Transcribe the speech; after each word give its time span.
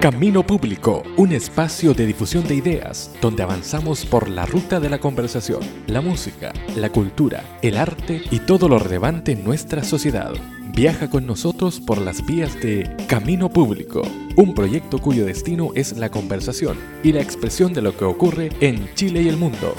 Camino 0.00 0.46
Público, 0.46 1.02
un 1.16 1.32
espacio 1.32 1.94
de 1.94 2.04
difusión 2.04 2.46
de 2.46 2.54
ideas 2.54 3.10
donde 3.22 3.42
avanzamos 3.42 4.04
por 4.04 4.28
la 4.28 4.44
ruta 4.44 4.78
de 4.78 4.90
la 4.90 4.98
conversación, 4.98 5.60
la 5.86 6.02
música, 6.02 6.52
la 6.76 6.90
cultura, 6.90 7.42
el 7.62 7.78
arte 7.78 8.20
y 8.30 8.40
todo 8.40 8.68
lo 8.68 8.78
relevante 8.78 9.32
en 9.32 9.42
nuestra 9.42 9.82
sociedad. 9.82 10.34
Viaja 10.74 11.08
con 11.08 11.26
nosotros 11.26 11.80
por 11.80 11.98
las 11.98 12.24
vías 12.26 12.54
de 12.60 12.94
Camino 13.08 13.48
Público, 13.48 14.02
un 14.36 14.54
proyecto 14.54 14.98
cuyo 14.98 15.24
destino 15.24 15.70
es 15.74 15.96
la 15.96 16.10
conversación 16.10 16.76
y 17.02 17.12
la 17.12 17.22
expresión 17.22 17.72
de 17.72 17.80
lo 17.80 17.96
que 17.96 18.04
ocurre 18.04 18.50
en 18.60 18.94
Chile 18.94 19.22
y 19.22 19.28
el 19.28 19.38
mundo. 19.38 19.74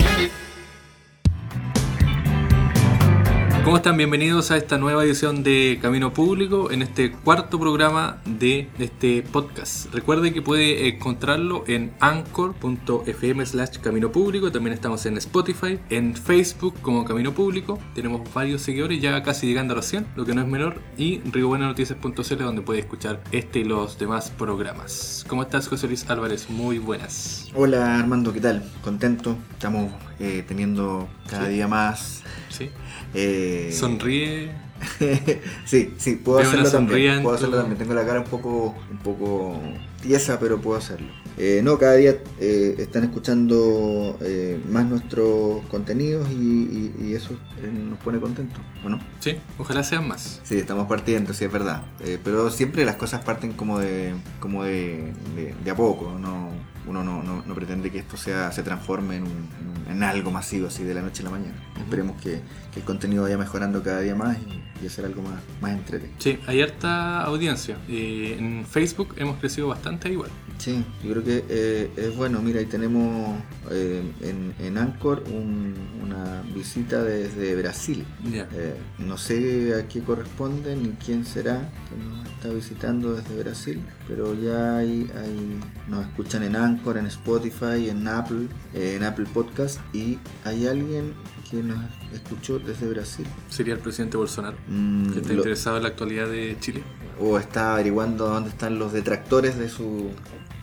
¿Cómo 3.67 3.75
están? 3.75 3.97
Bienvenidos 3.97 4.49
a 4.51 4.55
esta 4.55 4.77
nueva 4.77 5.03
edición 5.03 5.43
de 5.43 5.77
Camino 5.81 6.13
Público, 6.13 6.71
en 6.71 6.81
este 6.81 7.11
cuarto 7.11 7.59
programa 7.59 8.21
de 8.23 8.69
este 8.79 9.23
podcast. 9.23 9.93
Recuerde 9.93 10.31
que 10.31 10.41
puede 10.41 10.87
encontrarlo 10.87 11.65
en 11.67 11.91
anchor.fm 11.99 13.45
slash 13.45 13.79
Camino 13.79 14.09
Público, 14.09 14.53
también 14.53 14.73
estamos 14.73 15.05
en 15.05 15.17
Spotify, 15.17 15.79
en 15.89 16.15
Facebook 16.15 16.75
como 16.81 17.03
Camino 17.03 17.33
Público, 17.33 17.77
tenemos 17.93 18.33
varios 18.33 18.61
seguidores, 18.61 19.01
ya 19.01 19.21
casi 19.21 19.47
llegando 19.47 19.73
a 19.73 19.75
los 19.75 19.85
100, 19.85 20.07
lo 20.15 20.23
que 20.23 20.33
no 20.33 20.43
es 20.43 20.47
menor, 20.47 20.81
y 20.97 21.19
rigobuenanoticias.cl 21.29 22.37
donde 22.37 22.61
puede 22.61 22.79
escuchar 22.79 23.21
este 23.33 23.59
y 23.59 23.63
los 23.65 23.99
demás 23.99 24.29
programas. 24.29 25.25
¿Cómo 25.27 25.41
estás 25.41 25.67
José 25.67 25.87
Luis 25.87 26.09
Álvarez? 26.09 26.49
Muy 26.49 26.79
buenas. 26.79 27.49
Hola 27.53 27.99
Armando, 27.99 28.31
¿qué 28.31 28.39
tal? 28.39 28.63
Contento, 28.81 29.35
estamos 29.51 29.91
eh, 30.21 30.45
teniendo 30.47 31.09
cada 31.29 31.47
Sí. 31.47 31.51
día 31.51 31.67
más... 31.67 32.23
¿Sí? 32.49 32.69
Eh, 33.13 33.69
Sonríe. 33.73 34.51
sí, 35.65 35.93
sí, 35.97 36.15
puedo 36.15 36.39
hacerlo 36.39 36.69
también. 36.69 37.23
Puedo 37.23 37.35
hacerlo 37.35 37.57
también. 37.57 37.77
Tengo 37.77 37.93
la 37.93 38.05
cara 38.05 38.19
un 38.19 38.25
poco, 38.27 38.75
un 38.91 38.97
poco 38.99 39.59
tiesa, 40.01 40.39
pero 40.39 40.59
puedo 40.61 40.77
hacerlo. 40.77 41.07
Eh, 41.39 41.61
no, 41.63 41.77
cada 41.77 41.93
día 41.95 42.17
eh, 42.39 42.75
están 42.79 43.03
escuchando 43.03 44.17
eh, 44.21 44.59
más 44.69 44.85
nuestros 44.85 45.63
contenidos 45.67 46.27
y, 46.31 46.33
y- 46.33 46.95
y 47.07 47.13
eso 47.13 47.33
eh, 47.61 47.71
nos 47.71 47.99
pone 47.99 48.19
contentos, 48.19 48.59
¿o 48.83 48.89
no? 48.89 48.99
Sí, 49.19 49.35
ojalá 49.59 49.83
sean 49.83 50.07
más. 50.07 50.41
Sí, 50.43 50.57
estamos 50.57 50.87
partiendo, 50.87 51.33
sí, 51.33 51.45
es 51.45 51.51
verdad. 51.51 51.83
Eh, 51.99 52.17
pero 52.23 52.49
siempre 52.49 52.85
las 52.85 52.95
cosas 52.95 53.23
parten 53.23 53.53
como 53.53 53.77
de, 53.79 54.13
como 54.39 54.63
de, 54.63 55.13
de- 55.35 55.53
de 55.63 55.71
a 55.71 55.75
poco. 55.75 56.17
No, 56.19 56.49
uno 56.87 57.03
no, 57.03 57.21
no- 57.23 57.43
no 57.45 57.55
pretende 57.55 57.91
que 57.91 57.99
esto 57.99 58.17
sea, 58.17 58.51
se 58.51 58.63
transforme 58.63 59.17
en, 59.17 59.23
un- 59.23 59.47
en 59.89 60.03
algo 60.03 60.31
masivo 60.31 60.67
así 60.67 60.83
de 60.83 60.93
la 60.93 61.01
noche 61.01 61.21
a 61.21 61.25
la 61.25 61.31
mañana. 61.31 61.55
Esperemos 61.77 62.21
que, 62.21 62.41
que 62.73 62.79
el 62.79 62.85
contenido 62.85 63.23
vaya 63.23 63.37
mejorando 63.37 63.81
cada 63.83 64.01
día 64.01 64.15
más 64.15 64.37
y, 64.37 64.83
y 64.83 64.87
hacer 64.87 65.05
algo 65.05 65.21
más, 65.21 65.41
más 65.61 65.71
entretenido. 65.73 66.17
Sí, 66.19 66.39
hay 66.47 66.61
harta 66.61 67.21
audiencia. 67.21 67.77
Eh, 67.87 68.35
en 68.39 68.65
Facebook 68.65 69.13
hemos 69.17 69.37
crecido 69.39 69.67
bastante 69.67 70.09
igual. 70.11 70.29
Sí, 70.57 70.83
yo 71.03 71.11
creo 71.11 71.23
que 71.23 71.45
eh, 71.49 71.91
es 71.97 72.15
bueno. 72.17 72.41
Mira, 72.41 72.59
ahí 72.59 72.65
tenemos 72.65 73.37
eh, 73.69 74.01
en, 74.21 74.53
en 74.59 74.77
Anchor 74.77 75.23
un- 75.27 75.75
una 76.03 76.41
visita 76.53 77.03
desde 77.03 77.55
Brasil. 77.55 78.05
Ya. 78.31 78.47
Eh, 78.53 78.75
no 78.99 79.17
sé 79.17 79.75
a 79.75 79.87
qué 79.87 80.01
corresponde 80.01 80.75
ni 80.75 80.89
quién 80.93 81.25
será 81.25 81.69
que 81.89 81.95
nos 82.03 82.27
está 82.27 82.49
visitando 82.49 83.13
desde 83.13 83.37
Brasil, 83.43 83.81
pero 84.07 84.33
ya 84.33 84.77
hay, 84.77 85.09
hay- 85.15 85.59
nos 85.87 86.05
escuchan 86.07 86.41
en 86.43 86.55
Anchor, 86.55 86.97
en 86.97 87.05
Spotify, 87.05 87.89
en 87.89 88.07
Apple, 88.07 88.47
eh, 88.73 88.95
en 88.97 89.03
Apple 89.03 89.27
Podcast 89.33 89.79
y 89.93 90.17
hay 90.43 90.65
alguien 90.67 91.13
que 91.51 91.63
nos 91.63 91.77
escuchó 92.13 92.59
desde 92.59 92.87
Brasil 92.89 93.25
Sería 93.49 93.73
el 93.75 93.79
presidente 93.79 94.17
Bolsonaro, 94.17 94.57
Mm, 94.67 95.13
que 95.13 95.19
está 95.19 95.29
lo- 95.33 95.35
interesado 95.37 95.77
en 95.77 95.83
la 95.83 95.89
actualidad 95.89 96.27
de 96.29 96.57
Chile. 96.59 96.83
o 97.19 97.39
está 97.39 97.73
averiguando 97.73 98.27
dónde 98.27 98.49
están 98.49 98.77
los 98.77 98.91
detractores 98.93 99.57
de 99.57 99.69
su 99.69 100.09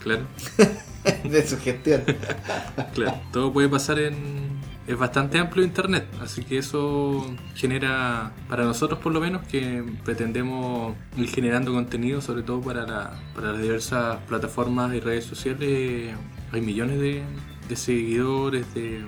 Claro, 0.05 0.23
de 1.25 1.47
su 1.47 1.59
gestión. 1.59 2.03
claro. 2.95 3.21
Todo 3.33 3.53
puede 3.53 3.69
pasar 3.69 3.99
en... 3.99 4.45
Es 4.87 4.99
bastante 4.99 5.39
amplio 5.39 5.65
Internet, 5.65 6.07
así 6.21 6.45
que 6.45 6.59
eso 6.59 7.25
genera, 7.55 8.33
para 8.51 8.65
nosotros 8.65 8.99
por 9.01 9.15
lo 9.15 9.21
menos, 9.21 9.41
que 9.49 9.83
pretendemos 10.05 10.95
ir 11.17 11.27
generando 11.31 11.73
contenido, 11.73 12.21
sobre 12.21 12.43
todo 12.43 12.61
para, 12.61 12.87
la- 12.87 13.19
para 13.35 13.53
las 13.53 13.63
diversas 13.63 14.19
plataformas 14.29 14.95
y 14.95 15.01
redes 15.01 15.25
sociales. 15.25 16.15
Hay 16.53 16.61
millones 16.61 17.01
de, 17.01 17.23
de 17.67 17.77
seguidores, 17.77 18.75
de, 18.75 19.01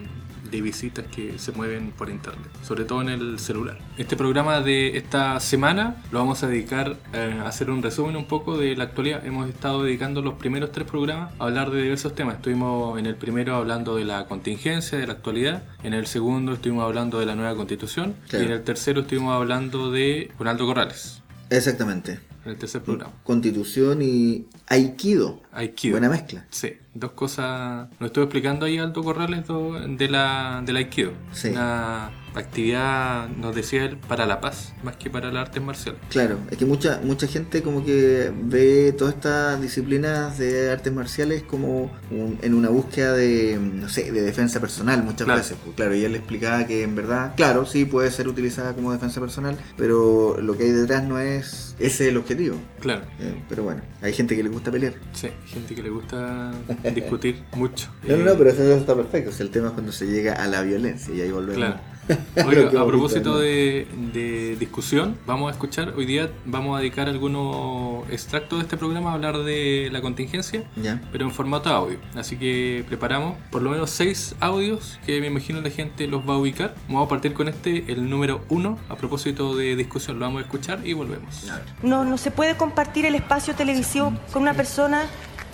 de 0.51 0.61
visitas 0.61 1.05
que 1.07 1.39
se 1.39 1.53
mueven 1.53 1.93
por 1.93 2.11
Internet, 2.11 2.49
sobre 2.63 2.85
todo 2.85 3.03
en 3.03 3.09
el 3.09 3.39
celular. 3.39 3.79
Este 3.97 4.17
programa 4.17 4.61
de 4.61 4.97
esta 4.97 5.41
semana 5.41 6.03
lo 6.11 6.19
vamos 6.19 6.43
a 6.43 6.49
dedicar 6.49 6.97
eh, 7.13 7.39
a 7.43 7.49
hacer 7.49 7.71
un 7.71 7.83
resumen 7.83 8.17
un 8.17 8.27
poco 8.27 8.57
de 8.57 8.77
la 8.77 8.85
actualidad. 8.85 9.25
Hemos 9.25 9.49
estado 9.49 9.83
dedicando 9.83 10.23
los 10.23 10.35
primeros 10.35 10.73
tres 10.73 10.87
programas 10.89 11.33
a 11.39 11.45
hablar 11.45 11.71
de 11.71 11.83
diversos 11.83 12.15
temas. 12.15 12.37
Estuvimos 12.37 12.99
en 12.99 13.07
el 13.07 13.17
primero 13.17 13.57
hablando 13.57 13.97
de 13.97 14.05
la 14.05 14.27
contingencia, 14.27 14.99
de 14.99 15.07
la 15.07 15.15
actualidad. 15.15 15.65
En 15.83 15.95
el 15.95 16.07
segundo 16.07 16.55
estuvimos 16.55 16.85
hablando 16.85 17.19
de 17.21 17.27
la 17.27 17.35
nueva 17.35 17.55
constitución. 17.57 18.15
Claro. 18.29 18.45
Y 18.45 18.47
en 18.49 18.53
el 18.53 18.63
tercero 18.63 19.01
estuvimos 19.03 19.35
hablando 19.35 19.91
de 19.91 20.31
Ronaldo 20.39 20.67
Corrales. 20.67 21.23
Exactamente. 21.51 22.19
En 22.45 22.53
el 22.53 22.59
tercer 22.59 22.83
programa. 22.83 23.13
Constitución 23.25 24.03
y 24.03 24.47
Aikido. 24.69 25.41
Aikido. 25.53 25.95
Buena 25.95 26.09
mezcla. 26.09 26.47
Sí, 26.51 26.75
dos 26.99 27.13
cosas. 27.13 27.89
Nos 28.01 28.09
estuvo 28.09 28.25
explicando 28.25 28.67
ahí 28.67 28.79
Aldo 28.79 29.03
Corrales 29.03 29.47
do- 29.47 29.79
de 29.81 30.09
la, 30.09 30.63
del 30.65 30.77
Aikido. 30.77 31.13
Sí. 31.33 31.49
Una 31.49 32.11
actividad, 32.35 33.29
nos 33.31 33.55
decía 33.55 33.85
él, 33.87 33.97
para 33.97 34.27
la 34.27 34.41
paz, 34.41 34.75
más 34.83 34.97
que 34.97 35.09
para 35.09 35.33
las 35.33 35.49
artes 35.49 35.63
marciales. 35.63 36.01
Claro, 36.11 36.39
es 36.51 36.59
que 36.59 36.67
mucha 36.67 37.01
mucha 37.03 37.27
gente 37.27 37.63
como 37.63 37.83
que 37.85 38.31
ve 38.43 38.93
todas 38.97 39.15
estas 39.15 39.61
disciplinas 39.63 40.37
de 40.39 40.71
artes 40.71 40.93
marciales 40.93 41.43
como 41.45 41.91
un- 42.11 42.39
en 42.43 42.53
una 42.55 42.69
búsqueda 42.69 43.15
de, 43.15 43.59
no 43.59 43.89
sé, 43.89 44.13
de 44.13 44.21
defensa 44.21 44.61
personal 44.61 45.03
muchas 45.03 45.25
Claro. 45.25 45.41
veces. 45.41 45.57
Pues, 45.65 45.77
claro, 45.77 45.95
y 45.95 46.05
él 46.05 46.13
le 46.13 46.19
explicaba 46.19 46.67
que 46.67 46.83
en 46.83 46.95
verdad, 46.95 47.33
claro, 47.37 47.65
sí 47.65 47.85
puede 47.87 48.11
ser 48.11 48.29
utilizada 48.29 48.75
como 48.75 48.93
defensa 48.93 49.19
personal, 49.21 49.57
pero 49.79 50.37
lo 50.41 50.57
que 50.59 50.65
hay 50.65 50.71
detrás 50.73 51.05
no 51.05 51.19
es 51.19 51.75
ese 51.79 52.05
es 52.05 52.11
el 52.11 52.17
objetivo. 52.17 52.57
Claro, 52.81 53.03
Eh, 53.19 53.35
pero 53.49 53.63
bueno, 53.65 53.81
hay 54.03 54.13
gente 54.13 54.37
que 54.37 54.43
le 54.43 54.49
gusta 54.51 54.71
pelear. 54.71 54.95
sí, 55.15 55.29
gente 55.47 55.75
que 55.75 55.83
le 55.83 55.91
gusta 55.91 56.53
discutir 56.95 57.43
mucho. 57.55 57.89
No, 58.03 58.17
no, 58.17 58.23
Eh, 58.23 58.25
no, 58.27 58.35
pero 58.39 58.51
eso 58.51 58.63
está 58.75 58.95
perfecto. 58.95 59.33
Si 59.33 59.43
el 59.43 59.51
tema 59.51 59.69
es 59.69 59.73
cuando 59.75 59.93
se 59.93 60.07
llega 60.07 60.35
a 60.35 60.47
la 60.47 60.63
violencia 60.63 61.15
y 61.15 61.21
ahí 61.21 61.31
volvemos. 61.31 61.57
Claro. 61.57 61.97
Oiga, 62.47 62.81
a 62.81 62.87
propósito 62.87 63.37
de, 63.41 63.89
de 64.13 64.55
discusión, 64.61 65.17
vamos 65.27 65.49
a 65.49 65.53
escuchar, 65.53 65.93
hoy 65.97 66.07
día 66.07 66.31
vamos 66.45 66.77
a 66.77 66.79
dedicar 66.81 67.09
algunos 67.09 68.09
extractos 68.11 68.61
de 68.61 68.63
este 68.63 68.77
programa 68.77 69.11
a 69.11 69.15
hablar 69.15 69.39
de 69.39 69.89
la 69.91 70.01
contingencia, 70.01 70.63
Ya. 70.81 71.01
pero 71.11 71.25
en 71.25 71.33
formato 71.33 71.69
audio. 71.69 71.99
Así 72.15 72.37
que 72.37 72.85
preparamos 72.87 73.37
por 73.51 73.61
lo 73.63 73.71
menos 73.71 73.91
seis 73.91 74.37
audios 74.39 75.01
que 75.05 75.21
me 75.21 75.27
imagino 75.27 75.61
la 75.61 75.71
gente 75.71 76.07
los 76.07 76.23
va 76.29 76.35
a 76.35 76.39
ubicar. 76.39 76.77
Vamos 76.87 77.07
a 77.07 77.09
partir 77.09 77.33
con 77.33 77.49
este, 77.49 77.85
el 77.93 78.09
número 78.09 78.41
uno, 78.51 78.79
a 78.89 78.95
propósito 78.95 79.57
de 79.57 79.75
discusión. 79.75 80.21
Lo 80.21 80.27
vamos 80.27 80.43
a 80.43 80.45
escuchar 80.45 80.87
y 80.87 80.93
volvemos. 80.93 81.51
No, 81.83 82.05
no 82.05 82.19
se 82.19 82.31
puede 82.31 82.57
compartir 82.57 83.05
el 83.07 83.17
espacio 83.17 83.55
televisivo 83.57 84.13
con 84.33 84.43
una 84.43 84.55
persona 84.55 85.07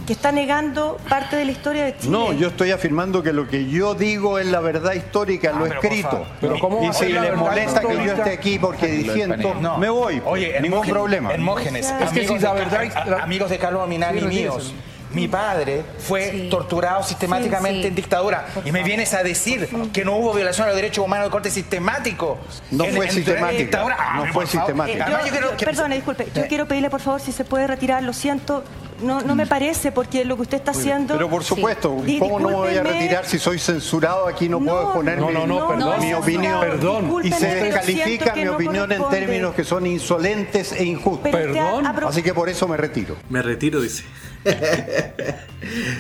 que 0.07 0.13
está 0.13 0.33
negando 0.33 0.99
parte 1.09 1.37
de 1.37 1.45
la 1.45 1.53
historia 1.53 1.85
de 1.85 1.97
Chile. 1.97 2.11
No, 2.11 2.33
yo 2.33 2.49
estoy 2.49 2.71
afirmando 2.73 3.23
que 3.23 3.33
lo 3.33 3.49
que 3.49 3.69
yo 3.69 3.95
digo 3.95 4.39
es 4.39 4.47
la 4.47 4.61
verdad 4.61 4.93
histórica, 4.95 5.53
lo 5.53 5.67
escrito. 5.67 6.25
Pero 6.41 6.59
¿cómo 6.59 6.83
y 6.83 6.93
si 6.93 7.07
les 7.07 7.37
molesta 7.37 7.81
que 7.81 7.95
yo 7.95 8.13
esté 8.13 8.31
aquí 8.33 8.59
porque 8.59 8.87
diciendo, 8.89 9.55
No. 9.61 9.79
me 9.79 9.89
voy. 9.89 10.23
Oye, 10.25 10.61
ningún 10.61 10.79
Hermógenes- 10.81 10.91
problema. 10.93 11.33
Hermógenes, 11.33 11.87
Es 11.87 11.93
amigos, 11.93 12.13
que 12.13 12.21
de, 12.21 12.27
si 12.39 12.39
la 12.45 12.53
verdad- 12.53 12.93
a- 12.97 13.05
la- 13.07 13.23
amigos 13.23 13.51
de 13.51 13.59
Carlos 13.59 13.89
Minami 13.89 14.21
Sí, 14.21 14.27
míos. 14.27 14.75
Mi 15.15 15.29
padre 15.29 15.83
fue 15.99 16.31
Sí. 16.31 16.49
torturado 16.51 17.03
sistemáticamente 17.03 17.77
Sí, 17.77 17.83
sí. 17.83 17.89
en 17.89 17.95
dictadura 17.95 18.47
y 18.65 18.73
me 18.73 18.83
vienes 18.83 19.13
a 19.13 19.23
decir 19.23 19.69
que 19.93 20.07
no 20.07 20.17
hubo 20.17 20.33
violación 20.33 20.65
a 20.65 20.69
los 20.69 20.77
derechos 20.77 21.05
humanos 21.05 21.27
de 21.27 21.31
corte 21.31 21.51
sistemático. 21.51 22.39
No 22.71 22.85
En- 22.85 22.95
fue 22.97 23.11
sistemático. 23.11 23.59
dictadura. 23.61 23.97
Ah, 23.99 24.23
No 24.25 24.33
fue 24.33 24.47
sistemático. 24.47 24.99
Eh, 24.99 25.05
yo- 25.07 25.35
yo 25.35 25.41
yo- 25.51 25.57
perdone, 25.67 25.97
disculpe. 25.97 26.29
Yo 26.35 26.45
Eh, 26.45 26.47
quiero 26.49 26.67
pedirle 26.67 26.89
por 26.89 27.01
favor 27.03 27.21
si 27.21 27.31
se 27.31 27.45
puede 27.45 27.67
retirar. 27.67 28.03
Lo 28.03 28.15
siento. 28.15 28.65
No, 29.03 29.21
no 29.23 29.35
me 29.35 29.47
parece 29.47 29.93
porque 29.93 30.25
lo 30.25 30.37
que 30.37 30.43
usted 30.43 30.57
está 30.59 30.71
haciendo. 30.73 31.15
Pero 31.15 31.29
por 31.29 31.45
supuesto, 31.45 32.03
Sí. 32.07 32.19
¿cómo 32.19 32.39
no 32.41 32.49
me 32.49 32.55
voy 32.55 32.77
a 32.77 32.83
retirar 32.83 33.25
si 33.27 33.39
soy 33.39 33.59
censurado? 33.59 34.27
Aquí 34.27 34.49
no, 34.49 34.59
puedo 34.61 34.93
poner 34.95 35.19
no, 35.19 35.29
mi, 35.29 35.35
no, 35.35 35.47
no, 35.47 35.69
perdón. 35.69 36.01
mi 36.01 36.11
no, 36.11 36.19
opinión. 36.19 36.61
perdón. 36.61 37.11
Y 37.25 37.31
se 37.33 37.47
descalifica 37.55 38.35
mi 38.35 38.45
no 38.45 38.55
opinión 38.55 38.93
en 38.93 39.03
términos 39.11 39.55
que 39.55 39.65
son 39.65 39.87
insolentes 39.87 40.73
e 40.73 40.85
injustos. 40.85 41.31
Perdón. 41.31 41.87
Así 41.87 42.23
que 42.23 42.33
por 42.35 42.49
eso 42.49 42.67
me 42.69 42.77
retiro. 42.77 43.17
Me 43.29 43.43
retiro, 43.43 43.81
dice. 43.81 44.05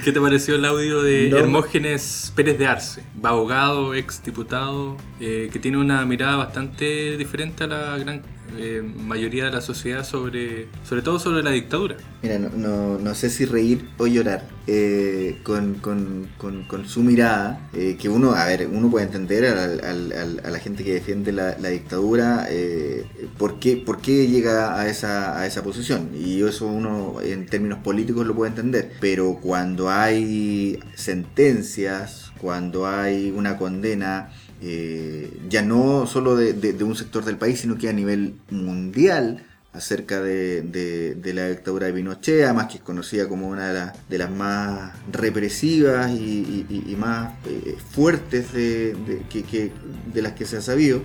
¿Qué 0.04 0.10
te 0.12 0.20
pareció 0.20 0.56
el 0.56 0.64
audio 0.64 1.02
de 1.02 1.28
No. 1.30 1.38
Hermógenes 1.38 2.32
Pérez 2.34 2.58
de 2.58 2.66
Arce? 2.66 3.02
Abogado, 3.22 3.94
ex 3.94 4.22
diputado, 4.24 4.96
eh, 5.20 5.48
que 5.52 5.58
tiene 5.58 5.78
una 5.78 6.04
mirada 6.04 6.36
bastante 6.36 7.16
diferente 7.16 7.64
a 7.64 7.66
la 7.68 7.96
gran 7.98 8.22
eh, 8.58 8.82
mayoría 8.82 9.46
de 9.46 9.50
la 9.50 9.60
sociedad 9.60 10.04
sobre, 10.04 10.68
sobre 10.84 11.02
todo 11.02 11.18
sobre 11.18 11.42
la 11.42 11.50
dictadura. 11.50 11.96
Mira, 12.22 12.38
no, 12.38 12.50
no, 12.50 12.98
no 12.98 13.14
sé 13.14 13.30
si 13.30 13.44
reír 13.44 13.88
o 13.98 14.06
llorar 14.06 14.46
eh, 14.68 15.40
con, 15.42 15.74
con, 15.74 16.28
con, 16.38 16.86
su 16.86 17.02
mirada, 17.02 17.68
eh, 17.72 17.96
que 18.00 18.08
uno, 18.08 18.32
a 18.32 18.44
ver, 18.46 18.68
uno 18.72 18.88
puede 18.90 19.06
entender 19.06 19.44
a 19.44 20.50
la 20.50 20.58
gente 20.60 20.84
que 20.84 20.94
defiende 20.94 21.32
la, 21.32 21.56
la 21.58 21.70
dictadura 21.70 22.46
eh, 22.48 23.04
por, 23.38 23.58
qué, 23.58 23.76
por 23.76 24.00
qué 24.00 24.28
llega 24.28 24.78
a 24.78 24.88
esa, 24.88 25.36
a 25.36 25.46
esa 25.46 25.64
posición. 25.64 26.10
Y 26.14 26.42
eso 26.42 26.66
uno 26.66 27.20
en 27.22 27.46
términos 27.46 27.80
políticos 27.80 28.24
lo 28.24 28.36
puede 28.36 28.50
entender. 28.50 28.92
Pero 29.00 29.38
cuando 29.42 29.90
hay 29.90 30.78
sentencias, 30.94 32.30
cuando 32.40 32.86
hay 32.86 33.32
una 33.32 33.58
condena, 33.58 34.30
eh, 34.62 35.30
ya 35.48 35.62
no 35.62 36.06
solo 36.06 36.36
de, 36.36 36.52
un 36.84 36.94
sector 36.94 37.24
del 37.24 37.36
país, 37.36 37.60
sino 37.60 37.76
que 37.76 37.88
a 37.88 37.92
nivel 37.92 38.34
mundial 38.50 39.44
acerca 39.72 40.20
de, 40.22 40.60
de- 40.62 41.32
la 41.34 41.48
dictadura 41.48 41.86
de 41.86 41.94
Pinochet, 41.94 42.44
además 42.44 42.66
que 42.68 42.76
es 42.76 42.82
conocida 42.82 43.26
como 43.28 43.48
una 43.48 43.92
de, 44.08 44.18
las- 44.18 44.30
más 44.30 44.92
represivas 45.10 46.10
y, 46.10 46.94
más 46.98 47.32
eh, 47.46 47.76
fuertes 47.90 48.52
de, 48.52 48.94
que, 49.30 49.72
las 50.20 50.32
que 50.32 50.44
se 50.44 50.58
ha 50.58 50.60
sabido. 50.62 51.02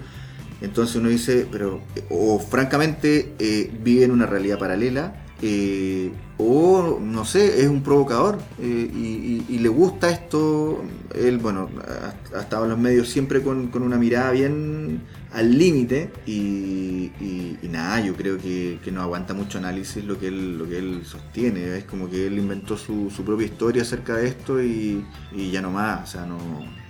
Entonces 0.62 0.96
uno 0.96 1.10
dice, 1.10 1.48
pero, 1.52 1.82
o 2.10 2.40
francamente 2.40 3.34
eh, 3.40 3.72
vive 3.84 4.04
en 4.06 4.12
una 4.12 4.26
realidad 4.26 4.60
paralela, 4.60 5.24
eh, 5.42 6.12
o 6.38 7.00
no 7.02 7.26
sé, 7.26 7.62
es 7.62 7.68
un 7.68 7.84
provocador 7.84 8.40
eh, 8.60 9.44
y, 9.48 9.58
le 9.60 9.70
gusta 9.70 10.10
esto. 10.10 10.84
Él, 11.16 11.38
bueno, 11.38 11.70
ha, 12.34 12.40
estado 12.40 12.66
en 12.66 12.72
los 12.72 12.80
medios 12.80 13.10
siempre 13.10 13.42
con, 13.42 13.70
una 13.74 13.98
mirada 13.98 14.32
bien 14.32 15.02
al 15.34 15.58
límite 15.58 16.12
y, 16.26 17.12
nada, 17.70 18.00
yo 18.00 18.16
creo 18.16 18.38
que, 18.38 18.80
no 18.92 19.02
aguanta 19.02 19.34
mucho 19.34 19.58
análisis 19.58 20.04
lo 20.04 20.20
que 20.20 20.28
él, 20.28 20.58
lo 20.58 20.68
que 20.68 20.78
él 20.78 21.02
sostiene. 21.06 21.78
Es 21.78 21.86
como 21.86 22.10
que 22.10 22.28
él 22.28 22.38
inventó 22.38 22.78
su, 22.78 23.12
su 23.12 23.24
propia 23.24 23.46
historia 23.46 23.82
acerca 23.82 24.16
de 24.16 24.28
esto 24.28 24.62
y, 24.62 25.06
ya 25.52 25.62
no 25.62 25.72
más, 25.72 26.10
o 26.10 26.12
sea, 26.12 26.26
no, 26.26 26.38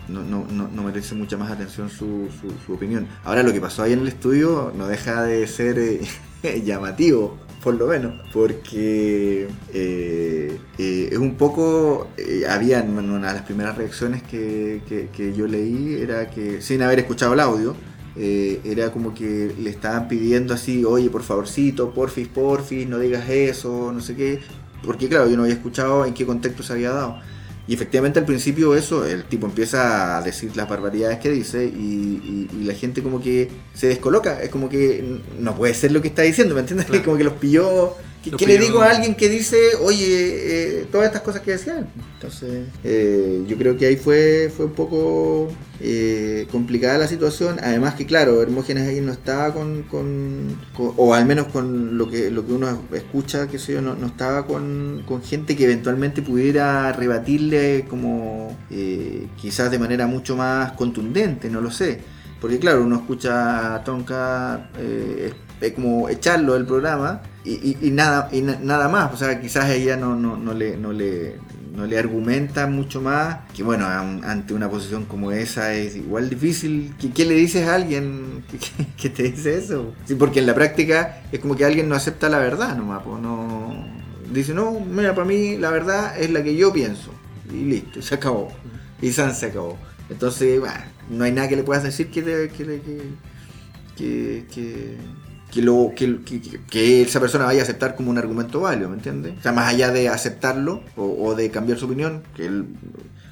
no, 0.08 0.24
no, 0.24 0.70
no, 0.70 0.84
merece 0.84 1.16
mucha 1.16 1.38
más 1.38 1.52
atención 1.52 1.90
su, 1.90 2.30
su, 2.40 2.52
su 2.66 2.74
opinión. 2.74 3.08
Ahora 3.24 3.44
lo 3.44 3.52
que 3.52 3.60
pasó 3.60 3.84
ahí 3.84 3.94
en 3.94 4.00
el 4.00 4.08
estudio 4.08 4.72
no 4.76 4.88
deja 4.88 5.24
de 5.24 5.46
ser 5.48 5.80
eh, 5.80 6.02
llamativo, 6.66 7.38
por 7.68 7.76
lo 7.76 7.88
menos, 7.88 8.14
porque 8.32 9.50
eh, 9.74 10.58
eh, 10.78 11.10
es 11.12 11.18
un 11.18 11.36
poco, 11.36 12.08
eh, 12.16 12.44
había 12.50 12.82
una 12.82 13.28
de 13.28 13.34
las 13.34 13.42
primeras 13.44 13.76
reacciones 13.78 14.24
que, 14.24 14.82
que- 14.88 15.10
que 15.10 15.34
yo 15.36 15.48
leí, 15.48 15.96
era 16.02 16.30
que 16.30 16.62
sin 16.62 16.82
haber 16.82 17.00
escuchado 17.00 17.34
el 17.34 17.42
audio, 17.42 17.76
eh, 18.16 18.62
era 18.64 18.92
como 18.94 19.14
que 19.14 19.54
le 19.60 19.70
estaban 19.70 20.08
pidiendo 20.08 20.54
así, 20.54 20.86
oye, 20.86 21.10
por 21.10 21.24
favorcito, 21.24 21.92
porfis, 21.94 22.30
porfis, 22.30 22.88
no 22.88 23.00
digas 23.00 23.28
eso, 23.30 23.92
no 23.92 24.00
sé 24.00 24.16
qué, 24.16 24.40
porque 24.82 25.10
claro, 25.10 25.28
yo 25.30 25.36
no 25.36 25.44
había 25.44 25.56
escuchado 25.56 26.06
en 26.06 26.14
qué 26.14 26.26
contexto 26.26 26.64
se 26.64 26.72
había 26.72 26.92
dado. 26.92 27.20
Y 27.68 27.74
efectivamente 27.74 28.20
al 28.20 28.26
principio 28.26 28.76
eso, 28.76 29.06
el 29.06 29.26
tipo 29.26 29.46
empieza 29.46 30.18
a 30.18 30.22
decir 30.22 30.56
las 30.56 30.70
barbaridades 30.70 31.20
que 31.20 31.30
dice 31.30 31.66
y, 31.66 31.68
y- 31.70 32.50
y 32.62 32.64
la 32.64 32.74
gente 32.74 33.04
como 33.04 33.22
que 33.22 33.50
se 33.74 33.88
descoloca, 33.88 34.42
es 34.42 34.50
como 34.50 34.70
que 34.70 35.20
no 35.40 35.56
puede 35.56 35.74
ser 35.74 35.92
lo 35.92 36.02
que 36.02 36.08
está 36.08 36.22
diciendo, 36.22 36.56
¿me 36.56 36.62
entiendes? 36.62 36.88
Claro. 36.90 37.04
Como 37.04 37.18
que 37.18 37.24
los 37.26 37.34
pilló... 37.34 37.94
¿Qué, 38.22 38.46
le 38.46 38.58
digo 38.58 38.82
a 38.82 38.90
alguien 38.92 39.16
que 39.16 39.30
dice, 39.30 39.58
oye, 39.82 40.82
eh, 40.82 40.86
todas 40.92 41.08
estas 41.08 41.22
cosas 41.22 41.42
que 41.42 41.52
decía 41.52 41.78
él? 41.80 41.86
Entonces, 42.16 42.68
eh, 42.84 43.44
yo 43.48 43.58
creo 43.58 43.78
que 43.78 43.86
ahí 43.86 43.96
fue, 43.96 44.52
fue 44.56 44.66
un 44.66 44.74
poco 44.74 45.60
eh, 45.80 46.48
complicada 46.52 46.98
la 46.98 47.08
situación. 47.08 47.58
Además 47.62 47.96
que, 47.96 48.06
claro, 48.06 48.42
Hermógenes 48.42 48.88
ahí 48.88 49.00
no 49.02 49.12
estaba 49.14 49.54
con, 49.54 49.84
con- 49.84 50.58
con- 50.74 50.94
o 50.98 51.14
al 51.14 51.26
menos 51.26 51.48
con 51.48 51.98
lo 51.98 52.10
que, 52.10 52.30
lo 52.32 52.46
que 52.46 52.54
uno 52.54 52.84
escucha, 52.94 53.48
que 53.48 53.60
sé 53.60 53.74
yo, 53.74 53.82
no, 53.82 53.96
no 53.96 54.08
estaba 54.08 54.46
con, 54.48 55.04
con 55.08 55.22
gente 55.24 55.56
que 55.56 55.66
eventualmente 55.66 56.22
pudiera 56.22 56.92
rebatirle 56.94 57.86
como 57.90 58.58
eh, 58.72 59.28
quizás 59.40 59.72
de 59.72 59.80
manera 59.80 60.08
mucho 60.08 60.36
más 60.36 60.74
contundente, 60.74 61.50
no 61.50 61.62
lo 61.62 61.72
sé. 61.72 62.02
Porque 62.42 62.60
claro, 62.60 62.84
uno 62.84 62.98
escucha 62.98 63.76
a 63.76 63.84
Tonka 63.84 64.70
eh, 64.78 65.34
es 65.60 65.72
como 65.74 66.08
echarlo 66.08 66.54
del 66.54 66.66
programa 66.66 67.22
y, 67.44 67.76
y- 67.88 67.92
nada 67.92 68.30
y 68.32 68.42
na- 68.42 68.60
nada 68.62 68.88
más. 68.90 69.14
O 69.14 69.18
sea, 69.18 69.40
quizás 69.42 69.70
ella 69.72 69.98
no, 69.98 70.16
no, 70.16 70.38
no 70.38 70.54
le, 70.54 70.78
no, 70.78 70.94
le, 70.94 71.38
no 71.76 71.86
le 71.88 71.98
argumenta 71.98 72.68
mucho 72.68 73.02
más. 73.02 73.40
Que 73.56 73.64
bueno, 73.64 73.88
an- 73.88 74.24
ante 74.24 74.54
una 74.54 74.70
posición 74.70 75.06
como 75.06 75.32
esa 75.32 75.74
es 75.74 75.96
igual 75.96 76.30
difícil. 76.30 76.94
¿Qué, 77.16 77.26
le 77.26 77.34
dices 77.34 77.68
a 77.68 77.74
alguien 77.76 78.44
que 79.02 79.10
te 79.10 79.24
dice 79.24 79.58
eso? 79.58 79.94
Sí, 80.06 80.14
porque 80.16 80.40
en 80.40 80.46
la 80.46 80.54
práctica 80.54 81.24
es 81.32 81.40
como 81.40 81.56
que 81.56 81.66
alguien 81.66 81.90
no 81.90 81.96
acepta 81.96 82.30
la 82.30 82.38
verdad 82.40 82.76
nomás. 82.78 83.02
pues, 83.04 83.20
no, 83.20 83.74
dice, 84.32 84.54
no, 84.54 84.80
mira, 84.80 85.16
para 85.16 85.26
mí 85.28 85.58
la 85.58 85.72
verdad 85.72 86.20
es 86.20 86.30
la 86.30 86.44
que 86.44 86.56
yo 86.56 86.72
pienso. 86.72 87.12
Y 87.52 87.64
listo, 87.66 88.00
se 88.02 88.14
acabó. 88.14 88.50
Y 89.02 89.12
San 89.12 89.34
se 89.34 89.48
acabó. 89.48 89.78
Entonces, 90.10 90.60
bueno, 90.60 90.76
no 91.10 91.24
hay 91.24 91.32
nada 91.32 91.48
que 91.50 91.56
le 91.56 91.64
puedas 91.64 91.84
decir 91.84 92.10
que, 92.12 92.22
le- 92.22 92.50
que, 92.50 92.66
que, 93.96 94.48
que, 96.70 97.02
esa 97.02 97.20
persona 97.20 97.46
vaya 97.46 97.62
a 97.62 97.64
aceptar 97.64 97.96
como 97.96 98.12
un 98.12 98.18
argumento 98.18 98.62
válido, 98.62 98.90
¿me 98.90 98.96
entiendes? 98.98 99.38
O 99.40 99.42
sea, 99.42 99.52
más 99.54 99.74
allá 99.74 99.92
de 99.92 100.10
aceptarlo 100.10 100.84
o, 100.96 101.06
o 101.26 101.36
de 101.36 101.50
cambiar 101.52 101.78
su 101.80 101.86
opinión, 101.86 102.24
que 102.36 102.46
él 102.46 102.66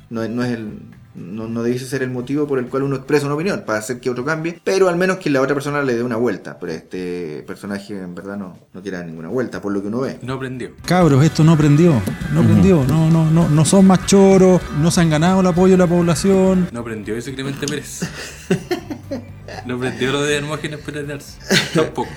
no, 0.10 0.28
no 0.28 0.44
es 0.44 0.52
el... 0.54 0.80
No, 1.16 1.48
no 1.48 1.64
debe 1.64 1.80
ser 1.80 2.04
el 2.04 2.10
motivo 2.10 2.46
por 2.46 2.60
el 2.60 2.66
cual 2.66 2.84
uno 2.84 2.98
expresa 2.98 3.26
una 3.26 3.36
opinión, 3.36 3.64
para 3.66 3.80
hacer 3.80 4.02
que 4.02 4.10
otro 4.10 4.26
cambie, 4.26 4.60
pero 4.66 4.90
al 4.90 4.98
menos 4.98 5.16
que 5.18 5.30
la 5.30 5.40
otra 5.42 5.54
persona 5.54 5.82
le 5.82 5.96
dé 5.96 6.04
una 6.04 6.18
vuelta. 6.18 6.60
Pero 6.60 6.74
este 6.74 7.44
personaje 7.48 7.98
en 7.98 8.14
verdad 8.16 8.36
no, 8.36 8.58
no 8.74 8.82
quiere 8.82 8.98
dar 8.98 9.06
ninguna 9.06 9.30
vuelta, 9.30 9.62
por 9.62 9.72
lo 9.72 9.82
que 9.82 9.88
uno 9.88 10.02
ve. 10.02 10.20
No 10.22 10.34
aprendió. 10.34 10.72
Cabros, 10.86 11.24
esto 11.24 11.44
no 11.46 11.58
prendió, 11.58 12.02
no 12.34 12.44
prendió, 12.44 12.84
no, 12.86 13.10
no, 13.10 13.32
no, 13.32 13.48
no 13.48 13.66
son 13.66 13.88
más 13.88 14.06
choros, 14.06 14.62
no 14.82 14.92
se 14.92 15.02
han 15.02 15.10
ganado 15.10 15.40
el 15.40 15.48
apoyo 15.48 15.74
de 15.74 15.78
la 15.78 15.88
población. 15.88 16.68
No 16.74 16.82
aprendió 16.82 17.16
ese 17.16 17.34
Clemente 17.34 17.66
Pérez. 17.66 18.02
No 19.66 19.76
aprendió 19.76 20.12
lo 20.12 20.22
de 20.22 20.36
Hermógenes 20.36 20.80
Pérez. 20.80 21.38
Tampoco. 21.74 22.10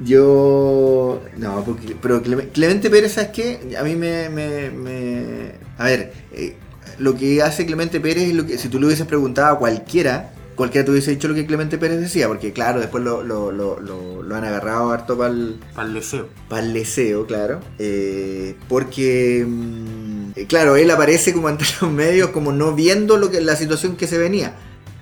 Yo. 0.00 1.22
No, 1.36 1.62
porque. 1.64 1.96
Pero 2.00 2.22
Clem- 2.22 2.50
Clemente 2.52 2.88
Pérez, 2.90 3.12
¿sabes 3.12 3.30
qué? 3.30 3.76
A 3.78 3.82
mí 3.84 3.94
me. 3.94 4.28
me- 4.30 4.70
me- 4.70 5.52
a 5.76 5.84
ver, 5.84 6.12
eh, 6.32 6.56
lo 6.98 7.16
que 7.16 7.42
hace 7.42 7.66
Clemente 7.66 8.00
Pérez 8.00 8.24
es 8.28 8.34
lo 8.34 8.46
que. 8.46 8.58
Si 8.58 8.68
tú 8.68 8.78
le 8.80 8.86
hubieses 8.86 9.06
preguntado 9.06 9.54
a 9.54 9.58
cualquiera, 9.58 10.32
cualquiera 10.56 10.84
te 10.84 10.90
hubiese 10.90 11.10
dicho 11.12 11.28
lo 11.28 11.34
que 11.34 11.46
Clemente 11.46 11.78
Pérez 11.78 12.00
decía, 12.00 12.28
porque 12.28 12.52
claro, 12.52 12.80
después 12.80 13.02
lo, 13.04 13.22
lo, 13.22 13.52
lo, 13.52 13.78
lo- 13.80 14.22
lo 14.22 14.36
han 14.36 14.44
agarrado 14.44 14.90
harto 14.90 15.16
para 15.16 15.30
el. 15.30 15.58
Para 15.74 15.88
el 15.88 15.94
deseo. 15.94 16.28
Para 16.48 16.62
el 16.62 16.72
deseo, 16.74 17.26
claro. 17.26 17.60
Eh, 17.78 18.56
porque, 18.68 19.44
mm, 19.48 20.32
claro, 20.48 20.76
él 20.76 20.90
aparece 20.90 21.32
como 21.32 21.48
ante 21.48 21.64
los 21.80 21.90
medios, 21.90 22.30
como 22.30 22.52
no 22.52 22.72
viendo 22.74 23.16
lo 23.16 23.30
que, 23.30 23.40
la 23.40 23.56
situación 23.56 23.96
que 23.96 24.06
se 24.06 24.18
venía. 24.18 24.54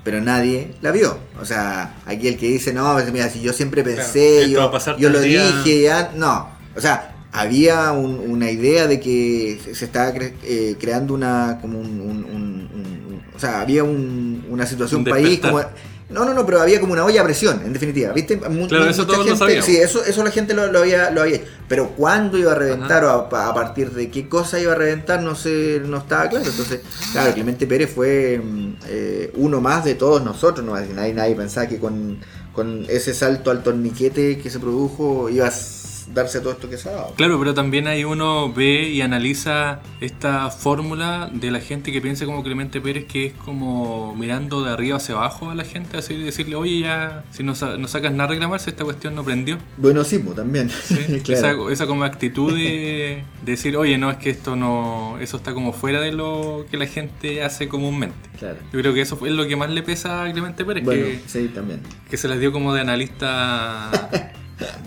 Pero 0.05 0.21
nadie 0.21 0.75
la 0.83 0.93
vio. 0.93 1.19
O 1.41 1.45
sea, 1.45 1.97
aquí 2.07 2.29
el 2.29 2.37
que 2.37 2.47
dice, 2.47 2.73
no, 2.73 2.97
mira, 3.13 3.29
si 3.29 3.41
yo 3.41 3.53
siempre 3.53 3.83
pensé, 3.83 4.49
yo, 4.49 4.71
yo 4.99 5.11
lo 5.11 5.19
el 5.19 5.25
día". 5.29 5.45
dije, 5.65 5.83
ya. 5.83 6.13
No. 6.15 6.49
O 6.77 6.81
sea, 6.81 7.16
había 7.37 7.93
un- 7.93 8.19
una 8.31 8.51
idea 8.51 8.87
de 8.87 8.99
que 9.01 9.59
se 9.73 9.85
estaba 9.85 10.13
cre- 10.15 10.33
eh, 10.45 10.77
creando 10.81 11.15
una. 11.15 11.59
como 11.61 11.79
un. 11.79 12.01
un- 12.01 13.21
o 13.35 13.39
sea, 13.39 13.61
había 13.61 13.85
un- 13.85 14.47
una 14.49 14.65
situación 14.67 15.01
Un 15.01 15.05
país 15.07 15.41
como. 15.41 15.61
No, 16.09 16.25
no, 16.25 16.33
no, 16.35 16.47
pero 16.47 16.61
había 16.61 16.79
como 16.81 16.93
una 16.93 17.05
olla 17.05 17.21
a 17.21 17.25
presión, 17.25 17.61
en 17.67 17.73
definitiva. 17.73 18.13
¿Viste? 18.13 18.37
Mu- 18.37 18.69
Claro, 18.69 18.89
eso 18.89 19.05
todos 19.07 19.19
lo 19.19 19.25
gente- 19.25 19.39
sabíamos. 19.41 19.67
Sí, 19.67 19.77
eso, 19.77 20.05
eso 20.05 20.23
la 20.23 20.31
gente 20.31 20.55
lo, 20.55 20.71
lo 20.71 20.79
había, 20.79 21.11
lo 21.11 21.23
había 21.23 21.37
hecho. 21.37 21.47
Pero 21.69 21.91
cuándo 21.97 22.39
iba 22.39 22.53
a 22.53 22.55
reventar 22.55 23.05
o 23.05 23.11
a, 23.11 23.49
a 23.49 23.55
partir 23.55 23.91
de 23.91 24.09
qué 24.09 24.29
cosa 24.29 24.61
iba 24.61 24.71
a 24.73 24.77
reventar, 24.77 25.21
no 25.21 25.35
sé, 25.35 25.83
no 25.85 25.97
estaba 25.99 26.29
claro. 26.29 26.47
Entonces, 26.47 26.81
claro, 27.11 27.35
Clemente 27.35 27.67
Pérez 27.67 27.93
fue 27.93 28.41
mm, 28.43 28.73
eh, 28.87 29.33
uno 29.35 29.61
más 29.61 29.85
de 29.85 29.97
todos 29.97 30.23
nosotros. 30.25 30.65
¿no? 30.65 30.75
Nadie, 30.95 31.13
nadie 31.13 31.35
pensaba 31.35 31.67
que 31.67 31.79
con, 31.79 32.19
con 32.53 32.87
ese 32.89 33.13
salto 33.13 33.51
al 33.51 33.65
torniquete 33.65 34.39
que 34.39 34.49
se 34.49 34.61
produjo 34.61 35.29
iba 35.29 35.47
a 35.47 35.49
s- 35.49 35.76
darse 36.13 36.41
todo 36.41 36.53
esto 36.53 36.69
que 36.69 36.77
se 36.77 36.89
ha 36.89 36.93
dado. 36.93 37.15
Claro, 37.17 37.39
pero 37.39 37.55
también 37.55 37.87
ahí 37.87 38.05
uno 38.05 38.53
ve 38.53 38.89
y 38.89 39.01
analiza 39.01 39.81
esta 40.01 40.51
fórmula 40.51 41.31
de 41.33 41.51
la 41.51 41.61
gente 41.61 41.93
que 41.93 42.01
piensa 42.01 42.25
como 42.25 42.43
Clemente 42.43 42.81
Pérez, 42.81 43.07
que 43.07 43.27
es 43.27 43.33
como 43.33 44.15
mirando 44.15 44.65
de 44.65 44.73
arriba 44.73 44.97
hacia 44.97 45.15
abajo 45.15 45.51
a 45.51 45.55
la 45.55 45.65
gente, 45.65 45.97
así 45.97 46.17
decirle, 46.17 46.57
oye, 46.57 46.81
ya, 46.81 47.25
si 47.31 47.43
no, 47.43 47.55
no 47.79 47.89
sacas 47.89 48.13
nada 48.13 48.25
a 48.25 48.29
reclamarse, 48.29 48.71
esta 48.71 48.85
cuestión 48.85 49.15
no 49.15 49.25
prendió. 49.25 49.59
Bueno, 49.77 50.03
también. 50.35 50.71
¿sí? 50.71 50.97
claro. 51.25 51.69
esa, 51.69 51.73
esa 51.73 51.87
como 51.87 52.05
actitud 52.05 52.53
de, 52.53 53.23
de 53.43 53.53
decir, 53.53 53.77
oye, 53.77 53.99
no, 53.99 54.11
es 54.11 54.17
que 54.19 54.31
esto 54.31 54.57
no, 54.57 55.19
eso 55.21 55.37
está 55.37 55.53
como 55.55 55.73
fuera 55.73 56.01
de 56.01 56.13
lo 56.13 56.67
que 56.71 56.77
la 56.77 56.87
gente 56.87 57.43
hace 57.43 57.69
comúnmente. 57.69 58.17
Claro. 58.39 58.59
Yo 58.73 58.81
creo 58.81 58.95
que 58.95 59.01
eso 59.01 59.17
fue 59.17 59.31
lo 59.31 59.47
que 59.47 59.57
más 59.57 59.71
le 59.71 59.83
pesa 59.83 60.25
a 60.25 60.33
Clemente 60.33 60.65
Pérez, 60.65 60.85
Bueno, 60.85 61.07
que, 61.07 61.21
sí, 61.27 61.51
también. 61.55 61.81
que 62.09 62.17
se 62.17 62.29
las 62.29 62.39
dio 62.39 62.53
como 62.53 62.75
de 62.75 62.81
analista 62.81 63.91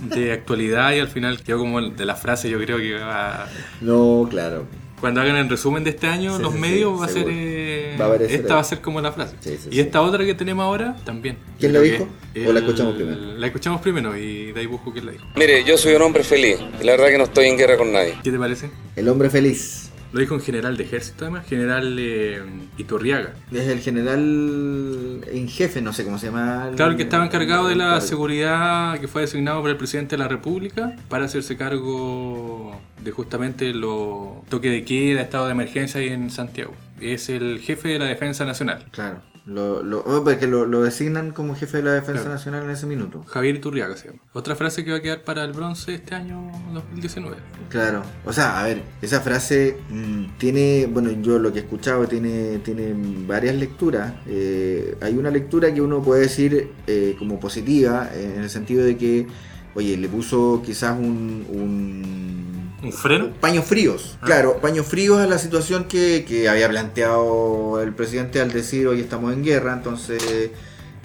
de 0.02 0.32
actualidad 0.32 0.94
y 0.94 1.00
al 1.00 1.08
final 1.08 1.42
quedó 1.44 1.60
como 1.60 1.82
de 1.82 2.06
la 2.06 2.16
frase, 2.16 2.50
yo 2.50 2.58
creo 2.60 2.78
que 2.78 2.94
va 2.96 3.48
No, 3.82 4.28
claro. 4.30 4.66
cuando 5.00 5.22
hagan 5.22 5.36
el 5.38 5.50
resumen 5.50 5.84
de 5.84 5.92
este 5.92 6.08
año, 6.08 6.36
Sí, 6.38 6.42
los 6.44 6.54
sí, 6.54 6.60
medios 6.60 6.94
sí, 6.94 7.00
va 7.00 7.06
a 7.06 7.10
ser 7.10 7.26
eh, 7.30 7.96
Va 8.00 8.06
a 8.06 8.08
aparecer 8.10 8.36
esta 8.42 8.48
ahí. 8.48 8.56
va 8.56 8.60
a 8.62 8.64
ser 8.64 8.82
como 8.82 9.00
la 9.02 9.12
frase. 9.12 9.36
Sí, 9.40 9.58
sí, 9.62 9.68
y 9.70 9.74
sí. 9.76 9.80
esta 9.80 10.02
otra 10.02 10.26
que 10.26 10.34
tenemos 10.34 10.64
ahora 10.64 10.96
también. 11.06 11.38
¿Quién 11.60 11.74
la 11.74 11.80
dijo? 11.82 12.08
¿O 12.48 12.52
la 12.52 12.60
escuchamos 12.60 12.96
primero? 12.96 13.18
La 13.38 13.48
escuchamos 13.48 13.82
primero 13.82 14.18
y 14.18 14.52
de 14.52 14.60
ahí 14.60 14.66
busco 14.66 14.92
quién 14.92 15.06
la 15.06 15.12
dijo. 15.14 15.26
Mire, 15.36 15.64
yo 15.64 15.78
soy 15.78 15.94
un 15.96 16.02
hombre 16.02 16.24
feliz. 16.24 16.58
La 16.82 16.92
verdad 16.94 17.08
que 17.10 17.18
no 17.18 17.24
estoy 17.26 17.46
en 17.48 17.58
guerra 17.58 17.78
con 17.78 17.92
nadie. 17.92 18.16
¿Qué 18.24 18.32
te 18.32 18.38
parece? 18.40 18.70
El 18.96 19.08
hombre 19.10 19.30
feliz. 19.30 19.89
Lo 20.12 20.20
dijo 20.20 20.34
un 20.34 20.42
general 20.42 20.76
de 20.76 20.84
ejército 20.86 21.26
además, 21.26 21.46
general 21.48 21.96
eh, 22.00 22.42
Iturriaga. 22.78 23.34
Es 23.52 23.68
el 23.68 23.80
general 23.80 25.22
en 25.32 25.48
jefe, 25.48 25.82
no 25.82 25.94
sé 25.94 26.04
cómo 26.04 26.18
se 26.18 26.28
llama. 26.28 26.68
el- 26.70 26.76
Claro, 26.76 26.92
el 26.92 26.98
que 26.98 27.04
estaba 27.04 27.26
encargado 27.26 27.68
de 27.68 27.76
la 27.76 28.02
seguridad 28.02 29.00
que 29.00 29.08
fue 29.08 29.22
designado 29.22 29.62
por 29.62 29.70
el 29.70 29.78
presidente 29.78 30.16
de 30.16 30.24
la 30.24 30.28
República 30.28 30.96
para 31.10 31.26
hacerse 31.26 31.58
cargo 31.58 32.80
de 33.04 33.12
justamente 33.12 33.74
los 33.74 34.46
toque 34.50 34.70
de 34.70 34.84
queda, 34.84 35.22
estado 35.22 35.46
de 35.46 35.52
emergencia 35.52 36.00
ahí 36.02 36.10
en 36.10 36.30
Santiago. 36.32 36.74
Es 37.00 37.30
el 37.30 37.60
jefe 37.60 37.90
de 37.90 38.00
la 38.00 38.06
Defensa 38.06 38.46
Nacional, 38.46 38.86
Claro. 38.92 39.22
Lo, 39.50 39.82
lo, 39.82 40.04
oh, 40.06 40.24
porque 40.24 40.46
lo, 40.46 40.68
lo 40.68 40.84
designan 40.84 41.32
como 41.32 41.56
jefe 41.56 41.78
de 41.78 41.84
la 41.84 41.94
Defensa 41.94 42.22
Claro. 42.22 42.36
Nacional 42.36 42.64
en 42.66 42.70
ese 42.70 42.86
minuto. 42.86 43.24
Javier 43.28 43.56
Iturriaga 43.56 43.98
se 43.98 44.10
llama. 44.10 44.20
Otra 44.34 44.56
frase 44.56 44.86
que 44.86 44.92
va 44.92 44.98
a 44.98 45.02
quedar 45.02 45.24
para 45.24 45.44
el 45.44 45.54
bronce 45.54 45.96
este 45.96 46.14
año 46.14 46.52
2019. 46.72 47.36
Claro. 47.70 48.04
O 48.26 48.32
sea, 48.32 48.60
a 48.60 48.64
ver, 48.66 48.84
esa 49.02 49.22
frase 49.22 49.78
mm, 49.90 50.38
tiene, 50.38 50.88
bueno, 50.92 51.10
yo 51.12 51.40
lo 51.40 51.52
que 51.52 51.60
he 51.60 51.62
escuchado 51.64 52.08
tiene, 52.08 52.60
tiene 52.60 52.94
varias 53.26 53.56
lecturas. 53.56 54.14
Eh, 54.28 54.96
hay 55.02 55.18
una 55.18 55.32
lectura 55.32 55.74
que 55.74 55.82
uno 55.82 56.04
puede 56.04 56.22
decir 56.22 56.70
eh, 56.86 57.16
como 57.18 57.40
positiva, 57.40 58.10
eh, 58.14 58.34
en 58.36 58.44
el 58.44 58.50
sentido 58.52 58.86
de 58.86 58.98
que, 58.98 59.26
oye, 59.74 59.98
le 59.98 60.08
puso 60.10 60.62
quizás 60.64 60.96
un... 60.98 61.46
un 61.50 62.69
¿Un 62.82 62.94
freno? 62.94 63.32
Paños 63.42 63.66
fríos, 63.66 64.18
Ah. 64.22 64.26
claro, 64.26 64.58
paños 64.62 64.86
fríos 64.88 65.20
a 65.20 65.28
la 65.28 65.38
situación 65.38 65.86
que, 65.86 66.26
que 66.28 66.48
había 66.48 66.70
planteado 66.70 67.82
el 67.82 67.94
presidente 67.94 68.40
al 68.40 68.52
decir 68.52 68.88
hoy 68.88 69.02
estamos 69.02 69.34
en 69.34 69.44
guerra, 69.44 69.74
entonces 69.74 70.52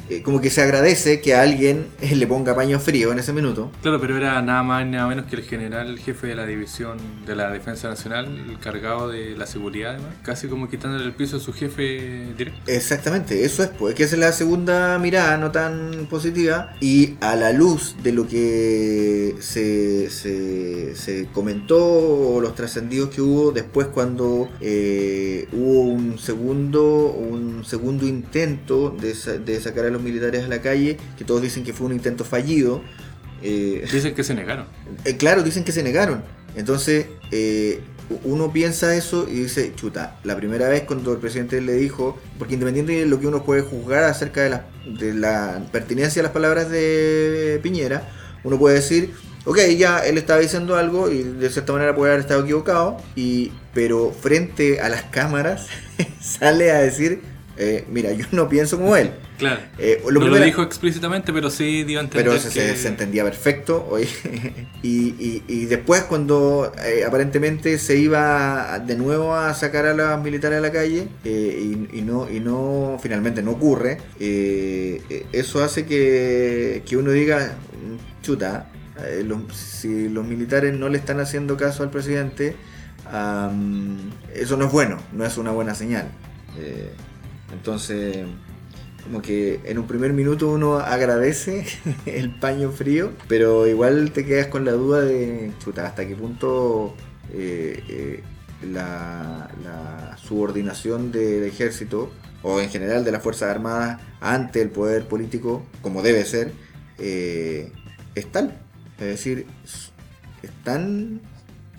eh, 0.09 0.23
como 0.23 0.41
que 0.41 0.51
se 0.51 0.63
agradece 0.63 1.21
que 1.21 1.35
a 1.35 1.43
alguien 1.43 1.87
eh, 2.01 2.15
le 2.15 2.27
ponga 2.27 2.55
paños 2.55 2.83
fríos 2.83 3.13
en 3.13 3.19
ese 3.19 3.33
minuto. 3.33 3.71
Claro, 3.83 4.01
pero 4.01 4.17
era 4.17 4.41
nada 4.43 4.63
más 4.63 4.85
ni 4.85 4.93
nada 4.93 5.09
menos 5.09 5.27
que 5.27 5.37
el 5.37 5.43
general, 5.43 5.89
el 5.89 5.99
jefe 5.99 6.27
de 6.27 6.35
la 6.35 6.47
división 6.47 6.99
de 7.27 7.35
la 7.37 7.51
Defensa 7.51 7.89
Nacional, 7.89 8.27
el 8.49 8.59
cargado 8.59 9.09
de 9.09 9.37
la 9.37 9.47
seguridad, 9.47 9.95
además, 9.95 10.15
casi 10.23 10.49
como 10.49 10.69
quitándole 10.69 11.05
el 11.05 11.13
piso 11.13 11.39
a 11.39 11.41
su 11.41 11.53
jefe 11.53 12.35
directo. 12.37 12.61
Exactamente, 12.71 13.45
eso 13.45 13.63
es, 13.63 13.71
pues, 13.71 13.95
que 13.95 14.05
esa 14.05 14.17
es 14.17 14.21
la 14.21 14.33
segunda 14.33 14.99
mirada 14.99 15.37
no 15.39 15.51
tan 15.51 16.07
positiva 16.11 16.75
y 16.81 17.15
a 17.21 17.37
la 17.37 17.53
luz 17.53 17.97
de 18.03 18.13
lo 18.13 18.27
que 18.29 19.37
se, 19.41 20.11
se, 20.11 20.95
se 20.97 21.27
comentó 21.33 21.79
o 21.85 22.41
los 22.41 22.55
trascendidos 22.55 23.11
que 23.11 23.23
hubo 23.23 23.53
después 23.53 23.89
cuando 23.89 24.49
eh, 24.61 25.49
hubo 25.53 25.83
un 25.83 26.19
segundo, 26.19 27.07
un 27.09 27.65
segundo 27.65 28.07
intento 28.07 28.91
de, 28.91 29.15
de 29.39 29.61
sacar 29.61 29.87
a 29.87 29.91
los 29.95 30.03
militares 30.03 30.45
a 30.45 30.49
la 30.49 30.61
calle, 30.61 30.99
que 31.17 31.25
todos 31.25 31.43
dicen 31.43 31.65
que 31.65 31.73
fue 31.73 31.87
un 31.87 31.95
intento 31.95 32.25
fallido. 32.25 32.83
eh, 33.43 33.85
Dicen 33.91 34.15
que 34.15 34.25
se 34.25 34.35
negaron. 34.35 34.67
eh, 35.05 35.17
claro, 35.17 35.43
dicen 35.43 35.65
que 35.65 35.73
se 35.73 35.83
negaron. 35.83 36.25
Entonces, 36.57 37.07
eh, 37.31 37.81
uno 38.25 38.53
piensa 38.53 38.95
eso 38.95 39.27
y 39.29 39.41
dice, 39.45 39.75
chuta, 39.75 40.19
la 40.25 40.37
primera 40.37 40.69
vez 40.69 40.83
cuando 40.85 41.13
el 41.13 41.19
presidente 41.19 41.61
le 41.61 41.73
dijo, 41.75 42.19
porque 42.39 42.55
independiente 42.55 42.93
de 42.93 43.07
lo 43.07 43.19
que 43.19 43.27
uno 43.27 43.45
puede 43.45 43.63
juzgar 43.63 44.05
acerca 44.05 44.43
de 44.43 44.51
la, 44.51 44.67
de 44.85 45.15
la 45.15 45.67
pertinencia 45.73 46.21
de 46.21 46.25
las 46.25 46.33
palabras 46.33 46.71
de 46.71 47.61
Piñera, 47.63 48.09
uno 48.45 48.59
puede 48.59 48.77
decir, 48.77 49.15
ok, 49.45 49.59
ya 49.77 50.01
él 50.01 50.19
estaba 50.19 50.41
diciendo 50.41 50.77
algo 50.77 51.11
y 51.11 51.23
de 51.23 51.51
cierta 51.51 51.73
manera 51.73 51.95
puede 51.95 52.13
haber 52.13 52.21
estado 52.25 52.43
equivocado, 52.45 52.99
y, 53.17 53.53
pero 53.73 54.13
frente 54.13 54.81
a 54.81 54.89
las 54.91 55.05
cámaras 55.05 55.67
sale 56.21 56.71
a 56.73 56.79
decir, 56.81 57.23
eh, 57.57 57.85
mira, 57.91 58.13
yo 58.13 58.27
no 58.33 58.49
pienso 58.49 58.77
como 58.79 58.97
él. 58.97 59.11
Claro. 59.39 59.61
Eh, 59.79 59.99
lo 60.05 60.13
no 60.13 60.21
primero- 60.21 60.39
lo 60.39 60.45
dijo 60.45 60.63
explícitamente, 60.63 61.33
pero 61.33 61.51
sí 61.51 61.83
dio 61.85 61.99
a 61.99 62.03
entender 62.03 62.27
pero 62.31 62.41
se, 62.41 62.49
que... 62.51 62.77
se- 62.77 62.89
entendía 62.89 63.25
perfecto. 63.25 63.87
oye. 63.91 64.09
y, 64.83 65.09
y- 65.19 65.45
y 65.49 65.65
después 65.67 66.03
cuando 66.05 66.73
eh, 66.85 67.05
aparentemente 67.07 67.79
se 67.79 67.97
iba 67.97 68.79
de 68.79 68.97
nuevo 68.97 69.35
a 69.35 69.53
sacar 69.55 69.87
a 69.87 69.95
los 69.95 70.23
militares 70.23 70.59
a 70.59 70.61
la 70.61 70.71
calle 70.73 71.09
eh, 71.25 71.87
y, 71.93 71.99
y 71.99 72.03
no, 72.03 72.31
y 72.31 72.41
no 72.41 72.99
finalmente 73.03 73.43
no 73.43 73.53
ocurre, 73.53 73.99
eh, 74.21 75.27
eso 75.33 75.63
hace 75.65 75.85
que, 75.87 76.83
que 76.87 76.97
uno 76.97 77.11
diga, 77.11 77.57
"Mm, 77.73 78.23
chuta, 78.25 78.69
los- 79.25 79.53
si 79.57 80.09
los 80.09 80.25
militares 80.25 80.73
no 80.75 80.89
le 80.89 80.99
están 80.99 81.19
haciendo 81.21 81.57
caso 81.57 81.83
al 81.83 81.91
presidente, 81.91 82.55
am, 83.11 83.99
eso 84.33 84.57
no 84.57 84.67
es 84.67 84.73
bueno, 84.73 84.99
no 85.13 85.25
es 85.27 85.37
una 85.37 85.51
buena 85.51 85.75
señal. 85.75 86.07
Entonces 87.53 88.27
como 89.05 89.21
que 89.21 89.61
en 89.65 89.79
un 89.79 89.87
primer 89.87 90.15
minuto 90.15 90.51
uno 90.51 90.79
agradece 90.79 91.67
el 92.07 92.31
paño 92.31 92.71
frío, 92.73 93.13
pero 93.29 93.67
igual 93.67 94.11
te 94.13 94.25
quedas 94.25 94.47
con 94.47 94.65
la 94.65 94.73
duda 94.73 95.03
de, 95.03 95.53
chuta, 95.63 95.87
hasta 95.87 96.07
qué 96.07 96.17
punto 96.17 96.95
eh, 97.33 97.85
eh, 97.89 98.23
la, 98.73 99.51
la 99.63 100.17
subordinación 100.17 101.13
del 101.13 101.45
ejército, 101.45 102.11
o 102.43 102.61
en 102.61 102.71
general 102.71 103.05
de 103.05 103.13
las 103.13 103.23
Fuerzas 103.23 103.51
Armadas, 103.51 104.01
ante 104.21 104.63
el 104.63 104.71
poder 104.71 105.07
político, 105.07 105.63
como 105.83 106.03
debe 106.03 106.25
ser, 106.25 106.53
eh, 106.99 107.71
es 108.15 108.33
tal. 108.33 108.59
Es 108.99 109.07
decir, 109.07 109.47
están 110.43 111.21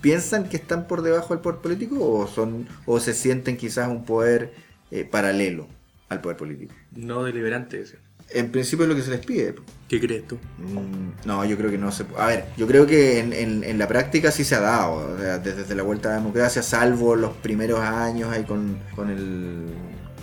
piensan 0.01 0.49
que 0.49 0.57
están 0.57 0.85
por 0.85 1.01
debajo 1.01 1.33
del 1.33 1.41
poder 1.41 1.61
político 1.61 1.97
o 1.99 2.27
son 2.27 2.67
o 2.85 2.99
se 2.99 3.13
sienten 3.15 3.57
quizás 3.57 3.87
un 3.87 4.05
poder 4.05 4.53
eh, 4.99 5.05
paralelo 5.05 5.67
al 6.09 6.21
poder 6.21 6.37
político. 6.37 6.73
No 6.95 7.23
deliberante. 7.23 7.83
En 8.29 8.51
principio 8.51 8.85
es 8.85 8.89
lo 8.89 8.95
que 8.95 9.01
se 9.03 9.11
les 9.11 9.25
pide. 9.25 9.53
¿Qué 9.87 9.99
crees 9.99 10.27
tú? 10.27 10.37
Mm, 10.57 11.27
No, 11.27 11.45
yo 11.45 11.55
creo 11.57 11.69
que 11.69 11.77
no 11.77 11.91
se 11.91 12.05
pu- 12.07 12.17
A 12.17 12.27
ver, 12.27 12.45
yo 12.57 12.65
creo 12.67 12.87
que 12.87 13.19
en, 13.19 13.33
en- 13.33 13.63
en 13.63 13.77
la 13.77 13.87
práctica 13.87 14.31
sí 14.31 14.43
se 14.43 14.55
ha 14.55 14.61
dado. 14.61 15.13
o 15.15 15.17
sea, 15.19 15.37
desde, 15.37 15.75
la 15.75 15.83
vuelta 15.83 16.09
a 16.09 16.11
la 16.13 16.17
democracia, 16.17 16.63
salvo 16.63 17.15
los 17.15 17.33
primeros 17.37 17.79
años 17.81 18.31
ahí 18.31 18.43
con, 18.43 18.79
con 18.95 19.09
el 19.09 19.65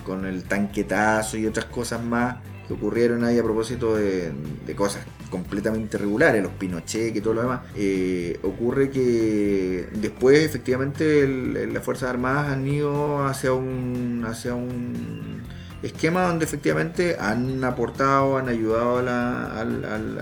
con 0.05 0.25
el 0.27 0.43
tanquetazo 0.43 1.37
y 1.37 1.47
otras 1.47 1.67
cosas 1.67 2.03
más 2.03 2.37
que 2.67 2.75
ocurrieron 2.75 3.25
ahí 3.25 3.39
a 3.39 3.43
propósito 3.43 3.95
de, 3.97 4.33
cosas 4.77 5.05
completamente 5.31 5.97
irregulares, 5.97 6.43
los 6.43 6.53
Pinochet 6.53 7.15
y 7.17 7.21
todo 7.21 7.35
lo 7.35 7.43
demás. 7.43 7.61
eh, 7.77 8.39
ocurre 8.43 8.91
que 8.91 9.89
después 9.95 10.39
efectivamente 10.45 11.21
el- 11.21 11.73
las 11.73 11.83
Fuerzas 11.85 12.11
Armadas 12.11 12.51
han 12.53 12.67
ido 12.67 13.25
hacia 13.27 13.53
un 13.53 14.25
hacia 14.29 14.55
un 14.55 15.43
esquema 15.83 16.29
donde 16.29 16.45
efectivamente 16.45 17.17
han 17.19 17.65
aportado, 17.65 18.39
han 18.39 18.49
ayudado 18.49 18.99
a, 18.99 19.03
la- 19.03 19.61
al- 19.61 19.85
al- 19.85 20.19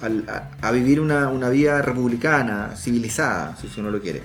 al- 0.00 0.24
a, 0.28 0.50
a 0.66 0.72
vivir 0.72 1.00
una, 1.00 1.28
una 1.28 1.50
vida 1.50 1.82
republicana, 1.82 2.74
civilizada, 2.76 3.54
si 3.56 3.78
uno 3.80 3.90
lo 3.90 4.00
quiere. 4.00 4.22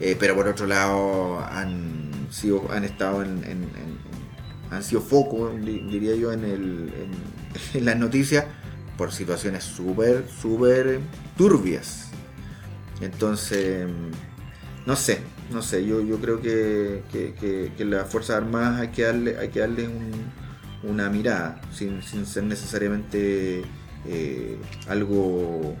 Eh, 0.00 0.16
pero 0.18 0.34
por 0.34 0.48
otro 0.48 0.66
lado 0.66 1.40
han 1.50 2.10
sido, 2.30 2.70
han 2.72 2.84
estado 2.84 3.22
en, 3.22 3.30
en- 3.44 3.68
en- 3.76 3.99
han 4.70 4.82
sido 4.82 5.00
foco, 5.00 5.50
di- 5.50 5.80
diría 5.80 6.14
yo, 6.16 6.32
en, 6.32 6.44
el, 6.44 6.90
en 7.74 7.84
las 7.84 7.96
noticias 7.96 8.44
por 8.96 9.12
situaciones 9.12 9.64
súper, 9.64 10.24
súper 10.40 11.00
turbias. 11.36 12.08
Entonces, 13.00 13.86
no 14.86 14.96
sé, 14.96 15.20
no 15.50 15.62
sé, 15.62 15.84
yo, 15.86 16.00
yo 16.02 16.18
creo 16.20 16.40
que, 16.40 17.02
que, 17.10 17.34
que- 17.34 17.72
que 17.76 17.84
las 17.84 18.08
Fuerzas 18.10 18.36
Armadas 18.36 18.80
hay 18.80 18.88
que 18.88 19.02
darle, 19.02 19.38
hay 19.38 19.48
que 19.48 19.60
darle 19.60 19.88
un- 19.88 20.30
una 20.82 21.10
mirada, 21.10 21.60
sin, 21.74 22.02
sin 22.02 22.24
ser 22.26 22.44
necesariamente 22.44 23.62
eh, 24.06 24.56
algo 24.88 25.74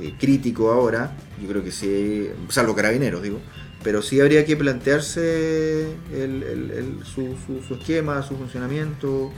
eh, 0.00 0.14
crítico 0.18 0.70
ahora, 0.72 1.14
yo 1.42 1.48
creo 1.48 1.62
que 1.64 1.70
sí, 1.72 2.28
salvo 2.48 2.74
carabineros, 2.74 3.22
digo, 3.22 3.40
pero 3.82 4.02
sí 4.02 4.20
habría 4.20 4.44
que 4.44 4.56
plantearse 4.56 5.82
el- 6.12 6.42
el- 6.42 7.00
su, 7.04 7.36
su- 7.46 7.62
su 7.66 7.74
esquema, 7.74 8.22
su 8.22 8.36
funcionamiento, 8.36 9.30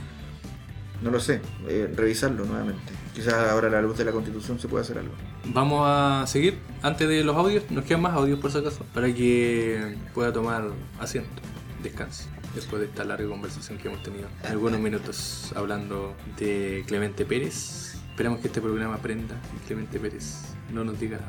no 1.01 1.11
lo 1.11 1.19
sé, 1.19 1.41
eh, 1.67 1.91
revisarlo 1.95 2.45
nuevamente. 2.45 2.91
Quizás 3.13 3.33
ahora 3.49 3.67
a 3.67 3.71
la 3.71 3.81
luz 3.81 3.97
de 3.97 4.05
la 4.05 4.11
constitución 4.11 4.59
se 4.59 4.67
puede 4.67 4.83
hacer 4.83 4.97
algo. 4.99 5.13
Vamos 5.45 5.83
a 5.85 6.25
seguir. 6.27 6.59
Antes 6.81 7.07
de 7.09 7.23
los 7.23 7.35
audios, 7.35 7.69
nos 7.71 7.83
quedan 7.85 8.01
más 8.01 8.13
audios 8.13 8.39
por 8.39 8.51
si 8.51 8.59
acaso, 8.59 8.85
para 8.93 9.13
que 9.13 9.95
pueda 10.13 10.31
tomar 10.31 10.69
asiento, 10.99 11.41
descanse. 11.83 12.25
Después 12.55 12.81
de 12.81 12.87
esta 12.87 13.03
larga 13.05 13.27
conversación 13.29 13.77
que 13.77 13.87
hemos 13.87 14.03
tenido, 14.03 14.27
algunos 14.43 14.79
minutos 14.79 15.51
hablando 15.55 16.15
de 16.37 16.83
Clemente 16.87 17.25
Pérez. 17.25 17.95
Esperamos 18.11 18.39
que 18.41 18.47
este 18.47 18.59
programa 18.61 18.95
aprenda 18.95 19.35
y 19.55 19.65
Clemente 19.67 19.99
Pérez 19.99 20.35
no 20.73 20.83
nos 20.83 20.99
diga 20.99 21.19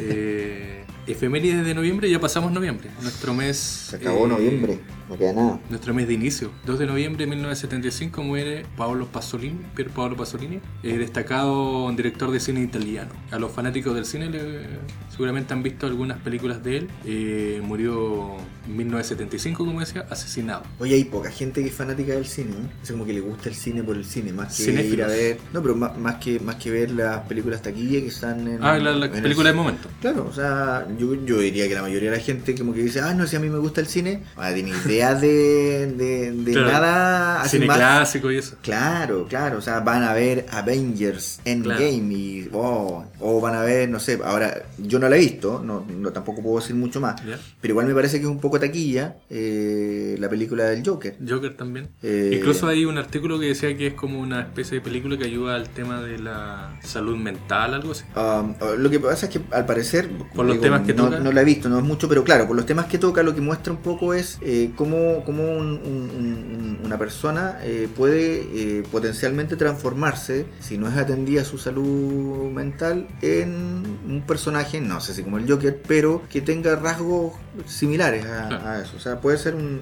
Eh, 0.00 0.84
efemérides 1.06 1.64
de 1.64 1.74
noviembre, 1.74 2.10
ya 2.10 2.18
pasamos 2.20 2.50
noviembre. 2.52 2.90
Nuestro 3.02 3.32
mes. 3.34 3.56
Se 3.56 3.96
acabó 3.96 4.26
eh, 4.26 4.28
noviembre, 4.28 4.78
no 5.08 5.16
queda 5.16 5.32
nada. 5.32 5.60
Nuestro 5.70 5.94
mes 5.94 6.08
de 6.08 6.14
inicio. 6.14 6.50
2 6.66 6.78
de 6.80 6.86
noviembre 6.86 7.24
de 7.26 7.30
1975 7.30 8.22
muere 8.24 8.66
Paolo 8.76 9.06
Pasolini, 9.06 9.60
Pier 9.76 9.88
Paolo 9.90 10.16
Pasolini, 10.16 10.58
eh, 10.82 10.98
destacado 10.98 11.90
director 11.92 12.30
de 12.32 12.40
cine 12.40 12.60
italiano. 12.62 13.10
A 13.30 13.38
los 13.38 13.52
fanáticos 13.52 13.94
del 13.94 14.04
cine 14.04 14.28
le- 14.30 14.66
seguramente 15.10 15.54
han 15.54 15.62
visto 15.62 15.86
algunas 15.86 16.18
películas 16.18 16.62
de 16.64 16.76
él. 16.78 16.88
Eh, 17.04 17.60
murió 17.62 18.36
en 18.66 18.76
1975, 18.76 19.64
como 19.64 19.78
decía, 19.80 20.06
asesinado. 20.10 20.64
Oye, 20.80 20.96
hay 20.96 21.04
poca 21.04 21.30
gente 21.30 21.62
que 21.62 21.68
es 21.68 21.74
fanática 21.74 22.14
del 22.14 22.26
cine, 22.26 22.50
¿eh? 22.50 22.68
Es 22.82 22.90
como 22.90 23.04
que 23.06 23.12
le 23.12 23.20
gusta 23.20 23.48
el 23.48 23.54
cine 23.54 23.82
por 23.84 23.96
el 23.96 24.04
cine, 24.04 24.32
más 24.32 24.56
que 24.56 24.64
Cinéfilos. 24.64 24.92
ir 24.92 25.02
a 25.04 25.06
ver. 25.06 25.38
No, 25.52 25.62
pero 25.62 25.76
más, 25.76 25.96
más 25.98 26.16
que 26.16 26.40
más 26.40 26.56
que 26.56 26.70
ver 26.72 26.90
las 26.90 27.20
películas 27.28 27.62
taquilla 27.62 28.00
que 28.00 28.08
están 28.08 28.46
en. 28.48 28.58
Ah, 28.62 28.76
la, 28.78 28.90
la 28.92 29.06
en 29.06 29.14
el- 29.14 29.22
película 29.22 29.45
del 29.46 29.56
momento. 29.56 29.88
Claro, 30.00 30.26
o 30.28 30.32
sea, 30.32 30.86
yo, 30.98 31.14
yo 31.24 31.38
diría 31.38 31.68
que 31.68 31.74
la 31.74 31.82
mayoría 31.82 32.10
de 32.10 32.16
la 32.18 32.22
gente 32.22 32.54
como 32.54 32.72
que 32.74 32.82
dice, 32.82 33.00
ah, 33.00 33.14
no, 33.14 33.26
si 33.26 33.36
a 33.36 33.40
mí 33.40 33.48
me 33.48 33.58
gusta 33.58 33.80
el 33.80 33.86
cine, 33.86 34.22
no 34.36 34.54
tiene 34.54 34.70
idea 34.84 35.14
de, 35.14 35.92
de, 35.96 36.32
de 36.32 36.52
Claro. 36.52 36.72
nada 36.72 37.40
así 37.42 37.56
Cine 37.56 37.66
más- 37.66 37.76
clásico 37.76 38.30
y 38.30 38.36
eso. 38.38 38.56
Claro, 38.62 39.26
claro, 39.28 39.58
o 39.58 39.60
sea, 39.60 39.80
van 39.80 40.02
a 40.02 40.12
ver 40.12 40.46
Avengers 40.50 41.40
Endgame 41.44 42.12
y 42.14 42.48
oh, 42.52 43.04
o 43.20 43.40
van 43.40 43.54
a 43.54 43.62
ver, 43.62 43.88
no 43.88 43.98
sé, 44.00 44.18
ahora 44.24 44.62
yo 44.78 44.98
no 44.98 45.08
la 45.08 45.16
he 45.16 45.20
visto, 45.20 45.62
no, 45.64 45.84
no 45.88 46.10
tampoco 46.12 46.42
puedo 46.42 46.60
decir 46.60 46.74
mucho 46.76 47.00
más, 47.00 47.20
pero 47.60 47.72
igual 47.72 47.86
me 47.86 47.94
parece 47.94 48.18
que 48.18 48.24
es 48.24 48.30
un 48.30 48.40
poco 48.40 48.58
taquilla 48.60 49.16
eh, 49.30 50.16
la 50.18 50.28
película 50.28 50.64
del 50.64 50.86
Joker. 50.86 51.16
Joker 51.26 51.56
también. 51.56 51.88
Eh, 52.02 52.32
Incluso 52.38 52.66
hay 52.68 52.84
un 52.84 52.98
artículo 52.98 53.38
que 53.38 53.46
decía 53.46 53.76
que 53.76 53.88
es 53.88 53.94
como 53.94 54.20
una 54.20 54.40
especie 54.42 54.74
de 54.78 54.80
película 54.80 55.16
que 55.16 55.24
ayuda 55.24 55.54
al 55.56 55.68
tema 55.68 56.00
de 56.02 56.18
la 56.18 56.78
salud 56.82 57.16
mental, 57.16 57.74
algo 57.74 57.92
así. 57.92 58.04
Um, 58.16 58.54
lo 58.78 58.90
que 58.90 59.00
pasa 59.00 59.26
es 59.26 59.32
que 59.32 59.35
al 59.50 59.66
parecer, 59.66 60.08
Por 60.34 60.46
los 60.46 60.60
temas 60.60 60.82
que 60.86 60.94
no, 60.94 61.04
toca. 61.06 61.18
no 61.20 61.32
la 61.32 61.42
he 61.42 61.44
visto, 61.44 61.68
no 61.68 61.78
es 61.78 61.84
mucho, 61.84 62.08
pero 62.08 62.24
claro, 62.24 62.46
por 62.46 62.56
los 62.56 62.66
temas 62.66 62.86
que 62.86 62.98
toca, 62.98 63.22
lo 63.22 63.34
que 63.34 63.40
muestra 63.40 63.72
un 63.72 63.78
poco 63.80 64.14
es 64.14 64.38
eh, 64.40 64.70
cómo, 64.76 65.22
cómo 65.24 65.42
un- 65.44 65.80
un- 65.84 66.10
un- 66.18 66.80
una 66.84 66.98
persona 66.98 67.58
eh, 67.62 67.88
puede 67.96 68.42
eh, 68.78 68.82
potencialmente 68.90 69.56
transformarse, 69.56 70.46
si 70.60 70.78
no 70.78 70.88
es 70.88 70.96
atendida 70.96 71.44
su 71.44 71.58
salud 71.58 72.50
mental, 72.50 73.08
en 73.22 73.84
un 74.08 74.22
personaje, 74.26 74.80
no 74.80 75.00
sé 75.00 75.14
si 75.14 75.22
como 75.22 75.38
el 75.38 75.50
Joker, 75.50 75.80
pero 75.86 76.22
que 76.30 76.40
tenga 76.40 76.76
rasgos 76.76 77.32
similares 77.66 78.24
a, 78.26 78.48
Claro. 78.48 78.66
a 78.68 78.82
eso. 78.82 78.96
O 78.96 79.00
sea, 79.00 79.20
puede 79.20 79.38
ser 79.38 79.54
un... 79.54 79.80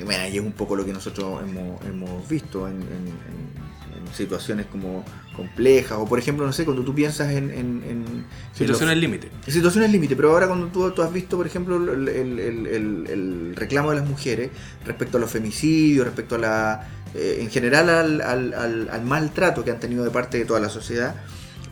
y 0.00 0.04
bueno, 0.04 0.24
y 0.28 0.36
es 0.38 0.44
un 0.44 0.52
poco 0.52 0.76
lo 0.76 0.84
que 0.84 0.92
nosotros 0.92 1.42
hemos, 1.42 1.84
hemos 1.84 2.28
visto 2.28 2.68
en, 2.68 2.74
en- 2.76 2.82
en- 2.82 4.06
en 4.08 4.14
situaciones 4.14 4.66
como 4.66 5.04
complejas, 5.38 5.96
o 5.98 6.04
por 6.06 6.18
ejemplo, 6.18 6.44
no 6.44 6.52
sé, 6.52 6.66
cuando 6.66 6.82
tú 6.82 6.94
piensas 6.94 7.30
en... 7.32 7.50
en, 7.50 8.24
los- 8.94 9.00
límite. 9.00 9.30
en 9.46 9.52
situaciones 9.52 9.90
límite, 9.90 10.14
pero 10.16 10.32
ahora 10.32 10.46
cuando 10.48 10.66
tú, 10.66 10.90
tú 10.90 11.00
has 11.02 11.10
visto, 11.12 11.36
por 11.38 11.46
ejemplo, 11.46 11.76
el, 11.76 12.08
el- 12.08 12.38
el- 12.38 12.66
el- 12.66 13.06
el 13.08 13.52
reclamo 13.56 13.90
de 13.90 13.96
las 14.00 14.06
mujeres 14.06 14.50
respecto 14.84 15.16
a 15.16 15.20
los 15.20 15.30
femicidios, 15.30 16.04
respecto 16.04 16.34
a 16.34 16.38
la... 16.38 16.88
eh, 17.14 17.38
en 17.40 17.48
general 17.50 17.88
al, 17.88 18.20
al- 18.20 18.52
al- 18.52 18.88
al 18.90 19.04
maltrato 19.06 19.64
que 19.64 19.70
han 19.70 19.80
tenido 19.80 20.04
de 20.04 20.10
parte 20.10 20.36
de 20.36 20.44
toda 20.44 20.60
la 20.60 20.68
sociedad, 20.68 21.14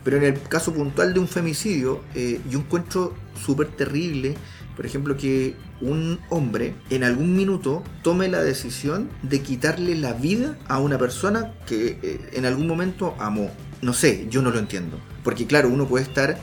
pero 0.03 0.17
en 0.17 0.23
el 0.23 0.41
caso 0.41 0.73
puntual 0.73 1.13
de 1.13 1.19
un 1.19 1.27
femicidio, 1.27 2.01
eh, 2.15 2.39
yo 2.49 2.59
encuentro 2.59 3.13
súper 3.45 3.67
terrible, 3.67 4.35
por 4.75 4.85
ejemplo, 4.85 5.17
que 5.17 5.53
un 5.81 6.19
hombre 6.29 6.75
en 6.89 7.03
algún 7.03 7.35
minuto 7.35 7.83
tome 8.03 8.27
la 8.27 8.41
decisión 8.41 9.09
de 9.21 9.41
quitarle 9.41 9.95
la 9.95 10.13
vida 10.13 10.57
a 10.67 10.79
una 10.79 10.97
persona 10.97 11.53
que 11.65 11.99
eh, 12.01 12.29
en 12.33 12.45
algún 12.45 12.67
momento 12.67 13.15
amó. 13.19 13.51
No 13.81 13.93
sé, 13.93 14.27
yo 14.29 14.41
no 14.41 14.49
lo 14.51 14.59
entiendo. 14.59 14.97
Porque 15.23 15.45
claro, 15.47 15.69
uno 15.69 15.87
puede 15.87 16.03
estar... 16.03 16.39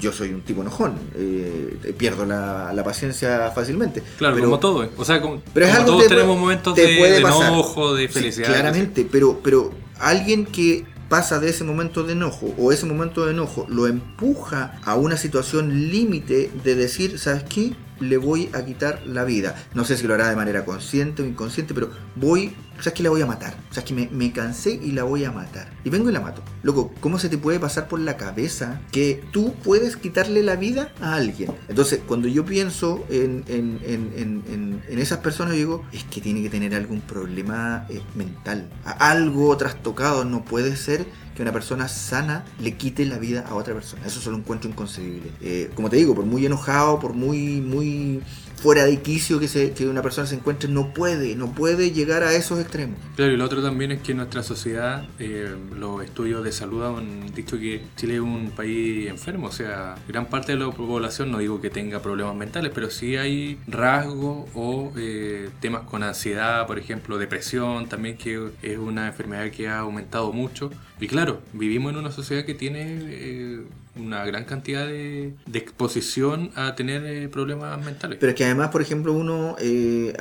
Yo 0.00 0.12
soy 0.12 0.34
un 0.34 0.42
tipo 0.42 0.60
enojón, 0.60 0.94
eh, 1.14 1.94
pierdo 1.96 2.26
la, 2.26 2.72
la 2.74 2.84
paciencia 2.84 3.50
fácilmente. 3.54 4.02
Claro, 4.18 4.34
pero- 4.34 4.46
como 4.46 4.58
todo. 4.58 4.84
¿eh? 4.84 4.90
O 4.98 5.04
sea, 5.04 5.22
como, 5.22 5.40
pero 5.54 5.64
es 5.64 5.72
como 5.72 5.80
algo 5.82 5.92
todos 5.92 6.02
que 6.02 6.08
te 6.10 6.14
tenemos 6.14 6.34
puede- 6.36 6.40
momentos 6.42 6.74
te 6.74 6.82
de, 6.82 6.88
de 6.88 7.16
enojo, 7.18 7.94
de 7.94 8.06
Sí, 8.08 8.12
felicidad. 8.12 8.48
claramente, 8.48 9.08
pero, 9.10 9.40
pero 9.42 9.70
alguien 9.98 10.44
que 10.44 10.84
pasa 11.08 11.38
de 11.40 11.48
ese 11.48 11.64
momento 11.64 12.02
de 12.02 12.12
enojo 12.12 12.54
o 12.58 12.70
ese 12.70 12.84
momento 12.84 13.24
de 13.24 13.32
enojo 13.32 13.64
lo 13.70 13.86
empuja 13.86 14.78
a 14.84 14.94
una 14.94 15.16
situación 15.16 15.90
límite 15.90 16.50
de 16.64 16.74
decir, 16.74 17.18
¿sabes 17.18 17.44
qué? 17.44 17.72
Le 18.00 18.16
voy 18.16 18.50
a 18.52 18.64
quitar 18.64 19.02
la 19.06 19.24
vida. 19.24 19.54
No 19.74 19.84
sé 19.84 19.96
si 19.96 20.06
lo 20.06 20.14
hará 20.14 20.28
de 20.28 20.36
manera 20.36 20.64
consciente 20.64 21.22
o 21.22 21.26
inconsciente, 21.26 21.74
pero 21.74 21.90
voy, 22.16 22.54
¿sabes 22.78 22.92
qué? 22.94 23.02
La 23.02 23.10
voy 23.10 23.22
a 23.22 23.26
matar. 23.26 23.54
O 23.70 23.74
sea, 23.74 23.84
que 23.84 23.94
me, 23.94 24.08
me 24.12 24.32
cansé 24.32 24.72
y 24.82 24.92
la 24.92 25.02
voy 25.04 25.24
a 25.24 25.32
matar. 25.32 25.70
Y 25.84 25.90
vengo 25.90 26.08
y 26.08 26.12
la 26.12 26.20
mato. 26.20 26.42
Loco, 26.62 26.92
¿cómo 27.00 27.18
se 27.18 27.28
te 27.28 27.38
puede 27.38 27.58
pasar 27.60 27.88
por 27.88 28.00
la 28.00 28.16
cabeza 28.16 28.80
que 28.92 29.22
tú 29.32 29.54
puedes 29.64 29.96
quitarle 29.96 30.42
la 30.42 30.56
vida 30.56 30.92
a 31.00 31.14
alguien? 31.14 31.52
Entonces, 31.68 32.00
cuando 32.06 32.28
yo 32.28 32.44
pienso 32.44 33.04
en, 33.10 33.44
en- 33.48 33.80
en- 33.84 34.42
en- 34.88 34.98
esas 34.98 35.18
personas, 35.18 35.52
yo 35.52 35.58
digo, 35.58 35.84
es 35.92 36.04
que 36.04 36.20
tiene 36.20 36.42
que 36.42 36.50
tener 36.50 36.74
algún 36.74 37.00
problema 37.00 37.86
eh, 37.88 38.00
mental. 38.14 38.68
Algo 38.84 39.56
trastocado. 39.56 40.24
No 40.24 40.44
puede 40.44 40.76
ser 40.76 41.06
que 41.36 41.42
una 41.42 41.52
persona 41.52 41.86
sana 41.88 42.44
le 42.60 42.76
quite 42.76 43.04
la 43.06 43.18
vida 43.18 43.44
a 43.48 43.54
otra 43.54 43.72
persona. 43.74 44.04
Eso 44.06 44.20
solo 44.20 44.36
encuentro 44.38 44.68
inconcebible. 44.68 45.30
Eh, 45.40 45.70
como 45.74 45.88
te 45.88 45.96
digo, 45.96 46.14
por 46.14 46.24
muy 46.26 46.44
enojado, 46.44 46.98
por 46.98 47.12
muy, 47.14 47.60
muy 47.60 48.20
fuera 48.60 48.84
de 48.84 49.00
quicio 49.00 49.38
que, 49.38 49.48
se, 49.48 49.72
que 49.72 49.86
una 49.86 50.02
persona 50.02 50.26
se 50.26 50.34
encuentre, 50.34 50.68
no 50.68 50.92
puede, 50.92 51.36
no 51.36 51.52
puede 51.52 51.92
llegar 51.92 52.22
a 52.22 52.34
esos 52.34 52.58
extremos. 52.58 52.98
Claro, 53.16 53.32
y 53.32 53.36
lo 53.36 53.44
otro 53.44 53.62
también 53.62 53.92
es 53.92 54.02
que 54.02 54.14
nuestra 54.14 54.42
sociedad, 54.42 55.06
eh, 55.18 55.54
los 55.76 56.02
estudios 56.02 56.44
de 56.44 56.52
salud 56.52 56.84
han 56.84 57.32
dicho 57.34 57.58
que 57.58 57.82
Chile 57.96 58.16
es 58.16 58.20
un 58.20 58.50
país 58.50 59.08
enfermo, 59.08 59.48
o 59.48 59.52
sea, 59.52 59.94
gran 60.08 60.26
parte 60.26 60.52
de 60.52 60.58
la 60.58 60.70
población, 60.70 61.30
no 61.30 61.38
digo 61.38 61.60
que 61.60 61.70
tenga 61.70 62.00
problemas 62.00 62.34
mentales, 62.34 62.72
pero 62.74 62.90
sí 62.90 63.16
hay 63.16 63.58
rasgos 63.66 64.48
o 64.54 64.92
eh, 64.96 65.50
temas 65.60 65.82
con 65.82 66.02
ansiedad, 66.02 66.66
por 66.66 66.78
ejemplo, 66.78 67.18
depresión, 67.18 67.88
también 67.88 68.16
que 68.16 68.50
es 68.62 68.78
una 68.78 69.06
enfermedad 69.06 69.50
que 69.50 69.68
ha 69.68 69.80
aumentado 69.80 70.32
mucho. 70.32 70.70
Y 71.00 71.06
claro, 71.06 71.40
vivimos 71.52 71.92
en 71.92 71.98
una 71.98 72.10
sociedad 72.10 72.44
que 72.44 72.54
tiene 72.54 72.98
eh, 73.02 73.60
una 73.96 74.24
gran 74.24 74.44
cantidad 74.44 74.86
de, 74.86 75.34
exposición 75.52 76.50
a 76.54 76.74
tener 76.74 77.04
eh, 77.04 77.28
problemas 77.28 77.82
mentales. 77.84 78.18
Pero 78.20 78.30
es 78.30 78.36
que 78.36 78.44
además, 78.44 78.68
por 78.68 78.82
ejemplo, 78.82 79.12
uno 79.12 79.56
eh, 79.60 80.14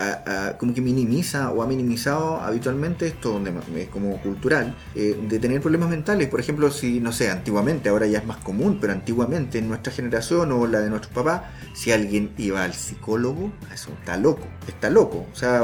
como 0.60 0.74
que 0.74 0.82
minimiza 0.82 1.52
o 1.52 1.62
ha 1.62 1.68
minimizado 1.68 2.42
habitualmente 2.42 3.08
esto, 3.08 3.32
donde 3.34 3.54
es 3.82 3.88
como 3.90 4.22
cultural, 4.22 4.76
eh, 4.96 5.18
de 5.28 5.40
tener 5.40 5.62
problemas 5.62 5.90
mentales. 5.90 6.28
Por 6.30 6.40
ejemplo, 6.40 6.72
si, 6.72 7.00
no 7.00 7.12
sé, 7.12 7.30
antiguamente, 7.30 7.90
ahora 7.90 8.08
ya 8.08 8.20
es 8.20 8.26
más 8.26 8.38
común, 8.38 8.78
pero 8.80 8.94
antiguamente 8.94 9.60
en 9.60 9.68
nuestra 9.68 9.92
generación 9.92 10.52
o 10.52 10.68
la 10.68 10.80
de 10.80 10.90
nuestros 10.90 11.14
papás, 11.14 11.42
si 11.74 11.92
alguien 11.92 12.32
iba 12.38 12.64
al 12.64 12.74
psicólogo, 12.74 13.52
eso 13.74 13.90
está 14.00 14.18
loco, 14.18 14.48
está 14.68 14.90
loco. 14.90 15.26
O 15.32 15.36
sea, 15.36 15.64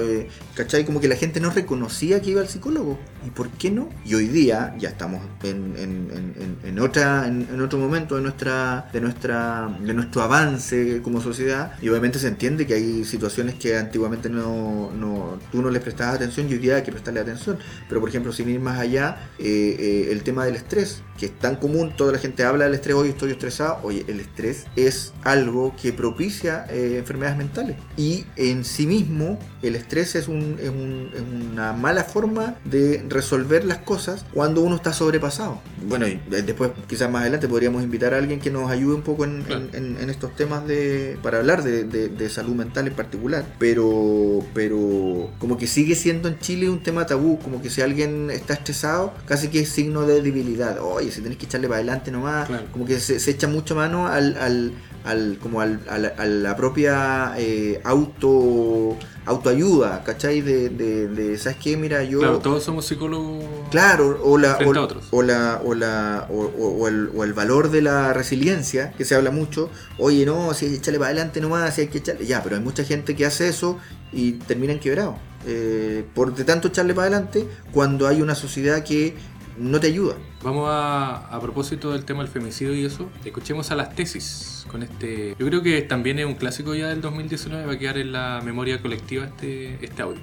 eh, 0.00 0.28
¿cachai? 0.54 0.84
Como 0.84 1.00
que 1.00 1.08
la 1.08 1.16
gente 1.16 1.40
no 1.40 1.50
reconocía 1.50 2.20
que 2.20 2.30
iba 2.30 2.40
al 2.40 2.48
psicólogo. 2.48 2.98
¿Y 3.26 3.30
por 3.30 3.48
qué 3.50 3.70
no? 3.70 3.88
Y 4.04 4.14
hoy 4.14 4.28
día 4.28 4.74
ya 4.78 4.90
estamos 4.90 5.20
en, 5.42 5.74
en- 5.76 6.56
en- 6.62 6.78
otra, 6.78 7.26
en 7.42 7.60
otro 7.60 7.78
momento 7.78 8.16
de 8.16 8.22
nuestra, 8.22 8.88
de 8.92 9.00
nuestra, 9.00 9.68
de 9.80 9.94
nuestro 9.94 10.22
avance 10.22 11.00
como 11.02 11.20
sociedad. 11.20 11.72
Y 11.82 11.88
obviamente 11.88 12.18
se 12.18 12.28
entiende 12.28 12.66
que 12.66 12.74
hay 12.74 13.04
situaciones 13.04 13.54
que 13.56 13.76
antiguamente 13.76 14.28
no, 14.28 14.90
no, 14.92 15.38
tú 15.52 15.62
no 15.62 15.70
les 15.70 15.82
prestabas 15.82 16.16
atención 16.16 16.48
y 16.48 16.54
hoy 16.54 16.58
día 16.58 16.76
hay 16.76 16.82
que 16.82 16.92
prestarle 16.92 17.20
atención. 17.20 17.58
Pero 17.88 18.00
por 18.00 18.08
ejemplo, 18.08 18.32
sin 18.32 18.48
ir 18.48 18.60
más 18.60 18.78
allá, 18.78 19.28
eh, 19.38 19.76
eh, 19.78 20.08
el 20.12 20.22
tema 20.22 20.44
del 20.44 20.56
estrés, 20.56 21.02
que 21.18 21.26
es 21.26 21.38
tan 21.38 21.56
común, 21.56 21.92
toda 21.96 22.12
la 22.12 22.18
gente 22.18 22.44
habla 22.44 22.64
del 22.64 22.74
estrés, 22.74 22.94
hoy 22.96 23.08
estoy 23.08 23.30
estresado. 23.30 23.78
Oye, 23.82 24.04
el 24.08 24.20
estrés 24.20 24.66
es 24.76 25.12
algo 25.24 25.74
que 25.80 25.92
propicia 25.92 26.66
eh, 26.70 26.96
enfermedades 26.98 27.38
mentales. 27.38 27.76
Y 27.96 28.26
en 28.36 28.64
sí 28.64 28.86
mismo, 28.86 29.38
el 29.62 29.76
estrés 29.76 30.14
es, 30.14 30.28
un, 30.28 30.56
es, 30.60 30.68
un- 30.68 31.10
es 31.14 31.22
una 31.52 31.72
mala 31.72 32.04
forma 32.04 32.56
de 32.64 33.04
resolver 33.08 33.64
las 33.64 33.78
cosas 33.78 34.24
cuando 34.32 34.60
uno 34.60 34.76
está 34.76 34.92
sobrepasado. 34.92 35.60
Bueno, 35.88 36.06
y 36.06 36.20
después, 36.28 36.70
quizás 36.88 37.10
más 37.10 37.25
adelante, 37.26 37.48
podríamos 37.48 37.82
invitar 37.82 38.14
a 38.14 38.18
alguien 38.18 38.40
que 38.40 38.50
nos 38.50 38.70
ayude 38.70 38.94
un 38.94 39.02
poco 39.02 39.24
en, 39.24 39.44
en- 39.48 39.70
en- 39.72 39.96
en 40.00 40.10
estos 40.10 40.34
temas 40.36 40.66
de 40.66 41.18
para 41.22 41.38
hablar 41.38 41.62
de, 41.62 41.84
de- 41.84 42.08
de 42.08 42.28
salud 42.30 42.54
mental 42.54 42.86
en 42.86 42.94
particular. 42.94 43.44
Pero, 43.58 44.40
pero 44.54 45.30
como 45.38 45.56
que 45.58 45.66
sigue 45.66 45.94
siendo 45.94 46.28
en 46.28 46.38
Chile 46.38 46.68
un 46.70 46.82
tema 46.82 47.06
tabú, 47.06 47.38
como 47.38 47.60
que 47.62 47.70
si 47.70 47.80
alguien 47.82 48.30
está 48.30 48.54
estresado, 48.54 49.12
casi 49.26 49.48
que 49.48 49.60
es 49.60 49.68
signo 49.68 50.06
de 50.06 50.22
debilidad. 50.22 50.78
Oye, 50.82 51.10
si 51.12 51.20
tenés 51.20 51.38
que 51.38 51.46
echarle 51.46 51.68
para 51.68 51.78
adelante 51.78 52.10
nomás, 52.10 52.46
Claro. 52.48 52.64
como 52.72 52.84
que 52.86 52.98
se, 53.00 53.20
se 53.20 53.30
echa 53.32 53.48
mucho 53.48 53.74
mano 53.74 54.06
al, 54.08 54.36
al, 54.38 54.72
al- 55.06 55.38
como 55.40 55.60
al- 55.60 55.80
a, 55.88 55.98
la, 55.98 56.08
a 56.18 56.26
la 56.26 56.56
propia 56.56 57.34
eh, 57.38 57.80
auto 57.84 58.96
autoayuda, 59.24 60.04
¿cachai? 60.04 60.40
De, 60.40 60.68
de, 60.68 61.08
de, 61.08 61.36
¿sabes 61.36 61.58
qué? 61.60 61.76
Mira, 61.76 62.04
yo... 62.04 62.20
Claro, 62.20 62.38
todos 62.38 62.62
somos 62.62 62.86
psicólogos. 62.86 63.44
Claro, 63.72 64.20
o, 64.22 64.38
la, 64.38 64.56
o, 64.64 64.72
o 65.10 65.22
la, 65.22 65.60
o, 65.64 65.74
la, 65.74 66.28
o 66.30 66.86
el, 66.86 67.10
o 67.12 67.24
el 67.24 67.32
valor 67.32 67.70
de 67.72 67.82
la 67.82 68.12
resiliencia, 68.12 68.92
que 68.92 69.04
se 69.04 69.16
habla 69.16 69.32
mucho. 69.32 69.68
Oye, 69.98 70.24
no, 70.24 70.54
si 70.54 70.66
hay 70.66 70.70
que 70.72 70.76
echarle 70.78 70.98
para 71.00 71.10
adelante 71.10 71.40
nomás, 71.40 71.74
si 71.74 71.80
hay 71.80 71.88
que 71.88 71.98
echarle. 71.98 72.24
Ya, 72.24 72.40
pero 72.42 72.54
hay 72.54 72.62
mucha 72.62 72.84
gente 72.84 73.16
que 73.16 73.26
hace 73.26 73.48
eso 73.48 73.78
y 74.12 74.32
terminan 74.32 74.78
quebrados. 74.78 75.16
Eh, 75.48 76.04
por 76.14 76.32
de 76.34 76.44
tanto 76.44 76.68
echarle 76.68 76.94
para 76.94 77.08
adelante, 77.08 77.48
cuando 77.72 78.06
hay 78.06 78.22
una 78.22 78.36
sociedad 78.36 78.84
que 78.84 79.16
no 79.58 79.80
te 79.80 79.88
ayuda. 79.88 80.16
Vamos 80.42 80.68
a, 80.70 81.26
a 81.28 81.40
propósito 81.40 81.92
del 81.92 82.04
tema 82.04 82.22
del 82.22 82.30
femicidio 82.30 82.74
y 82.74 82.84
eso, 82.84 83.08
escuchemos 83.24 83.70
a 83.70 83.74
las 83.74 83.94
tesis 83.94 84.66
con 84.70 84.82
este... 84.82 85.34
Yo 85.38 85.46
creo 85.46 85.62
que 85.62 85.82
también 85.82 86.18
es 86.18 86.26
un 86.26 86.34
clásico 86.34 86.74
ya 86.74 86.88
del 86.88 87.00
2019, 87.00 87.66
va 87.66 87.72
a 87.72 87.78
quedar 87.78 87.98
en 87.98 88.12
la 88.12 88.40
memoria 88.44 88.80
colectiva 88.80 89.26
este, 89.26 89.84
este 89.84 90.02
audio. 90.02 90.20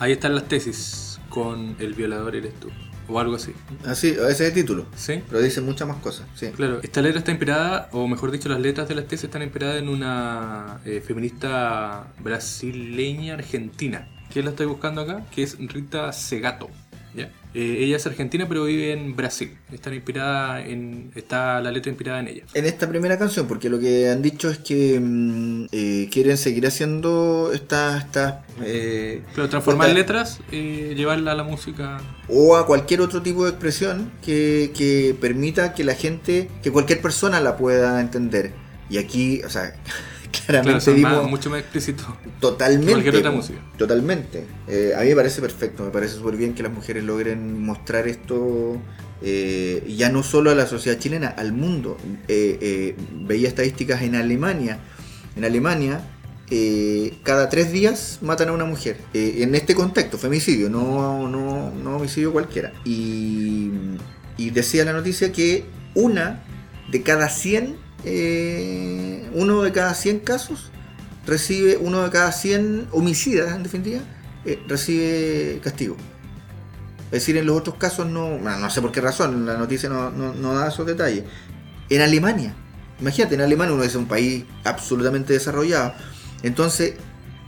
Ahí 0.00 0.12
están 0.12 0.36
las 0.36 0.46
tesis 0.46 1.20
con 1.28 1.76
el 1.80 1.92
violador 1.94 2.36
eres 2.36 2.54
tú, 2.60 2.70
o 3.08 3.18
algo 3.18 3.36
así. 3.36 3.52
Así, 3.86 4.08
ese 4.08 4.28
es 4.28 4.40
el 4.40 4.52
título. 4.52 4.86
¿Sí? 4.96 5.22
Pero 5.28 5.40
dice 5.40 5.60
muchas 5.60 5.88
más 5.88 5.98
cosas. 5.98 6.26
Sí. 6.34 6.48
Claro, 6.48 6.80
esta 6.82 7.00
letra 7.02 7.18
está 7.20 7.30
inspirada, 7.30 7.88
o 7.92 8.06
mejor 8.06 8.30
dicho, 8.30 8.48
las 8.48 8.60
letras 8.60 8.88
de 8.88 8.94
las 8.94 9.06
tesis 9.06 9.24
están 9.24 9.42
inspiradas 9.42 9.80
en 9.80 9.88
una 9.88 10.80
eh, 10.84 11.02
feminista 11.04 12.12
brasileña 12.20 13.34
argentina. 13.34 14.08
que 14.32 14.42
la 14.42 14.50
estoy 14.50 14.66
buscando 14.66 15.00
acá? 15.00 15.24
Que 15.34 15.42
es 15.42 15.56
Rita 15.58 16.12
Segato. 16.12 16.68
¿Ya? 17.14 17.30
Eh, 17.54 17.76
ella 17.80 17.96
es 17.96 18.06
argentina, 18.06 18.46
pero 18.46 18.64
vive 18.64 18.92
en 18.92 19.16
Brasil. 19.16 19.56
Está 19.72 19.92
inspirada 19.94 20.60
en. 20.64 21.10
Está 21.14 21.60
la 21.60 21.70
letra 21.70 21.90
inspirada 21.90 22.20
en 22.20 22.28
ella. 22.28 22.42
En 22.54 22.66
esta 22.66 22.88
primera 22.88 23.18
canción, 23.18 23.48
porque 23.48 23.70
lo 23.70 23.80
que 23.80 24.10
han 24.10 24.20
dicho 24.22 24.50
es 24.50 24.58
que 24.58 25.00
mm, 25.00 25.66
eh, 25.72 26.08
quieren 26.12 26.36
seguir 26.36 26.66
haciendo 26.66 27.50
estas. 27.54 28.04
estas 28.04 28.34
eh, 28.62 29.22
Pero 29.34 29.48
transformar 29.48 29.88
estas- 29.88 29.98
letras, 29.98 30.40
eh, 30.52 30.92
llevarla 30.96 31.32
a 31.32 31.34
la 31.34 31.44
música. 31.44 32.00
o 32.28 32.56
a 32.56 32.66
cualquier 32.66 33.00
otro 33.00 33.22
tipo 33.22 33.44
de 33.44 33.50
expresión 33.50 34.12
que, 34.22 34.70
que 34.76 35.16
permita 35.18 35.72
que 35.72 35.84
la 35.84 35.94
gente, 35.94 36.48
que 36.62 36.70
cualquier 36.70 37.00
persona 37.00 37.40
la 37.40 37.56
pueda 37.56 38.00
entender. 38.00 38.52
Y 38.90 38.98
aquí, 38.98 39.42
o 39.42 39.48
sea, 39.50 39.74
Claro, 40.48 40.64
claramente 40.64 41.02
más- 41.02 41.28
mucho 41.30 41.50
más 41.50 41.60
explícito. 41.60 42.04
totalmente. 42.40 42.90
cualquier 42.92 43.16
otra 43.16 43.30
música. 43.30 43.58
Totalmente. 43.76 44.44
Eh, 44.66 44.92
a 44.96 45.02
mí 45.02 45.08
me 45.10 45.14
parece 45.16 45.40
perfecto, 45.42 45.84
me 45.84 45.90
parece 45.90 46.14
súper 46.14 46.36
bien 46.36 46.54
que 46.54 46.62
las 46.62 46.72
mujeres 46.72 47.04
logren 47.04 47.62
mostrar 47.62 48.08
esto. 48.08 48.76
eh, 49.20 49.82
ya 49.96 50.10
no 50.10 50.22
solo 50.22 50.50
a 50.52 50.54
la 50.54 50.66
sociedad 50.66 50.96
chilena, 50.98 51.26
al 51.28 51.52
mundo. 51.52 51.96
Eh, 52.28 52.94
veía 53.26 53.48
estadísticas 53.48 54.02
en 54.02 54.14
Alemania. 54.14 54.78
En 55.36 55.44
Alemania, 55.44 56.00
cada 57.24 57.48
tres 57.48 57.72
días 57.72 58.20
matan 58.22 58.48
a 58.48 58.52
una 58.52 58.64
mujer. 58.64 58.96
En 59.12 59.54
este 59.56 59.74
contexto, 59.74 60.18
femicidio, 60.18 60.70
no, 60.70 61.28
no, 61.28 61.70
no 61.72 61.96
homicidio 61.96 62.32
cualquiera. 62.32 62.72
Y, 62.84 63.70
y 64.36 64.50
decía 64.50 64.84
la 64.84 64.92
noticia 64.92 65.32
que 65.32 65.64
una 65.94 66.44
de 66.90 67.02
cada 67.02 67.28
100, 67.28 67.76
eh, 68.04 69.28
uno 69.34 69.62
de 69.62 69.72
cada 69.72 69.94
100 69.94 70.20
casos, 70.20 70.70
recibe, 71.26 71.76
uno 71.76 72.02
de 72.02 72.10
cada 72.10 72.32
100 72.32 72.88
homicidas, 72.92 73.54
en 73.54 73.62
definitiva, 73.62 74.00
eh, 74.44 74.62
recibe 74.68 75.60
castigo. 75.62 75.96
Es 77.06 77.12
decir, 77.12 77.36
en 77.38 77.46
los 77.46 77.56
otros 77.56 77.76
casos 77.76 78.06
no, 78.06 78.38
no 78.38 78.70
sé 78.70 78.82
por 78.82 78.92
qué 78.92 79.00
razón, 79.00 79.46
la 79.46 79.56
noticia 79.56 79.88
no, 79.88 80.10
no- 80.10 80.34
no 80.34 80.54
da 80.54 80.68
esos 80.68 80.86
detalles. 80.86 81.24
En 81.88 82.02
Alemania, 82.02 82.54
imagínate, 83.00 83.34
en 83.34 83.40
Alemania 83.40 83.74
uno 83.74 83.82
es 83.82 83.94
un 83.94 84.06
país 84.06 84.44
absolutamente 84.64 85.32
desarrollado. 85.32 85.94
Entonces, 86.42 86.94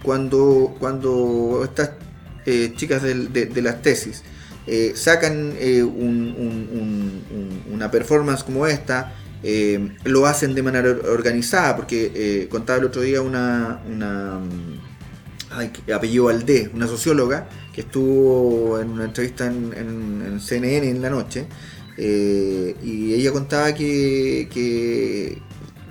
cuando, 0.02 0.74
cuando 0.78 1.60
estas 1.64 1.90
eh, 2.46 2.72
chicas 2.74 3.02
de, 3.02 3.62
las 3.62 3.82
tesis 3.82 4.22
sacan 4.94 5.34
un- 5.36 6.34
un- 6.38 6.68
un- 6.72 7.24
un- 7.30 7.74
una 7.74 7.90
performance 7.90 8.42
como 8.44 8.66
esta, 8.66 9.12
eh, 9.42 9.96
lo 10.04 10.26
hacen 10.26 10.54
de 10.54 10.62
manera 10.62 10.90
or- 10.90 11.06
organizada, 11.08 11.76
porque 11.76 12.12
eh, 12.14 12.48
contaba 12.48 12.78
el 12.78 12.84
otro 12.86 13.02
día 13.02 13.22
una, 13.22 13.80
una 13.88 14.38
mm, 14.38 14.80
ay, 15.52 15.72
apellido 15.94 16.28
una 16.74 16.86
socióloga 16.86 17.48
que 17.74 17.82
estuvo 17.82 18.78
en 18.80 18.90
una 18.90 19.04
entrevista 19.04 19.46
en, 19.46 19.72
en- 19.76 20.22
en 20.26 20.40
CNN 20.40 20.88
en 20.90 21.02
la 21.02 21.10
noche, 21.10 21.46
eh, 21.96 22.76
y 22.82 23.14
ella 23.14 23.32
contaba 23.32 23.74
que, 23.74 24.48
que, 24.52 25.38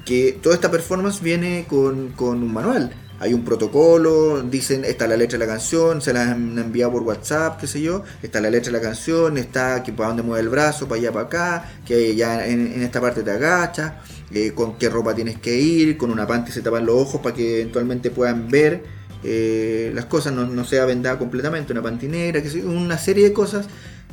que 0.05 0.37
toda 0.41 0.55
esta 0.55 0.71
performance 0.71 1.21
viene 1.21 1.65
con, 1.67 2.09
con 2.13 2.41
un 2.43 2.53
manual. 2.53 2.93
Hay 3.19 3.33
un 3.33 3.43
protocolo, 3.43 4.41
dicen, 4.43 4.85
está 4.85 5.05
la 5.07 5.17
letra 5.17 5.37
de 5.37 5.45
la 5.45 5.51
canción, 5.51 6.01
se 6.01 6.13
la 6.13 6.31
han 6.31 6.57
enviado 6.57 6.93
por 6.93 7.03
WhatsApp, 7.03 7.59
qué 7.59 7.67
sé 7.67 7.81
yo, 7.81 8.03
está 8.23 8.39
la 8.39 8.49
letra 8.49 8.71
de 8.71 8.77
la 8.77 8.81
canción, 8.83 9.37
está 9.37 9.83
que 9.83 9.91
para 9.91 10.07
dónde 10.09 10.23
mueve 10.23 10.41
el 10.43 10.49
brazo, 10.49 10.87
para 10.87 11.01
allá, 11.01 11.11
para 11.11 11.25
acá, 11.25 11.71
que 11.85 12.15
ya 12.15 12.47
en, 12.47 12.71
en 12.73 12.81
esta 12.81 13.01
parte 13.01 13.21
te 13.23 13.31
agachas, 13.31 13.93
eh, 14.31 14.53
con 14.55 14.77
qué 14.77 14.89
ropa 14.89 15.13
tienes 15.15 15.37
que 15.39 15.55
ir, 15.59 15.97
con 15.97 16.11
una 16.11 16.25
panty 16.27 16.51
se 16.51 16.61
tapan 16.61 16.85
los 16.85 16.95
ojos 16.95 17.19
para 17.21 17.35
que 17.35 17.59
eventualmente 17.61 18.09
puedan 18.11 18.49
ver 18.49 18.83
eh, 19.23 19.91
las 19.93 20.05
cosas, 20.05 20.31
no, 20.33 20.63
sea 20.65 20.85
vendada 20.85 21.17
completamente, 21.19 21.73
una 21.73 21.81
panty 21.81 22.07
negra, 22.07 22.41
que 22.41 22.49
una 22.63 22.97
serie 22.97 23.25
de 23.25 23.33
cosas 23.33 23.67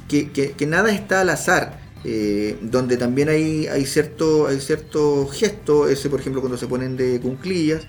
que, 0.08 0.30
que- 0.32 0.52
que 0.52 0.66
nada 0.66 0.90
está 0.92 1.20
al 1.22 1.30
azar. 1.30 1.84
eh, 2.04 2.58
donde 2.62 2.96
también 2.98 3.28
hay, 3.28 3.66
hay 3.66 3.84
cierto 3.86 4.46
hay 4.46 4.60
cierto 4.60 5.26
gesto, 5.26 5.88
ese 5.88 6.08
por 6.10 6.20
ejemplo 6.20 6.40
cuando 6.40 6.56
se 6.58 6.66
ponen 6.68 6.96
de 6.96 7.20
cunclillas, 7.20 7.82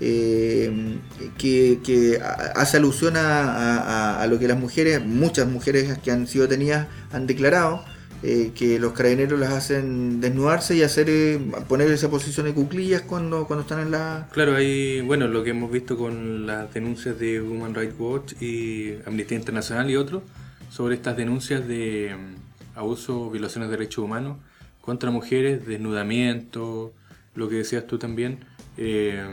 eh, 0.00 0.98
que, 1.38 2.20
hace 2.54 2.76
alusión 2.78 3.14
a 3.16 4.26
lo 4.28 4.38
que 4.38 4.48
las 4.48 4.58
mujeres, 4.58 5.04
muchas 5.04 5.46
mujeres 5.48 5.98
que 5.98 6.10
han 6.10 6.26
sido 6.26 6.46
detenidas 6.46 6.88
han 7.12 7.26
declarado, 7.26 7.84
eh, 8.22 8.52
que 8.54 8.78
los 8.78 8.92
carabineros 8.92 9.40
las 9.40 9.50
hacen 9.50 10.20
desnudarse 10.20 10.76
y 10.76 10.82
hacer 10.82 11.08
eh, 11.08 11.40
poner 11.68 11.90
esa 11.90 12.10
posición 12.10 12.44
de 12.44 12.52
cuclillas 12.52 13.00
cuando, 13.00 13.46
cuando 13.46 13.62
están 13.62 13.80
en 13.80 13.92
la... 13.92 14.28
Claro, 14.32 14.56
hay, 14.56 15.00
bueno, 15.00 15.26
lo 15.26 15.42
que 15.42 15.50
hemos 15.50 15.72
visto 15.72 15.96
con 15.96 16.46
las 16.46 16.72
denuncias 16.74 17.18
de 17.18 17.40
Human 17.40 17.74
Rights 17.74 17.94
Watch 17.98 18.34
y 18.42 18.92
Amnistía 19.06 19.38
Internacional 19.38 19.88
y 19.88 19.96
otros 19.96 20.22
sobre 20.68 20.96
estas 20.96 21.16
denuncias 21.16 21.66
de 21.66 22.14
mm, 22.14 22.78
abuso, 22.78 23.30
violaciones 23.30 23.70
de 23.70 23.78
derechos 23.78 24.04
humanos 24.04 24.36
contra 24.82 25.10
mujeres, 25.10 25.66
desnudamiento, 25.66 26.92
lo 27.34 27.48
que 27.48 27.56
decías 27.56 27.86
tú 27.86 27.96
también. 27.96 28.40
eh, 28.76 29.24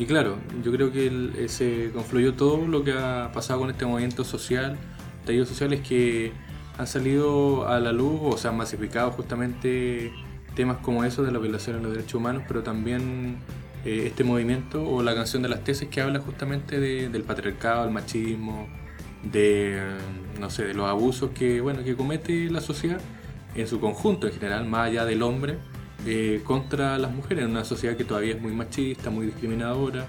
y 0.00 0.06
claro, 0.06 0.38
yo 0.64 0.72
creo 0.72 0.90
que 0.90 1.06
el- 1.06 1.32
eh, 1.38 1.48
se 1.48 1.90
confluyó 1.92 2.32
todo 2.34 2.66
lo 2.66 2.82
que 2.82 2.92
ha 2.92 3.30
pasado 3.32 3.60
con 3.60 3.70
este 3.70 3.84
movimiento 3.84 4.24
social, 4.24 4.76
estallidos 5.20 5.48
sociales 5.48 5.80
que 5.86 6.32
han 6.78 6.86
salido 6.86 7.68
a 7.68 7.78
la 7.80 7.92
luz 7.92 8.18
o 8.22 8.36
se 8.38 8.48
han 8.48 8.56
masificado 8.56 9.10
justamente 9.10 10.10
temas 10.54 10.78
como 10.78 11.04
eso 11.04 11.22
de 11.22 11.30
la 11.32 11.38
violación 11.38 11.76
de 11.76 11.82
los 11.82 11.92
derechos 11.92 12.14
humanos, 12.14 12.42
pero 12.48 12.62
también 12.62 13.36
eh, 13.84 14.04
este 14.06 14.24
movimiento 14.24 14.82
o 14.86 15.02
la 15.02 15.14
canción 15.14 15.42
de 15.42 15.48
las 15.50 15.62
tesis 15.64 15.88
que 15.88 16.00
habla 16.00 16.20
justamente 16.20 16.80
de- 16.80 17.08
del 17.10 17.22
patriarcado, 17.22 17.84
del 17.84 17.92
machismo, 17.92 18.68
de 19.22 19.80
no 20.40 20.48
sé, 20.48 20.64
de 20.64 20.72
los 20.74 20.88
abusos 20.88 21.30
que 21.34 21.60
bueno 21.60 21.84
que 21.84 21.94
comete 21.94 22.50
la 22.50 22.62
sociedad 22.62 23.00
en 23.54 23.66
su 23.66 23.80
conjunto 23.80 24.26
en 24.26 24.32
general, 24.32 24.66
más 24.66 24.88
allá 24.88 25.04
del 25.04 25.22
hombre, 25.22 25.58
eh, 26.06 26.40
contra 26.44 26.98
las 26.98 27.12
mujeres, 27.12 27.44
en 27.44 27.50
una 27.50 27.64
sociedad 27.64 27.96
que 27.96 28.04
todavía 28.04 28.34
es 28.34 28.40
muy 28.40 28.52
machista, 28.52 29.10
muy 29.10 29.26
discriminadora, 29.26 30.06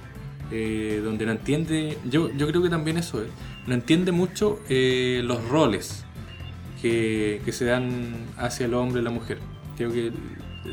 eh, 0.52 1.02
donde 1.04 1.26
no 1.26 1.32
entiende, 1.32 1.98
yo, 2.10 2.30
yo 2.32 2.48
creo 2.48 2.62
que 2.62 2.70
también 2.70 2.98
eso 2.98 3.22
es, 3.22 3.30
no 3.68 3.74
entiende 3.74 4.12
mucho 4.12 4.60
eh, 4.70 5.22
los 5.24 5.48
roles 5.48 6.06
que, 6.82 7.42
que 7.46 7.52
se 7.52 7.66
dan 7.66 8.14
hacia 8.38 8.66
el 8.66 8.74
hombre 8.74 9.02
y 9.02 9.04
la 9.04 9.12
mujer. 9.12 9.38
Creo 9.78 9.92
que 9.92 10.12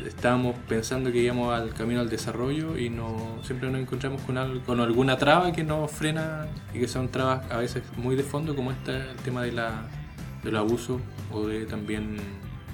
estábamos 0.05 0.55
pensando 0.67 1.11
que 1.11 1.19
íbamos 1.19 1.53
al 1.53 1.73
camino 1.73 1.99
al 1.99 2.09
desarrollo 2.09 2.77
y 2.77 2.89
no 2.89 3.39
siempre 3.43 3.69
nos 3.69 3.81
encontramos 3.81 4.21
con, 4.21 4.37
algo, 4.37 4.61
con 4.61 4.79
alguna 4.79 5.17
traba 5.17 5.51
que 5.51 5.63
nos 5.63 5.91
frena 5.91 6.47
y 6.73 6.79
que 6.79 6.87
son 6.87 7.09
trabas 7.09 7.49
a 7.51 7.57
veces 7.57 7.83
muy 7.97 8.15
de 8.15 8.23
fondo 8.23 8.55
como 8.55 8.71
este 8.71 8.97
el 8.97 9.15
tema 9.23 9.43
de 9.43 9.51
la, 9.51 9.87
del 10.43 10.55
abuso 10.55 10.99
o 11.31 11.47
de 11.47 11.65
también 11.65 12.17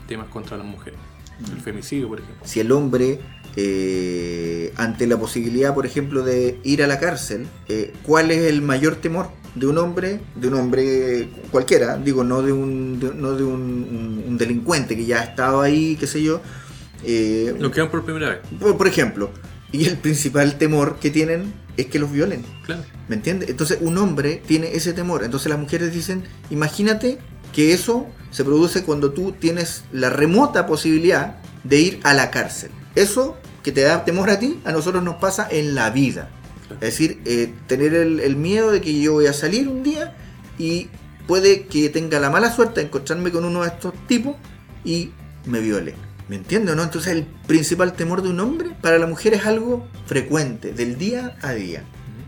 temas 0.07 0.27
contra 0.27 0.57
las 0.57 0.65
mujeres. 0.65 0.99
El 1.53 1.61
femicidio, 1.61 2.07
por 2.07 2.19
ejemplo. 2.19 2.45
si 2.47 2.59
el 2.59 2.71
hombre, 2.71 3.19
eh, 3.57 4.73
ante 4.77 5.07
la 5.07 5.17
posibilidad, 5.17 5.73
por 5.73 5.85
ejemplo, 5.85 6.23
de 6.23 6.59
ir 6.63 6.81
a 6.83 6.87
la 6.87 6.99
cárcel, 6.99 7.47
eh, 7.67 7.93
¿cuál 8.03 8.31
es 8.31 8.43
el 8.51 8.61
mayor 8.61 8.95
temor 8.97 9.29
de 9.55 9.67
un 9.67 9.77
hombre, 9.77 10.19
de 10.35 10.47
un 10.47 10.53
hombre 10.55 11.29
cualquiera, 11.51 11.97
digo, 11.97 12.23
no 12.23 12.41
de 12.41 12.51
un, 12.51 12.99
de- 12.99 13.13
no 13.13 13.33
de 13.35 13.43
un, 13.43 13.53
un- 13.61 14.23
un 14.27 14.37
delincuente 14.37 14.95
que 14.95 15.05
ya 15.05 15.21
ha 15.21 15.23
estado 15.23 15.61
ahí, 15.61 15.95
qué 15.99 16.07
sé 16.07 16.21
yo? 16.23 16.41
eh, 17.03 17.53
Los 17.59 17.71
que 17.71 17.81
van 17.81 17.91
por 17.91 18.03
primera 18.03 18.29
vez, 18.29 18.39
por, 18.59 18.77
por 18.77 18.87
ejemplo, 18.87 19.29
y 19.71 19.85
el 19.85 19.97
principal 19.97 20.57
temor 20.57 20.97
que 20.99 21.09
tienen 21.11 21.53
es 21.77 21.87
que 21.87 21.99
los 21.99 22.11
violen. 22.11 22.43
claro. 22.65 22.83
¿Me 23.07 23.15
entiendes? 23.15 23.49
Entonces 23.49 23.77
un 23.81 23.97
hombre 23.99 24.41
tiene 24.47 24.73
ese 24.73 24.91
temor. 24.93 25.23
Entonces 25.23 25.47
las 25.49 25.59
mujeres 25.59 25.93
dicen, 25.93 26.23
imagínate 26.49 27.19
que 27.55 27.73
eso 27.73 28.05
se 28.31 28.43
produce 28.43 28.83
cuando 28.83 29.13
tú 29.13 29.31
tienes 29.31 29.85
la 29.93 30.09
remota 30.09 30.67
posibilidad 30.67 31.37
de 31.63 31.79
ir 31.79 31.99
a 32.03 32.13
la 32.13 32.29
cárcel. 32.29 32.69
Eso 32.95 33.37
que 33.63 33.71
te 33.71 33.81
da 33.81 34.03
temor 34.03 34.29
a 34.29 34.39
ti, 34.39 34.59
a 34.65 34.73
nosotros 34.73 35.01
nos 35.01 35.15
pasa 35.15 35.47
en 35.49 35.73
la 35.73 35.89
vida. 35.89 36.29
Es 36.69 36.79
decir, 36.81 37.21
eh, 37.23 37.53
tener 37.67 37.93
el, 37.93 38.19
el 38.19 38.35
miedo 38.35 38.71
de 38.71 38.81
que 38.81 38.99
yo 38.99 39.13
voy 39.13 39.27
a 39.27 39.33
salir 39.33 39.69
un 39.69 39.83
día 39.83 40.17
y 40.57 40.89
puede 41.27 41.65
que 41.67 41.87
tenga 41.87 42.19
la 42.19 42.29
mala 42.29 42.51
suerte 42.51 42.81
de 42.81 42.87
encontrarme 42.87 43.31
con 43.31 43.45
uno 43.45 43.61
de 43.61 43.69
estos 43.69 43.93
tipos 44.05 44.35
y 44.83 45.11
me 45.45 45.61
viole. 45.61 45.95
¿Me 46.27 46.35
entiendes 46.35 46.75
no? 46.75 46.83
Entonces 46.83 47.13
el 47.13 47.23
principal 47.47 47.93
temor 47.93 48.21
de 48.21 48.29
un 48.29 48.41
hombre 48.41 48.71
para 48.81 48.97
la 48.97 49.07
mujer 49.07 49.33
es 49.33 49.45
algo 49.45 49.87
frecuente, 50.05 50.73
del 50.73 50.97
día 50.97 51.37
a 51.41 51.53
día. 51.53 51.85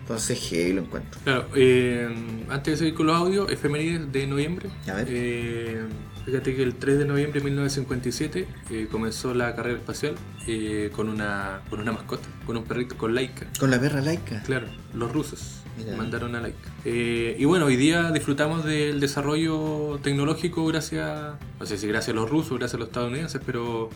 Entonces, 0.07 0.39
hey, 0.51 0.71
lo 0.71 0.83
encuentro. 0.83 1.19
Claro, 1.25 1.47
eh, 1.53 2.07
antes 2.47 2.73
de 2.73 2.77
seguir 2.77 2.93
con 2.93 3.07
los 3.07 3.17
audios, 3.17 3.51
efemérides 3.51 4.09
de 4.09 4.25
noviembre. 4.25 4.69
A 4.89 4.93
ver. 4.93 5.07
Eh, 5.09 5.81
fíjate 6.25 6.55
que 6.55 6.63
el 6.63 6.75
3 6.75 6.99
de 6.99 7.05
noviembre 7.05 7.41
de 7.41 7.43
1957 7.45 8.47
eh, 8.69 8.87
comenzó 8.89 9.33
la 9.33 9.53
carrera 9.53 9.77
espacial 9.79 10.15
eh, 10.47 10.91
con, 10.95 11.09
una, 11.09 11.59
con 11.69 11.81
una 11.81 11.91
mascota, 11.91 12.27
con 12.45 12.55
un 12.55 12.63
perrito, 12.63 12.97
con 12.97 13.13
Laika. 13.15 13.47
Con 13.59 13.69
la 13.69 13.81
perra 13.81 13.99
laica. 13.99 14.41
Claro, 14.43 14.67
los 14.93 15.11
rusos 15.11 15.61
Mira. 15.77 15.97
mandaron 15.97 16.35
a 16.35 16.41
Laika. 16.41 16.69
Eh, 16.85 17.35
y 17.37 17.43
bueno, 17.43 17.65
hoy 17.65 17.75
día 17.75 18.11
disfrutamos 18.11 18.63
del 18.63 19.01
desarrollo 19.01 19.99
tecnológico 20.01 20.65
gracias, 20.67 21.33
no 21.59 21.65
sé 21.65 21.77
si 21.77 21.85
gracias 21.87 22.15
a 22.15 22.19
los 22.19 22.29
rusos, 22.29 22.57
gracias 22.57 22.75
a 22.75 22.77
los 22.77 22.87
estadounidenses, 22.87 23.41
pero 23.45 23.89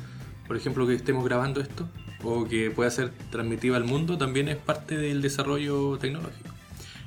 por 0.52 0.58
ejemplo 0.58 0.86
que 0.86 0.96
estemos 0.96 1.24
grabando 1.24 1.62
esto 1.62 1.88
o 2.26 2.44
que 2.44 2.72
pueda 2.72 2.92
ser 2.92 3.10
transmitido 3.30 3.78
al 3.78 3.86
mundo 3.86 4.18
también 4.18 4.50
es 4.50 4.58
parte 4.58 4.98
del 4.98 5.22
desarrollo 5.22 5.98
tecnológico. 5.98 6.50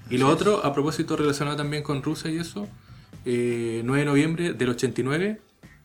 Y 0.08 0.16
lo 0.16 0.30
otro, 0.30 0.64
a 0.64 0.72
propósito 0.72 1.14
relacionado 1.14 1.54
también 1.54 1.82
con 1.82 2.02
Rusia 2.02 2.30
y 2.30 2.38
eso, 2.38 2.66
eh, 3.26 3.82
9 3.84 4.00
de 4.00 4.06
noviembre 4.06 4.52
del 4.54 4.70
89, 4.70 5.42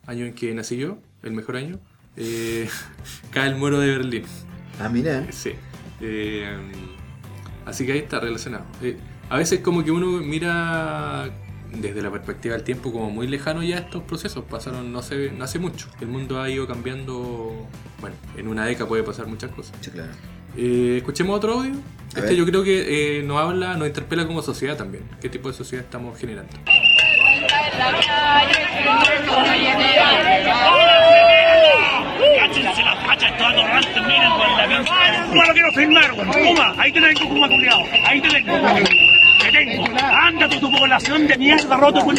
año 0.08 0.26
en 0.26 0.36
que 0.36 0.54
nací 0.54 0.78
yo, 0.78 1.00
el 1.22 1.34
mejor 1.34 1.58
año, 1.58 1.82
eh, 2.16 2.70
cae 3.32 3.50
el 3.50 3.58
muro 3.58 3.82
de 3.82 3.88
Berlín. 3.88 4.24
Ah, 4.80 4.88
mira. 4.88 5.30
Sí. 5.30 5.52
Eh, 6.00 6.58
así 7.66 7.86
que 7.86 7.92
ahí 7.92 8.00
está 8.00 8.22
relacionado. 8.22 8.64
Eh, 8.82 8.96
a 9.30 9.36
veces 9.36 9.60
como 9.60 9.84
que 9.84 9.92
uno 9.92 10.22
mira 10.22 11.30
desde 11.74 12.02
la 12.02 12.10
perspectiva 12.12 12.56
del 12.56 12.64
tiempo 12.64 12.92
como 12.92 13.10
muy 13.12 13.28
lejano 13.28 13.64
ya 13.64 13.78
estos 13.78 14.04
procesos. 14.04 14.44
Pasaron 14.46 14.92
no 14.92 15.00
hace, 15.00 15.32
no 15.32 15.44
hace 15.44 15.60
mucho. 15.60 15.88
El 16.02 16.08
mundo 16.08 16.42
ha 16.42 16.50
ido 16.50 16.68
cambiando. 16.68 17.68
Bueno, 18.02 18.16
en 18.38 18.48
una 18.48 18.66
década 18.66 18.88
puede 18.88 19.04
pasar 19.04 19.28
muchas 19.28 19.52
cosas. 19.52 19.76
Sí, 19.82 19.92
claro. 19.92 20.12
Eh, 20.58 20.96
escuchemos 20.98 21.36
otro 21.38 21.54
audio. 21.54 21.74
A 22.16 22.20
Este 22.20 22.22
ver. 22.22 22.36
yo 22.36 22.46
creo 22.46 22.64
que 22.64 23.20
eh, 23.20 23.24
nos 23.24 23.38
habla, 23.38 23.76
nos 23.78 23.88
interpela 23.88 24.26
como 24.26 24.42
sociedad 24.42 24.76
también. 24.78 25.04
¿Qué 25.22 25.30
tipo 25.30 25.48
de 25.50 25.54
sociedad 25.56 25.86
estamos 25.86 26.18
generando? 26.18 26.54
Cáchense 32.38 32.84
las 32.84 32.98
miren 34.08 34.86
la 35.36 35.48
lo 35.48 35.54
quiero 35.54 35.72
firmar, 35.74 36.14
güey. 36.14 36.48
Kuma, 36.48 36.74
ahí 36.78 36.92
te 36.92 37.02
tengo, 37.02 37.30
Kuma 37.30 37.48
culiao. 37.48 37.84
Ahí 38.06 38.22
te 38.22 38.30
tengo. 38.30 38.54
Te 38.54 38.60
tengo. 38.62 38.70
Ándate 38.70 38.96
tu 38.96 39.09
población 40.90 41.28
de 41.28 41.38
mierda, 41.38 41.78
roto 41.78 42.02
con 42.02 42.16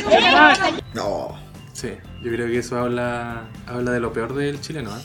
No. 0.95 1.37
Sí, 1.73 1.89
yo 2.23 2.31
creo 2.31 2.47
que 2.47 2.59
eso 2.59 2.79
habla, 2.79 3.49
habla 3.67 3.91
de 3.91 4.01
lo 4.01 4.13
peor 4.13 4.35
del 4.35 4.61
chileno. 4.61 4.91
¿eh? 4.97 5.01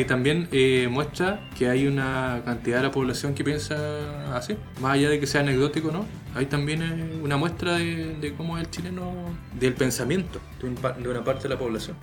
Y, 0.00 0.04
también 0.04 0.48
eh, 0.52 0.88
muestra 0.90 1.48
que 1.56 1.68
hay 1.70 1.86
una 1.86 2.42
cantidad 2.44 2.78
de 2.78 2.82
la 2.82 2.90
población 2.90 3.32
que 3.32 3.44
piensa 3.44 4.36
así, 4.36 4.56
más 4.80 4.94
allá 4.94 5.08
de 5.08 5.20
que 5.20 5.26
sea 5.26 5.40
anecdótico, 5.40 5.90
¿no? 5.92 6.04
Hay 6.34 6.46
también 6.46 6.82
eh, 6.82 7.20
una 7.22 7.36
muestra 7.36 7.76
de, 7.76 8.16
de 8.20 8.34
cómo 8.34 8.58
es 8.58 8.64
el 8.64 8.70
chileno, 8.70 9.12
del 9.58 9.72
pensamiento 9.74 10.40
de, 10.60 10.68
un 10.68 10.74
pa- 10.74 10.92
de 10.92 11.08
una 11.08 11.22
parte 11.24 11.44
de 11.44 11.50
la 11.50 11.58
población. 11.58 11.96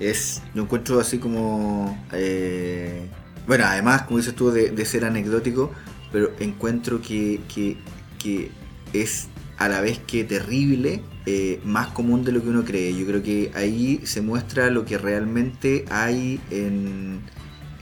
Es, 0.00 0.42
lo 0.54 0.62
encuentro 0.62 0.98
así 0.98 1.18
como... 1.18 2.02
eh, 2.12 3.06
bueno, 3.46 3.64
además, 3.66 4.02
como 4.02 4.18
dices 4.18 4.34
tú, 4.34 4.50
de, 4.50 4.70
de 4.70 4.84
ser 4.86 5.04
anecdótico, 5.04 5.70
pero 6.10 6.30
encuentro 6.40 7.02
que, 7.02 7.40
que, 7.54 7.76
que 8.18 8.50
es 8.94 9.28
a 9.58 9.68
la 9.68 9.80
vez 9.80 9.98
que 10.00 10.24
terrible, 10.24 11.02
eh, 11.26 11.60
más 11.64 11.88
común 11.88 12.24
de 12.24 12.32
lo 12.32 12.42
que 12.42 12.48
uno 12.48 12.64
cree. 12.64 12.94
Yo 12.96 13.06
creo 13.06 13.22
que 13.22 13.50
ahí 13.54 14.00
se 14.04 14.20
muestra 14.22 14.70
lo 14.70 14.84
que 14.84 14.98
realmente 14.98 15.84
hay 15.90 16.40
en, 16.50 17.20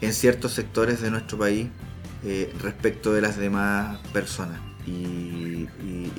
en 0.00 0.12
ciertos 0.12 0.52
sectores 0.52 1.00
de 1.00 1.11
nuestro 1.11 1.38
país 1.38 1.68
eh, 2.24 2.52
respecto 2.62 3.12
de 3.12 3.22
las 3.22 3.37
demás 3.38 3.98
personas. 4.12 4.61
Y, 4.87 5.68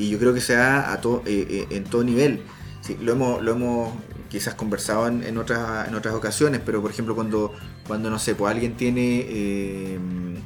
yo 0.10 0.20
creo 0.20 0.34
que 0.34 0.42
se 0.42 0.54
da 0.56 0.92
a 0.92 1.00
to- 1.00 1.24
eh, 1.26 1.48
eh, 1.50 1.76
en 1.76 1.84
todo 1.84 2.04
nivel. 2.04 2.42
Sí, 2.82 2.98
lo 3.02 3.12
hemos, 3.14 3.42
lo 3.44 3.52
hemos 3.52 3.94
quizás 4.30 4.56
conversado 4.56 5.08
en, 5.08 5.24
en 5.24 5.38
otras, 5.38 5.88
en 5.88 5.96
otras 5.96 6.16
ocasiones, 6.16 6.62
pero 6.66 6.82
por 6.82 6.92
ejemplo 6.92 7.16
cuando, 7.16 7.54
cuando 7.88 8.10
no 8.10 8.18
sé, 8.18 8.34
pues 8.36 8.52
alguien 8.54 8.76
tiene... 8.76 10.38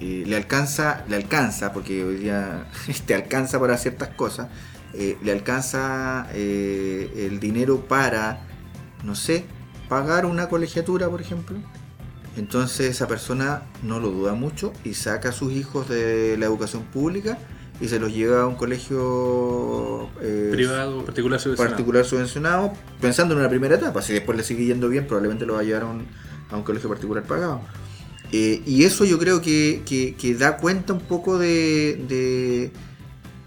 eh, 0.00 0.24
le 0.26 0.36
alcanza, 0.36 1.04
le 1.08 1.16
alcanza, 1.16 1.72
porque 1.72 2.04
hoy 2.04 2.16
día 2.16 2.66
te 3.06 3.14
alcanza 3.14 3.60
para 3.60 3.76
ciertas 3.76 4.08
cosas, 4.08 4.48
eh, 4.94 5.16
le 5.22 5.32
alcanza 5.32 6.26
eh, 6.32 7.28
el 7.30 7.38
dinero 7.38 7.80
para, 7.86 8.40
no 9.04 9.14
sé, 9.14 9.44
pagar 9.88 10.26
una 10.26 10.48
colegiatura, 10.48 11.08
por 11.08 11.20
ejemplo. 11.20 11.56
Entonces 12.36 12.90
esa 12.90 13.08
persona 13.08 13.62
no 13.82 13.98
lo 14.00 14.10
duda 14.10 14.34
mucho 14.34 14.72
y 14.84 14.94
saca 14.94 15.30
a 15.30 15.32
sus 15.32 15.52
hijos 15.52 15.88
de 15.88 16.36
la 16.38 16.46
educación 16.46 16.84
pública 16.84 17.38
y 17.80 17.88
se 17.88 17.98
los 17.98 18.14
lleva 18.14 18.42
a 18.42 18.46
un 18.46 18.54
colegio 18.54 20.08
eh, 20.20 20.50
Privado, 20.52 21.04
particular, 21.04 21.40
subvencionado. 21.40 21.76
particular 21.76 22.04
subvencionado, 22.04 22.72
pensando 23.00 23.34
en 23.34 23.40
una 23.40 23.48
primera 23.48 23.76
etapa. 23.76 24.02
Si 24.02 24.12
después 24.12 24.36
le 24.36 24.44
sigue 24.44 24.64
yendo 24.64 24.88
bien, 24.88 25.06
probablemente 25.06 25.46
lo 25.46 25.54
va 25.54 25.60
a 25.60 25.62
llevar 25.62 25.82
a 25.82 25.86
un, 25.86 26.06
a 26.50 26.56
un 26.56 26.62
colegio 26.62 26.88
particular 26.88 27.24
pagado. 27.24 27.62
Eh, 28.32 28.62
y 28.66 28.84
eso 28.84 29.04
yo 29.04 29.18
creo 29.18 29.40
que, 29.42 29.82
que- 29.86 30.14
da 30.34 30.56
cuenta 30.56 30.92
un 30.92 31.00
poco 31.00 31.38
de, 31.38 32.00
de, 32.08 32.70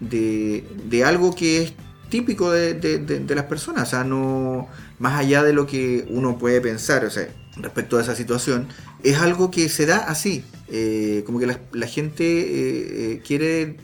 de- 0.00 0.64
de 0.88 1.04
algo 1.04 1.34
que 1.34 1.62
es 1.62 1.72
típico 2.10 2.50
de, 2.50 2.74
de- 2.74 2.98
las 3.34 3.46
personas. 3.46 3.88
O 3.88 3.90
sea, 3.90 4.04
no, 4.04 4.68
más 4.98 5.18
allá 5.18 5.42
de 5.42 5.52
lo 5.52 5.66
que 5.66 6.04
uno 6.10 6.38
puede 6.38 6.60
pensar, 6.60 7.04
o 7.04 7.10
sea, 7.10 7.28
respecto 7.56 7.96
a 7.98 8.02
esa 8.02 8.14
situación, 8.14 8.68
es 9.02 9.18
algo 9.18 9.50
que 9.50 9.68
se 9.68 9.86
da 9.86 9.98
así. 9.98 10.44
Eh, 10.68 11.22
como 11.26 11.38
que 11.38 11.46
la, 11.46 11.86
gente 11.86 12.24
eh, 13.14 13.22
quiere 13.26 13.76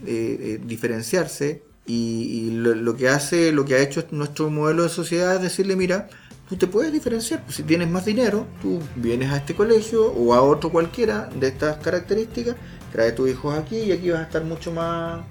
diferenciarse 0.65 1.63
y, 1.87 2.47
y 2.49 2.51
lo, 2.53 2.75
lo 2.75 2.97
que 2.97 3.09
hace, 3.09 3.53
lo 3.53 3.65
que 3.65 3.75
ha 3.75 3.79
hecho 3.83 4.05
nuestro 4.13 4.51
modelo 4.51 4.83
de 4.85 4.89
sociedad 4.89 5.37
es 5.37 5.43
decirle, 5.43 5.77
mira, 5.77 6.09
tú 6.51 6.57
te 6.57 6.67
puedes 6.67 6.93
diferenciar. 6.93 7.45
Pues 7.45 7.57
si 7.57 7.63
tienes 7.63 7.89
más 7.89 8.05
dinero, 8.05 8.47
tú 8.61 8.81
vienes 8.97 9.31
a 9.31 9.37
este 9.37 9.55
colegio 9.55 10.13
o 10.13 10.35
a 10.35 10.43
otro 10.43 10.71
cualquiera 10.71 11.31
de 11.35 11.47
estas 11.47 11.77
características, 11.77 12.57
trae 12.93 13.13
tus 13.13 13.31
hijos 13.31 13.57
aquí 13.57 13.77
y 13.77 13.93
aquí 13.93 14.11
vas 14.11 14.21
a 14.21 14.25
estar 14.25 14.45
mucho 14.45 14.73
más, 14.73 15.25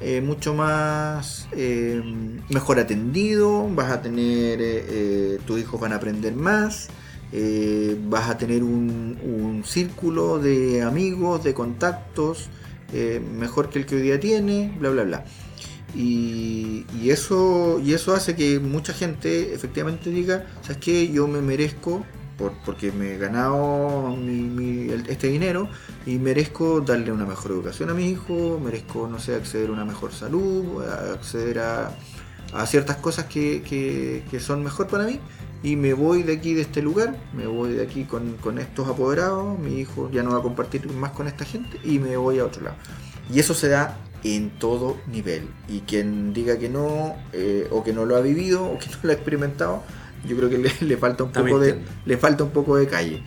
eh, 0.00 0.20
mucho 0.20 0.54
más 0.54 1.46
eh, 1.52 2.02
mejor 2.50 2.80
atendido, 2.80 3.68
vas 3.72 3.92
a 3.92 4.02
tener, 4.02 4.58
eh, 4.60 5.38
tus 5.46 5.60
hijos 5.60 5.80
van 5.80 5.92
a 5.92 5.96
aprender 5.96 6.34
más. 6.34 6.88
vas 8.08 8.28
a 8.28 8.36
tener 8.36 8.62
un, 8.64 9.16
un 9.22 9.62
círculo 9.64 10.38
de 10.38 10.82
amigos, 10.82 11.44
de 11.44 11.54
contactos 11.54 12.48
mejor 13.38 13.68
que 13.68 13.78
el 13.78 13.86
que 13.86 13.96
hoy 13.96 14.02
día 14.02 14.18
tiene, 14.18 14.74
bla 14.80 14.90
bla 14.90 15.04
bla. 15.04 15.24
Y, 15.94 16.84
eso, 17.10 17.80
y 17.82 17.94
eso 17.94 18.14
hace 18.14 18.36
que 18.36 18.58
mucha 18.60 18.92
gente 18.92 19.54
efectivamente 19.54 20.10
diga, 20.10 20.46
¿sabes 20.62 20.78
qué? 20.78 21.08
Yo 21.10 21.26
me 21.26 21.40
merezco, 21.40 22.04
por, 22.36 22.52
porque 22.64 22.92
me 22.92 23.14
he 23.14 23.18
ganado 23.18 24.14
mi- 24.16 24.90
este 25.08 25.28
dinero, 25.28 25.68
y 26.06 26.18
merezco 26.18 26.80
darle 26.82 27.10
una 27.12 27.24
mejor 27.24 27.52
educación 27.52 27.90
a 27.90 27.94
mi 27.94 28.06
hijo, 28.10 28.60
merezco, 28.62 29.08
no 29.08 29.18
sé, 29.18 29.34
acceder 29.34 29.70
a 29.70 29.72
una 29.72 29.84
mejor 29.84 30.12
salud, 30.12 30.82
acceder 31.14 31.58
a, 31.60 31.90
a 32.52 32.66
ciertas 32.66 32.96
cosas 32.96 33.24
que, 33.26 33.62
que- 33.62 34.22
que 34.30 34.40
son 34.40 34.62
mejor 34.62 34.86
para 34.88 35.04
mí, 35.04 35.18
y 35.62 35.74
me 35.76 35.94
voy 35.94 36.22
de 36.22 36.34
aquí, 36.34 36.54
de 36.54 36.62
este 36.62 36.82
lugar, 36.82 37.16
me 37.32 37.46
voy 37.46 37.72
de 37.72 37.82
aquí 37.82 38.04
con, 38.04 38.36
con 38.36 38.58
estos 38.58 38.86
apoderados, 38.88 39.58
mi 39.58 39.80
hijo 39.80 40.08
ya 40.12 40.22
no 40.22 40.30
va 40.32 40.38
a 40.38 40.42
compartir 40.42 40.86
más 40.92 41.12
con 41.12 41.26
esta 41.26 41.44
gente, 41.44 41.80
y 41.82 41.98
me 41.98 42.16
voy 42.16 42.38
a 42.38 42.44
otro 42.44 42.62
lado. 42.62 42.76
Y 43.32 43.40
eso 43.40 43.54
se 43.54 43.68
da 43.68 43.98
en 44.24 44.50
todo 44.50 44.96
nivel. 45.06 45.48
Y 45.68 45.80
quien 45.80 46.32
diga 46.32 46.58
que 46.58 46.68
no, 46.68 47.14
eh, 47.32 47.68
o 47.70 47.84
que 47.84 47.92
no 47.92 48.04
lo 48.04 48.16
ha 48.16 48.20
vivido, 48.20 48.64
o 48.64 48.78
que 48.78 48.86
no 48.86 48.96
lo 49.02 49.10
ha 49.10 49.14
experimentado, 49.14 49.82
yo 50.26 50.36
creo 50.36 50.48
que 50.50 50.58
le, 50.58 50.70
le 50.80 50.96
falta 50.96 51.24
un 51.24 51.32
poco 51.32 51.58
de, 51.60 51.78
le 52.04 52.16
falta 52.16 52.44
un 52.44 52.50
poco 52.50 52.76
de 52.76 52.86
calle. 52.86 53.22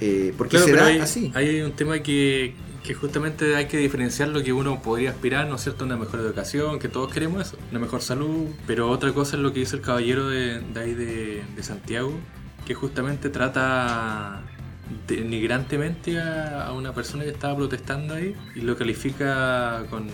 Eh, 0.00 0.34
porque 0.36 0.56
Claro, 0.58 0.66
pero 0.66 0.78
da 0.78 0.86
hay, 0.86 0.98
así. 0.98 1.32
hay 1.34 1.62
un 1.62 1.72
tema 1.72 1.98
que, 2.00 2.54
que 2.84 2.92
justamente 2.94 3.56
hay 3.56 3.66
que 3.66 3.78
diferenciar 3.78 4.28
lo 4.28 4.42
que 4.42 4.52
uno 4.52 4.82
podría 4.82 5.10
aspirar, 5.10 5.46
¿no 5.48 5.56
es 5.56 5.62
cierto? 5.62 5.84
Una 5.84 5.96
mejor 5.96 6.20
educación, 6.20 6.78
que 6.78 6.88
todos 6.88 7.12
queremos 7.12 7.46
eso, 7.46 7.56
una 7.70 7.80
mejor 7.80 8.02
salud. 8.02 8.48
Pero 8.66 8.90
otra 8.90 9.12
cosa 9.12 9.36
es 9.36 9.42
lo 9.42 9.52
que 9.52 9.60
dice 9.60 9.76
el 9.76 9.82
caballero 9.82 10.28
de, 10.28 10.60
de 10.60 10.80
ahí 10.80 10.94
de, 10.94 11.42
de 11.56 11.62
Santiago, 11.62 12.12
que 12.66 12.74
justamente 12.74 13.30
trata 13.30 14.42
denigrantemente 15.06 16.20
a, 16.20 16.72
una 16.72 16.92
persona 16.92 17.24
que 17.24 17.30
estaba 17.30 17.56
protestando 17.56 18.14
ahí 18.14 18.34
y 18.54 18.60
lo 18.60 18.76
califica 18.76 19.84
con, 19.90 20.08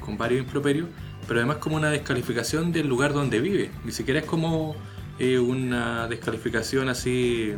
con 0.00 0.16
varios 0.16 0.40
improperios, 0.40 0.88
pero 1.26 1.40
además 1.40 1.58
como 1.58 1.76
una 1.76 1.90
descalificación 1.90 2.72
del 2.72 2.88
lugar 2.88 3.12
donde 3.12 3.40
vive. 3.40 3.70
Ni 3.84 3.92
siquiera 3.92 4.20
es 4.20 4.26
como 4.26 4.76
eh, 5.18 5.38
una 5.38 6.08
descalificación 6.08 6.88
así, 6.88 7.52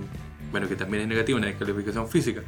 bueno, 0.50 0.68
que 0.68 0.76
también 0.76 1.02
es 1.02 1.08
negativa, 1.08 1.38
una 1.38 1.48
descalificación 1.48 2.08
física, 2.08 2.42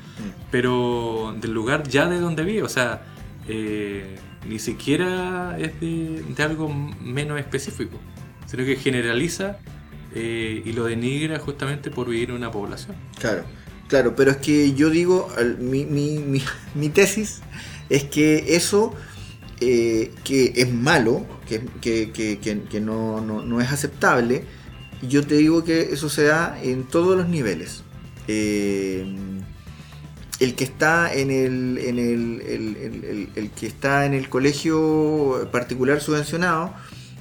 pero 0.50 1.34
del 1.40 1.52
lugar 1.52 1.88
ya 1.88 2.06
de 2.06 2.20
donde 2.20 2.44
vive, 2.44 2.62
o 2.62 2.68
sea, 2.68 3.02
eh, 3.48 4.16
ni 4.48 4.58
siquiera 4.58 5.56
es 5.58 5.78
de, 5.80 6.22
de 6.22 6.42
algo 6.42 6.68
menos 6.68 7.38
específico, 7.38 7.98
sino 8.46 8.64
que 8.64 8.76
generaliza 8.76 9.58
eh, 10.14 10.62
y 10.64 10.72
lo 10.72 10.84
denigra 10.84 11.38
justamente 11.38 11.90
por 11.90 12.08
vivir 12.08 12.30
en 12.30 12.36
una 12.36 12.50
población. 12.50 12.96
Claro, 13.18 13.44
claro, 13.88 14.14
pero 14.16 14.30
es 14.32 14.36
que 14.38 14.72
yo 14.74 14.90
digo, 14.90 15.28
mi, 15.58 15.84
mi, 15.84 16.18
mi, 16.18 16.42
mi 16.74 16.88
tesis 16.88 17.40
es 17.88 18.04
que 18.04 18.56
eso 18.56 18.94
eh, 19.60 20.12
que 20.24 20.52
es 20.56 20.72
malo, 20.72 21.24
que, 21.48 21.60
que, 21.80 22.10
que, 22.12 22.38
que- 22.38 22.80
no, 22.80 23.20
no, 23.20 23.42
no 23.42 23.60
es 23.60 23.70
aceptable, 23.72 24.44
yo 25.08 25.26
te 25.26 25.36
digo 25.36 25.64
que 25.64 25.92
eso 25.92 26.08
se 26.08 26.24
da 26.24 26.58
en 26.62 26.84
todos 26.84 27.16
los 27.16 27.28
niveles. 27.28 27.82
Eh, 28.28 29.06
el 30.40 30.54
que 30.54 30.64
está 30.64 31.12
en 31.14 31.30
el, 31.30 31.78
en 31.78 31.98
el- 31.98 33.28
el 33.34 33.50
que 33.50 33.66
está 33.66 34.04
en 34.04 34.12
el 34.14 34.28
colegio 34.28 35.48
particular 35.50 36.00
subvencionado, 36.00 36.74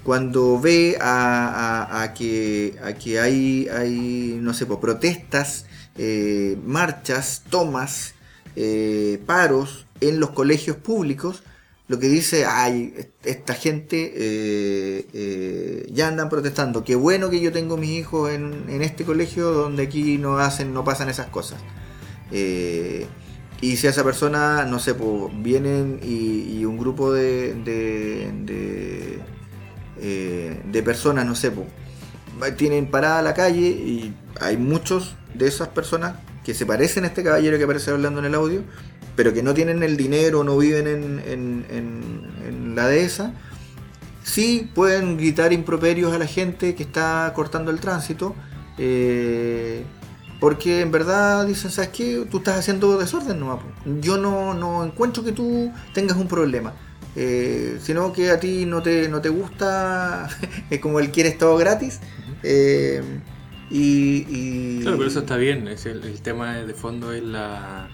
cuando 0.04 0.60
ve 0.60 0.98
a, 1.00 1.86
a- 1.90 2.04
a 2.04 2.14
que, 2.14 2.76
a 2.84 2.94
que 2.94 3.20
hay, 3.20 3.68
hay, 3.70 4.38
no 4.42 4.54
sé, 4.54 4.66
pues, 4.66 4.80
protestas, 4.80 5.66
eh, 5.98 6.58
marchas, 6.66 7.44
tomas, 7.50 8.16
eh, 8.56 9.22
paros 9.26 9.86
en 10.02 10.20
los 10.20 10.32
colegios 10.32 10.76
públicos, 10.76 11.44
lo 11.88 12.00
que 12.00 12.08
dice, 12.08 12.46
ay, 12.46 12.94
esta 13.24 13.54
gente 13.54 14.12
eh, 14.16 15.88
ya 15.94 16.08
andan 16.08 16.30
protestando, 16.30 16.84
qué 16.84 16.96
bueno 16.96 17.30
que 17.30 17.40
yo 17.40 17.52
tengo 17.52 17.78
mis 17.78 17.92
hijos 17.92 18.32
en, 18.32 18.66
en 18.70 18.82
este 18.82 19.06
colegio 19.06 19.52
donde 19.52 19.84
aquí 19.84 20.18
no 20.18 20.38
hacen, 20.40 20.74
no 20.74 20.84
pasan 20.84 21.10
esas 21.10 21.28
cosas. 21.28 21.62
Y 23.62 23.78
si 23.78 23.88
a 23.88 23.92
esa 23.92 24.04
persona, 24.04 24.66
no 24.66 24.80
sé, 24.80 24.96
pues, 24.96 25.32
vienen 25.42 26.00
y, 26.04 26.66
un 26.66 26.78
grupo 26.78 27.14
de, 27.14 27.54
de, 29.96 30.82
personas, 30.84 31.26
no 31.26 31.36
sé, 31.36 31.52
pues, 31.52 31.68
tienen 32.58 32.92
parada 32.92 33.22
la 33.22 33.34
calle 33.34 33.68
y 33.68 34.14
hay 34.42 34.58
muchos 34.58 35.16
de 35.38 35.48
esas 35.48 35.68
personas 35.70 36.16
que 36.44 36.54
se 36.54 36.66
parecen 36.66 37.04
a 37.04 37.08
este 37.08 37.24
caballero 37.24 37.58
que 37.58 37.64
aparece 37.64 37.92
hablando 37.92 38.20
en 38.20 38.26
el 38.26 38.36
audio, 38.36 38.62
pero 39.16 39.34
que 39.34 39.42
no 39.44 39.54
tienen 39.54 39.82
el 39.84 39.98
dinero, 39.98 40.44
no 40.44 40.58
viven 40.58 40.88
en, 40.88 41.20
en- 41.26 41.66
en- 41.70 42.32
en 42.48 42.76
la 42.76 42.88
dehesa, 42.88 43.34
sí 44.24 44.70
pueden 44.74 45.18
gritar 45.18 45.54
improperios 45.54 46.14
a 46.14 46.18
la 46.18 46.28
gente 46.28 46.76
que 46.76 46.84
está 46.84 47.32
cortando 47.36 47.72
el 47.72 47.80
tránsito, 47.80 48.36
eh, 48.78 49.84
porque 50.40 50.82
en 50.82 50.92
verdad 50.92 51.46
dicen, 51.48 51.72
¿sabes 51.72 51.90
qué? 51.92 52.26
Tú 52.30 52.38
estás 52.40 52.60
haciendo 52.60 52.98
desorden 52.98 53.40
nomás. 53.40 53.60
po. 53.64 53.70
Yo 54.02 54.18
no, 54.18 54.54
no 54.54 54.84
encuentro 54.84 55.24
que 55.24 55.32
tú 55.32 55.72
tengas 55.94 56.18
un 56.18 56.28
problema. 56.28 56.74
eh, 57.18 57.80
sino 57.82 58.12
que 58.12 58.30
a 58.30 58.40
ti 58.42 58.66
no 58.66 58.82
te, 58.84 59.08
no 59.08 59.22
te 59.22 59.30
gusta, 59.30 60.28
es 60.70 60.80
como 60.82 61.00
el 61.00 61.12
quiere 61.12 61.32
todo 61.32 61.56
gratis. 61.58 62.00
eh, 62.44 63.02
y, 63.70 64.26
y- 64.30 64.80
Claro, 64.82 64.98
pero 64.98 65.10
eso 65.10 65.20
está 65.20 65.38
bien. 65.38 65.68
Es 65.68 65.86
el, 65.86 66.04
el 66.04 66.22
tema 66.22 66.56
de 66.58 66.74
fondo 66.74 67.12
es 67.14 67.24
la 67.24 67.88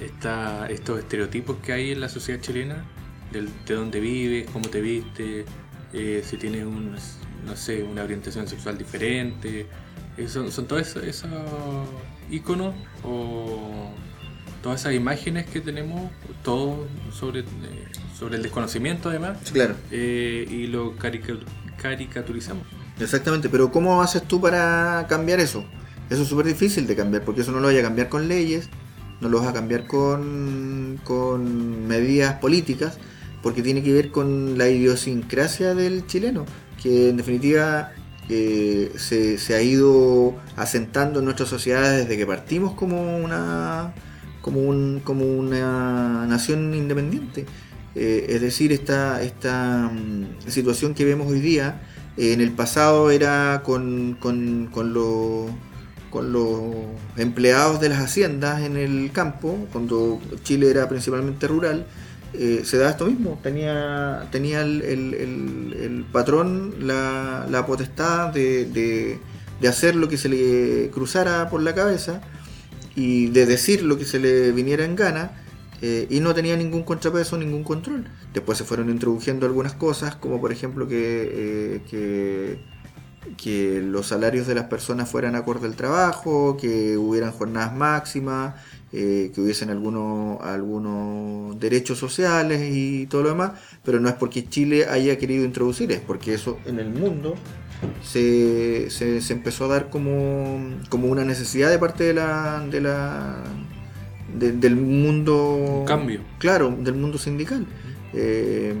está 0.00 0.68
estos 0.70 0.98
estereotipos 0.98 1.56
que 1.62 1.72
hay 1.72 1.90
en 1.92 2.00
la 2.00 2.08
sociedad 2.08 2.40
chilena, 2.40 2.84
del, 3.32 3.48
de 3.66 3.74
dónde 3.74 4.00
vives, 4.00 4.48
cómo 4.50 4.68
te 4.68 4.80
viste, 4.80 5.44
eh, 5.92 6.22
si 6.24 6.36
tienes 6.38 6.64
un, 6.64 6.96
no 7.46 7.56
sé, 7.56 7.82
una 7.82 8.02
orientación 8.04 8.48
sexual 8.48 8.78
diferente. 8.78 9.66
Eh, 10.16 10.28
son, 10.28 10.50
son 10.52 10.66
todos 10.66 10.82
esos, 10.82 11.04
esos 11.04 11.30
iconos 12.30 12.74
o 13.04 13.90
todas 14.62 14.80
esas 14.80 14.94
imágenes 14.94 15.46
que 15.46 15.60
tenemos, 15.60 16.10
todo 16.42 16.86
sobre, 17.12 17.40
eh, 17.40 17.44
sobre 18.18 18.36
el 18.36 18.42
desconocimiento 18.42 19.08
además, 19.10 19.38
Claro. 19.52 19.74
y 19.90 20.66
lo 20.66 20.96
carica- 20.96 21.34
caricaturizamos. 21.80 22.66
Exactamente, 23.00 23.48
pero 23.48 23.70
¿cómo 23.70 24.02
haces 24.02 24.22
tú 24.22 24.40
para 24.40 25.06
cambiar 25.08 25.40
eso? 25.40 25.64
Eso 26.10 26.22
es 26.22 26.28
súper 26.28 26.46
difícil 26.46 26.86
de 26.86 26.96
cambiar, 26.96 27.24
porque 27.24 27.40
eso 27.40 27.52
no 27.52 27.60
lo 27.60 27.68
vas 27.68 27.76
a 27.76 27.82
cambiar 27.82 28.08
con 28.08 28.28
leyes, 28.28 28.68
no 29.20 29.28
lo 29.28 29.38
vas 29.38 29.48
a 29.48 29.52
cambiar 29.52 29.86
con, 29.86 31.00
con 31.04 31.86
medidas 31.86 32.34
políticas, 32.34 32.98
porque 33.42 33.62
tiene 33.62 33.82
que 33.82 33.92
ver 33.92 34.10
con 34.10 34.58
la 34.58 34.68
idiosincrasia 34.68 35.74
del 35.74 36.06
chileno, 36.06 36.44
que 36.82 37.10
en 37.10 37.16
definitiva 37.16 37.92
eh, 38.28 38.92
se, 38.96 39.38
se 39.38 39.54
ha 39.54 39.62
ido 39.62 40.34
asentando 40.56 41.20
en 41.20 41.24
nuestra 41.24 41.46
sociedad 41.46 41.90
desde 41.96 42.16
que 42.16 42.26
partimos 42.26 42.74
como 42.74 43.18
una, 43.18 43.94
como 44.40 44.60
un, 44.60 45.00
como 45.02 45.24
una 45.24 46.26
nación 46.26 46.74
independiente. 46.74 47.46
Eh, 47.94 48.26
es 48.28 48.40
decir, 48.40 48.72
esta, 48.72 49.20
esta 49.22 49.90
mm, 49.92 50.48
situación 50.48 50.94
que 50.94 51.04
vemos 51.04 51.26
hoy 51.28 51.40
día, 51.40 51.82
en 52.16 52.40
el 52.40 52.50
pasado 52.52 53.10
era 53.10 53.62
con, 53.64 54.16
con, 54.20 54.70
los 54.92 55.50
con 56.10 56.32
los 56.32 56.62
empleados 57.16 57.80
de 57.80 57.88
las 57.88 58.00
haciendas 58.02 58.62
en 58.62 58.76
el 58.76 59.10
campo, 59.12 59.68
cuando 59.72 60.20
Chile 60.42 60.68
era 60.70 60.88
principalmente 60.88 61.46
rural, 61.46 61.86
eh, 62.34 62.62
se 62.64 62.78
daba 62.78 62.90
esto 62.90 63.06
mismo. 63.06 63.38
Tenía, 63.42 64.26
tenía 64.32 64.62
el- 64.62 64.82
el 64.82 66.04
patrón 66.12 66.74
la, 66.80 67.46
la 67.48 67.64
potestad 67.64 68.28
de, 68.32 68.64
de- 68.66 69.18
de 69.60 69.68
hacer 69.68 69.94
lo 69.94 70.08
que 70.08 70.16
se 70.16 70.28
le 70.28 70.90
cruzara 70.90 71.48
por 71.50 71.62
la 71.62 71.74
cabeza 71.74 72.22
y 72.96 73.26
de 73.28 73.46
decir 73.46 73.82
lo 73.82 73.96
que 73.98 74.04
se 74.04 74.18
le 74.18 74.50
viniera 74.52 74.84
en 74.84 74.96
gana 74.96 75.30
eh, 75.82 76.06
y 76.10 76.20
no 76.20 76.34
tenía 76.34 76.56
ningún 76.56 76.82
contrapeso, 76.82 77.38
ningún 77.38 77.64
control. 77.64 78.06
Después 78.34 78.58
se 78.58 78.64
fueron 78.64 78.90
introduciendo 78.90 79.46
algunas 79.46 79.72
cosas, 79.74 80.14
como 80.14 80.40
por 80.40 80.52
ejemplo 80.52 80.86
que, 80.86 81.80
eh, 81.92 82.60
que, 83.36 83.80
los 83.82 84.06
salarios 84.06 84.46
de 84.46 84.54
las 84.54 84.64
personas 84.64 85.08
fueran 85.08 85.34
acorde 85.34 85.66
al 85.66 85.74
trabajo, 85.76 86.56
que 86.58 86.96
hubieran 86.96 87.32
jornadas 87.32 87.74
máximas, 87.74 88.54
eh, 88.92 89.30
que 89.34 89.40
hubiesen 89.40 89.70
algunos, 89.70 90.40
algunos 90.42 91.58
derechos 91.58 91.98
sociales 91.98 92.62
y 92.72 93.06
todo 93.06 93.22
lo 93.22 93.28
demás, 93.30 93.52
pero 93.84 94.00
no 94.00 94.08
es 94.08 94.14
porque 94.16 94.48
Chile 94.48 94.86
haya 94.86 95.16
querido 95.18 95.44
introducir, 95.44 95.92
es 95.92 96.00
porque 96.00 96.34
eso 96.34 96.58
en 96.66 96.78
el 96.78 96.90
mundo 96.90 97.34
se, 98.02 98.90
se, 98.90 99.20
se 99.20 99.32
empezó 99.32 99.66
a 99.66 99.68
dar 99.68 99.90
como, 99.90 100.60
como 100.88 101.08
una 101.08 101.24
necesidad 101.24 101.70
de 101.70 101.78
parte 101.78 102.04
de 102.04 102.14
la, 102.14 102.66
de 102.70 102.80
la 102.80 103.44
de- 104.38 104.52
del 104.52 104.76
mundo. 104.76 105.80
Un 105.80 105.84
cambio. 105.86 106.20
claro 106.38 106.74
del 106.78 106.94
mundo 106.94 107.18
sindical. 107.18 107.66
Eh, 108.12 108.74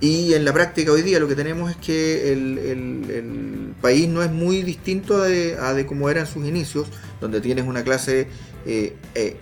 y 0.00 0.32
en 0.34 0.44
la 0.44 0.52
práctica 0.52 0.92
hoy 0.92 1.02
día 1.02 1.18
lo 1.18 1.26
que 1.26 1.34
tenemos 1.34 1.70
es 1.70 1.76
que 1.76 2.32
el, 2.32 2.58
el- 2.58 3.10
el 3.10 3.74
país 3.80 4.08
no 4.08 4.22
es 4.22 4.30
muy 4.30 4.62
distinto 4.62 5.22
de, 5.22 5.56
a 5.60 5.72
de 5.74 5.86
como 5.86 6.08
era 6.08 6.20
en 6.20 6.26
sus 6.26 6.46
inicios 6.46 6.86
donde 7.20 7.40
tienes 7.40 7.66
una 7.66 7.82
clase 7.82 8.28
eh, 8.66 8.94
eh, 9.16 9.36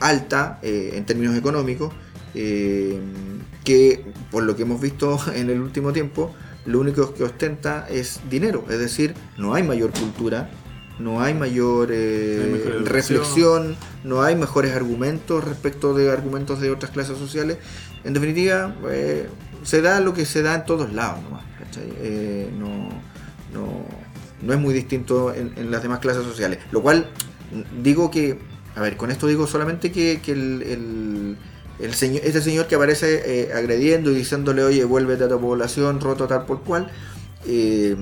alta 0.00 0.58
eh, 0.62 0.92
en 0.94 1.04
términos 1.04 1.36
económicos 1.36 1.92
que 3.64 4.04
por 4.30 4.42
lo 4.44 4.56
que 4.56 4.62
hemos 4.62 4.80
visto 4.80 5.18
en 5.34 5.50
el 5.50 5.60
último 5.60 5.92
tiempo 5.92 6.34
lo 6.66 6.80
único 6.80 7.14
que 7.14 7.24
ostenta 7.24 7.86
es 7.90 8.20
dinero. 8.28 8.64
Es 8.68 8.78
decir 8.78 9.14
no 9.38 9.54
hay 9.54 9.62
mayor 9.62 9.90
cultura 9.92 10.50
no 11.00 11.20
hay 11.22 11.34
mayor 11.34 11.88
eh, 11.92 12.46
No 12.48 12.54
hay 12.56 12.84
reflexión, 12.84 13.76
no 14.04 14.22
hay 14.22 14.36
mejores 14.36 14.72
argumentos 14.74 15.42
respecto 15.44 15.94
de 15.94 16.10
argumentos 16.10 16.60
de 16.60 16.70
otras 16.70 16.90
clases 16.92 17.18
sociales. 17.18 17.58
En 18.04 18.12
definitiva, 18.12 18.74
eh, 18.90 19.28
se 19.62 19.82
da 19.82 20.00
lo 20.00 20.12
que 20.14 20.24
se 20.26 20.42
da 20.42 20.54
en 20.54 20.64
todos 20.64 20.92
lados 20.92 21.22
nomás. 21.22 21.44
Eh, 22.02 22.50
no, 22.58 22.88
no, 23.54 23.84
no 24.42 24.52
es 24.52 24.58
muy 24.58 24.74
distinto 24.74 25.32
en, 25.34 25.52
en 25.56 25.70
las 25.70 25.82
demás 25.82 26.00
clases 26.00 26.24
sociales. 26.24 26.58
Lo 26.72 26.82
cual 26.82 27.06
digo 27.82 28.10
que, 28.10 28.38
a 28.76 28.80
ver, 28.80 28.96
con 28.96 29.10
esto 29.10 29.26
digo 29.26 29.46
solamente 29.46 29.92
que, 29.92 30.20
que 30.22 30.32
el, 30.32 30.62
el- 30.62 31.36
el 31.78 31.94
señor, 31.94 32.20
este 32.24 32.42
señor 32.42 32.66
que 32.66 32.74
aparece 32.74 33.22
eh, 33.24 33.52
agrediendo 33.54 34.10
y 34.10 34.14
diciéndole, 34.14 34.62
oye, 34.62 34.84
vuélvete 34.84 35.24
a 35.24 35.28
tu 35.28 35.40
población, 35.40 35.98
roto 35.98 36.26
tal 36.26 36.44
por 36.44 36.60
cual, 36.62 36.90
eh, 37.46 37.96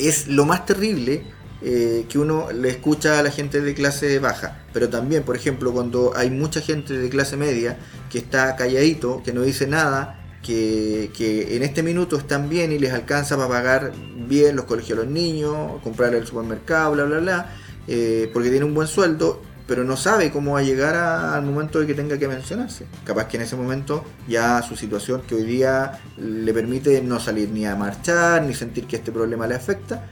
es 0.00 0.26
lo 0.28 0.44
más 0.44 0.66
terrible 0.66 1.22
eh, 1.62 2.06
que 2.08 2.18
uno 2.18 2.52
le 2.52 2.68
escucha 2.70 3.18
a 3.18 3.22
la 3.22 3.30
gente 3.30 3.60
de 3.60 3.74
clase 3.74 4.18
baja. 4.18 4.58
Pero 4.72 4.88
también, 4.88 5.22
por 5.24 5.36
ejemplo, 5.36 5.72
cuando 5.72 6.12
hay 6.16 6.30
mucha 6.30 6.60
gente 6.60 6.96
de 6.96 7.08
clase 7.08 7.36
media 7.36 7.78
que 8.10 8.18
está 8.18 8.54
calladito, 8.56 9.22
que 9.24 9.32
no 9.32 9.42
dice 9.42 9.66
nada, 9.66 10.14
que, 10.42 11.10
que 11.16 11.56
en 11.56 11.62
este 11.62 11.82
minuto 11.82 12.16
están 12.16 12.48
bien 12.48 12.70
y 12.72 12.78
les 12.78 12.92
alcanza 12.92 13.36
para 13.36 13.48
pagar 13.48 13.92
bien 14.28 14.54
los 14.56 14.66
colegios 14.66 14.98
a 14.98 15.02
los 15.02 15.10
niños, 15.10 15.82
comprar 15.82 16.14
el 16.14 16.26
supermercado, 16.26 16.92
bla, 16.92 17.04
bla, 17.04 17.18
bla, 17.18 17.56
eh, 17.88 18.30
porque 18.32 18.50
tiene 18.50 18.64
un 18.64 18.74
buen 18.74 18.86
sueldo, 18.86 19.42
pero 19.66 19.84
no 19.84 19.96
sabe 19.96 20.30
cómo 20.30 20.52
va 20.52 20.60
a 20.60 20.62
llegar 20.62 20.94
a- 20.94 21.34
al 21.34 21.42
momento 21.42 21.80
de 21.80 21.86
que 21.86 21.92
tenga 21.94 22.16
que 22.18 22.28
mencionarse. 22.28 22.86
Capaz 23.04 23.26
que 23.26 23.36
en 23.36 23.42
ese 23.42 23.56
momento 23.56 24.04
ya 24.26 24.62
su 24.62 24.76
situación 24.76 25.22
que 25.26 25.34
hoy 25.34 25.42
día 25.42 26.00
le 26.16 26.54
permite 26.54 27.02
no 27.02 27.18
salir 27.20 27.50
ni 27.50 27.66
a 27.66 27.74
marchar, 27.76 28.42
ni 28.44 28.54
sentir 28.54 28.86
que 28.86 28.96
este 28.96 29.12
problema 29.12 29.46
le 29.46 29.56
afecta, 29.56 30.06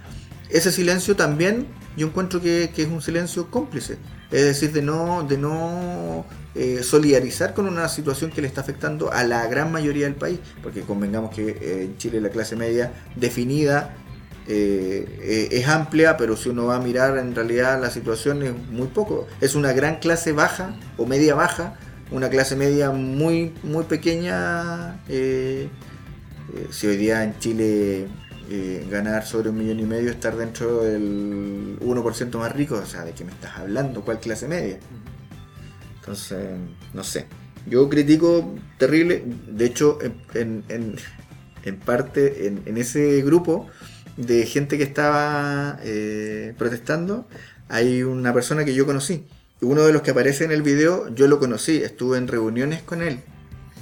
ese 0.50 0.72
silencio 0.72 1.16
también 1.16 1.66
yo 1.96 2.06
encuentro 2.09 2.40
que, 2.42 2.70
es 2.76 2.88
un 2.88 3.00
silencio 3.00 3.50
cómplice. 3.50 3.96
Es 4.30 4.44
decir, 4.44 4.72
de 4.72 4.82
no, 4.82 5.22
de 5.22 5.38
no 5.38 6.26
eh, 6.54 6.82
solidarizar 6.82 7.54
con 7.54 7.66
una 7.66 7.88
situación 7.88 8.30
que 8.30 8.42
le 8.42 8.48
está 8.48 8.61
afectando 8.61 9.12
a 9.12 9.24
la 9.24 9.46
gran 9.46 9.72
mayoría 9.72 10.04
del 10.04 10.14
país. 10.14 10.38
Porque 10.62 10.82
convengamos 10.82 11.35
que 11.35 11.48
eh, 11.48 11.85
en 11.85 11.96
Chile 11.96 12.20
la 12.20 12.28
clase 12.28 12.54
media 12.54 12.92
definida 13.14 13.96
eh, 14.46 15.48
es 15.50 15.66
amplia, 15.68 16.18
pero 16.18 16.37
si 16.37 16.50
uno 16.50 16.66
va 16.66 16.76
a 16.76 16.80
mirar 16.80 17.16
en 17.16 17.35
realidad 17.35 17.80
la 17.80 17.90
situación 17.90 18.42
es 18.42 18.53
muy 18.70 18.88
poco. 18.88 19.26
Es 19.40 19.55
una 19.55 19.72
gran 19.72 19.97
clase 19.97 20.32
baja 20.32 20.76
o 20.99 21.07
media 21.07 21.34
baja, 21.34 21.78
una 22.11 22.28
clase 22.28 22.57
media 22.57 22.90
muy, 22.90 23.55
muy 23.62 23.84
pequeña. 23.84 25.01
si 25.09 26.86
hoy 26.86 26.97
día 26.99 27.24
en 27.24 27.38
Chile 27.38 28.09
eh, 28.51 28.86
ganar 28.90 29.26
sobre 29.26 29.51
un 29.51 29.59
millón 29.59 29.80
y 29.80 29.84
medio, 29.84 30.11
estar 30.11 30.36
dentro 30.36 30.82
del 30.84 31.76
1% 31.80 32.38
más 32.38 32.53
rico, 32.55 32.76
o 32.76 32.86
sea, 32.86 33.05
¿de 33.05 33.12
qué 33.12 33.24
me 33.24 33.32
estás 33.32 33.57
hablando? 33.59 34.03
¿Cuál 34.03 34.20
clase 34.20 34.47
media? 34.49 34.78
Entonces, 36.01 36.38
no 36.94 37.05
sé. 37.05 37.26
Yo 37.66 37.88
critico 37.88 38.55
terrible, 38.78 39.24
de 39.49 39.64
hecho, 39.66 39.99
en, 40.03 40.62
en- 40.68 40.97
en- 41.64 41.76
parte, 41.80 42.47
en, 42.47 42.62
en 42.66 42.78
ese 42.78 43.20
grupo 43.22 43.66
de 44.16 44.47
gente 44.47 44.78
que 44.78 44.84
estaba 44.84 45.78
eh, 45.82 46.55
protestando, 46.57 47.26
hay 47.68 48.05
una 48.05 48.32
persona 48.32 48.64
que 48.64 48.72
yo 48.72 48.86
conocí. 48.86 49.26
Uno 49.61 49.82
de 49.84 49.92
los 49.92 50.03
que 50.03 50.12
aparece 50.12 50.44
en 50.44 50.53
el 50.53 50.62
video, 50.62 51.12
yo 51.12 51.26
lo 51.26 51.40
conocí, 51.40 51.78
estuve 51.82 52.18
en 52.18 52.28
reuniones 52.28 52.82
con 52.82 53.03
él. 53.03 53.18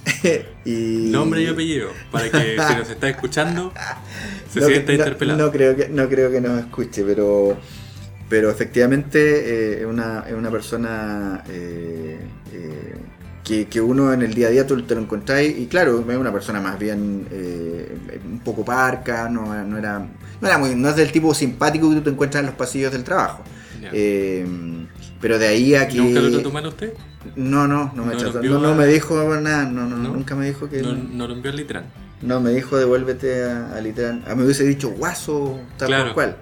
y... 0.65 1.09
Nombre 1.11 1.43
y 1.43 1.47
apellido, 1.47 1.89
para 2.11 2.29
que 2.29 2.57
si 2.67 2.75
nos 2.75 2.89
está 2.89 3.09
escuchando, 3.09 3.73
se 4.49 4.59
no, 4.59 4.67
sienta 4.67 4.91
no- 4.91 4.97
interpelado. 4.97 5.45
No 5.45 5.51
creo 5.51 5.75
que, 5.75 5.89
no 5.89 6.07
creo 6.09 6.31
que 6.31 6.41
nos 6.41 6.59
escuche, 6.59 7.03
pero, 7.03 7.57
pero 8.29 8.49
efectivamente 8.49 9.19
eh, 9.19 9.79
es 9.81 9.85
una, 9.85 10.23
es 10.27 10.33
una 10.33 10.51
persona 10.51 11.43
eh, 11.49 12.19
eh, 12.53 12.93
que, 13.43 13.67
que 13.67 13.81
uno 13.81 14.11
en 14.13 14.21
el 14.21 14.33
día 14.33 14.47
a 14.47 14.49
día 14.51 14.67
tú 14.67 14.81
te 14.81 14.95
lo 14.95 15.01
encontráis 15.01 15.57
y 15.57 15.67
claro, 15.67 15.99
es 16.07 16.17
una 16.17 16.31
persona 16.31 16.59
más 16.59 16.77
bien 16.79 17.27
eh, 17.31 17.97
un 18.25 18.39
poco 18.39 18.65
parca, 18.65 19.29
no, 19.29 19.63
no 19.63 19.77
era, 19.77 19.99
no 19.99 20.47
era 20.47 20.57
muy, 20.57 20.75
no 20.75 20.89
es 20.89 20.95
del 20.95 21.11
tipo 21.11 21.33
simpático 21.33 21.89
que 21.89 21.97
tú 21.97 22.01
te 22.01 22.09
encuentras 22.09 22.41
en 22.41 22.47
los 22.47 22.55
pasillos 22.55 22.91
del 22.91 23.03
trabajo. 23.03 23.43
Eh, 23.93 24.45
pero 25.21 25.37
de 25.37 25.47
ahí 25.47 25.75
a 25.75 25.87
que... 25.87 25.97
¿Nunca 25.97 26.19
lo 26.21 26.31
trató 26.31 26.51
mal 26.51 26.65
usted? 26.65 26.93
No, 27.35 27.67
no, 27.67 27.91
no 27.95 28.05
me, 28.05 28.13
¿No 28.15 28.31
no, 28.41 28.59
no 28.59 28.69
a- 28.69 28.75
me 28.75 28.85
dijo 28.87 29.35
nada, 29.41 29.63
no, 29.65 29.85
no, 29.87 29.97
¿No? 29.97 30.09
nunca 30.13 30.35
me 30.35 30.45
dijo 30.47 30.69
que... 30.69 30.81
No, 30.81 30.93
no 30.93 31.27
lo 31.27 31.33
envió 31.33 31.51
al 31.51 31.57
Litran. 31.57 31.85
No, 32.21 32.39
me 32.39 32.51
dijo 32.51 32.77
devuélvete 32.77 33.43
a, 33.43 33.75
a 33.75 33.81
Litran. 33.81 34.23
A 34.25 34.29
mí 34.31 34.35
me 34.37 34.43
hubiese 34.45 34.63
dicho 34.63 34.89
guaso, 34.91 35.59
tal 35.77 35.87
Claro. 35.87 36.13
cual. 36.13 36.37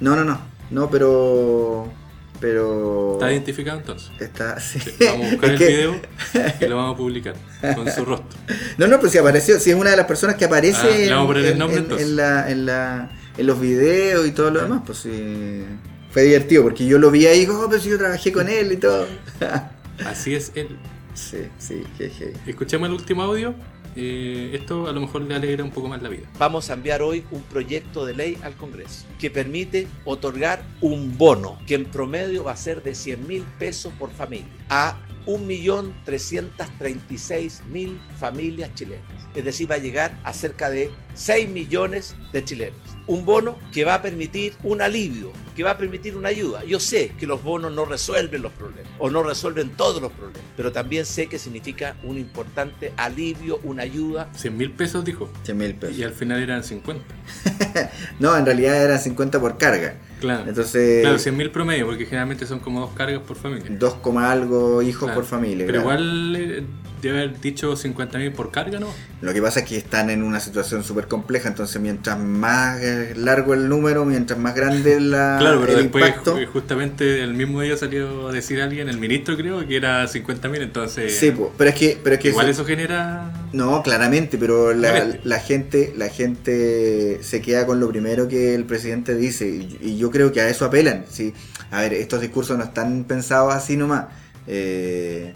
No, 0.00 0.16
no, 0.16 0.24
no. 0.24 0.40
No, 0.70 0.90
pero. 0.90 1.92
Pero. 2.40 3.12
¿Está 3.14 3.30
identificado 3.30 3.78
entonces? 3.78 4.10
Está. 4.18 4.58
sí. 4.60 4.78
Vamos 5.06 5.26
a 5.26 5.30
buscar 5.30 5.50
el 5.50 5.58
video 5.58 6.00
y 6.60 6.64
lo 6.66 6.76
vamos 6.76 6.94
a 6.94 6.96
publicar 6.96 7.34
con 7.74 7.90
su 7.90 8.04
rostro. 8.04 8.38
No, 8.78 8.86
no, 8.88 8.98
pues 8.98 9.12
si 9.12 9.18
apareció. 9.18 9.60
Si 9.60 9.70
es 9.70 9.76
una 9.76 9.90
de 9.90 9.96
las 9.96 10.06
personas 10.06 10.36
que 10.36 10.46
aparece 10.46 10.78
Ah, 10.78 10.86
a 10.86 10.96
en, 10.96 12.16
la, 12.16 12.50
en, 12.50 12.66
la, 12.66 13.10
en 13.36 13.46
los 13.46 13.60
videos 13.60 14.26
y 14.26 14.32
todo 14.32 14.50
lo 14.50 14.62
demás, 14.62 14.82
pues 14.86 14.98
sí. 14.98 15.64
Fue 16.10 16.22
divertido 16.22 16.62
porque 16.62 16.86
yo 16.86 16.98
lo 16.98 17.10
vi 17.10 17.26
ahí 17.26 17.46
oh, 17.50 17.66
pero 17.68 17.80
si 17.82 17.90
yo 17.90 17.98
trabajé 17.98 18.32
con 18.32 18.48
él 18.48 18.72
y 18.72 18.76
todo. 18.78 19.06
Así 20.04 20.34
es 20.34 20.52
él. 20.54 20.76
sí, 21.14 21.48
sí, 21.58 21.82
jeje. 21.96 22.32
Escuchemos 22.46 22.88
el 22.88 22.94
último 22.94 23.22
audio. 23.22 23.54
Eh, 23.96 24.50
esto 24.54 24.88
a 24.88 24.92
lo 24.92 25.00
mejor 25.00 25.22
le 25.22 25.36
alegra 25.36 25.62
un 25.62 25.70
poco 25.70 25.86
más 25.88 26.02
la 26.02 26.08
vida. 26.08 26.28
Vamos 26.38 26.68
a 26.70 26.74
enviar 26.74 27.02
hoy 27.02 27.24
un 27.30 27.42
proyecto 27.42 28.04
de 28.04 28.14
ley 28.14 28.36
al 28.42 28.56
Congreso 28.56 29.06
que 29.20 29.30
permite 29.30 29.86
otorgar 30.04 30.64
un 30.80 31.16
bono 31.16 31.58
que 31.66 31.76
en 31.76 31.84
promedio 31.84 32.42
va 32.44 32.52
a 32.52 32.56
ser 32.56 32.82
de 32.82 32.94
100 32.94 33.26
mil 33.26 33.42
pesos 33.58 33.92
por 33.96 34.10
familia 34.10 34.48
a 34.68 34.98
1.336.000 35.26 37.98
familias 38.18 38.74
chilenas. 38.74 39.04
Es 39.34 39.44
decir, 39.44 39.70
va 39.70 39.76
a 39.76 39.78
llegar 39.78 40.18
a 40.24 40.32
cerca 40.32 40.70
de 40.70 40.90
6 41.14 41.48
millones 41.48 42.16
de 42.32 42.44
chilenos. 42.44 42.93
Un 43.06 43.24
bono 43.24 43.58
que 43.72 43.84
va 43.84 43.94
a 43.94 44.02
permitir 44.02 44.54
un 44.62 44.80
alivio, 44.80 45.30
que 45.54 45.62
va 45.62 45.72
a 45.72 45.78
permitir 45.78 46.16
una 46.16 46.28
ayuda. 46.30 46.64
Yo 46.64 46.80
sé 46.80 47.12
que 47.18 47.26
los 47.26 47.42
bonos 47.42 47.72
no 47.72 47.84
resuelven 47.84 48.42
los 48.42 48.52
problemas 48.52 48.90
o 48.98 49.10
no 49.10 49.22
resuelven 49.22 49.70
todos 49.70 50.00
los 50.00 50.10
problemas, 50.12 50.42
pero 50.56 50.72
también 50.72 51.04
sé 51.04 51.26
que 51.26 51.38
significa 51.38 51.96
un 52.02 52.18
importante 52.18 52.92
alivio, 52.96 53.60
una 53.64 53.82
ayuda 53.82 54.30
100 54.34 54.56
mil 54.56 54.70
pesos 54.72 55.04
dijo. 55.04 55.30
100 55.44 55.56
mil 55.56 55.74
pesos. 55.74 55.98
Y 55.98 56.02
al 56.02 56.12
final 56.12 56.42
eran 56.42 56.64
50. 56.64 57.04
No, 58.20 58.36
en 58.36 58.46
realidad 58.46 58.82
eran 58.82 58.98
50 58.98 59.40
por 59.40 59.58
carga. 59.58 59.96
Claro. 60.20 60.48
Entonces. 60.48 61.02
Claro, 61.02 61.18
100 61.18 61.36
mil 61.36 61.50
promedio, 61.50 61.86
porque 61.86 62.06
generalmente 62.06 62.46
son 62.46 62.60
como 62.60 62.80
dos 62.80 62.90
cargas 62.94 63.20
por 63.22 63.36
familia. 63.36 63.66
2, 63.70 63.96
algo 64.18 64.82
hijos 64.82 65.04
Claro. 65.04 65.14
por 65.14 65.24
familia. 65.24 65.66
Pero 65.66 65.82
claro. 65.82 66.00
igual 66.00 66.36
eh, 66.36 66.64
debe 67.08 67.22
haber 67.24 67.40
dicho 67.40 67.76
50 67.76 68.18
mil 68.18 68.32
por 68.32 68.50
carga, 68.50 68.78
¿no? 68.80 68.88
Lo 69.20 69.32
que 69.32 69.40
pasa 69.42 69.60
es 69.60 69.66
que 69.66 69.76
están 69.76 70.10
en 70.10 70.22
una 70.22 70.40
situación 70.40 70.84
súper 70.84 71.06
compleja, 71.08 71.48
entonces 71.48 71.80
mientras 71.80 72.18
más 72.18 72.80
eh, 72.82 73.14
largo 73.16 73.54
el 73.54 73.68
número, 73.68 74.04
mientras 74.04 74.38
más 74.38 74.54
grande 74.54 75.00
la, 75.00 75.36
Claro, 75.40 75.60
pero 75.60 75.72
el 75.78 75.82
después 75.84 76.04
impacto. 76.06 76.36
ju- 76.38 76.46
justamente 76.46 77.22
el 77.22 77.34
mismo 77.34 77.60
día 77.60 77.76
salió 77.76 78.28
a 78.28 78.32
decir 78.32 78.60
alguien, 78.60 78.88
el 78.88 78.98
ministro 78.98 79.36
creo, 79.36 79.66
que 79.66 79.76
era 79.76 80.06
50 80.06 80.48
mil, 80.48 80.62
entonces... 80.62 81.16
Sí, 81.18 81.30
po, 81.30 81.52
pero 81.56 81.70
es 81.70 81.76
que, 81.76 81.98
pero 82.02 82.16
es 82.16 82.20
que 82.22 82.28
igual 82.28 82.46
se- 82.46 82.52
eso 82.52 82.64
genera... 82.64 83.32
No, 83.52 83.82
claramente, 83.82 84.36
pero 84.38 84.74
la, 84.74 85.16
la 85.22 85.38
gente 85.38 85.92
la 85.96 86.08
gente 86.08 87.20
se 87.22 87.40
queda 87.40 87.66
con 87.66 87.78
lo 87.80 87.88
primero 87.88 88.26
que 88.28 88.54
el 88.54 88.64
presidente 88.64 89.14
dice 89.14 89.46
y, 89.48 89.78
y 89.80 89.96
yo 89.98 90.10
creo 90.10 90.32
que 90.32 90.40
a 90.40 90.48
eso 90.48 90.64
apelan. 90.64 91.04
¿sí? 91.08 91.32
A 91.70 91.80
ver, 91.82 91.94
estos 91.94 92.20
discursos 92.20 92.58
no 92.58 92.64
están 92.64 93.04
pensados 93.04 93.54
así 93.54 93.76
nomás. 93.76 94.06
Eh, 94.46 95.32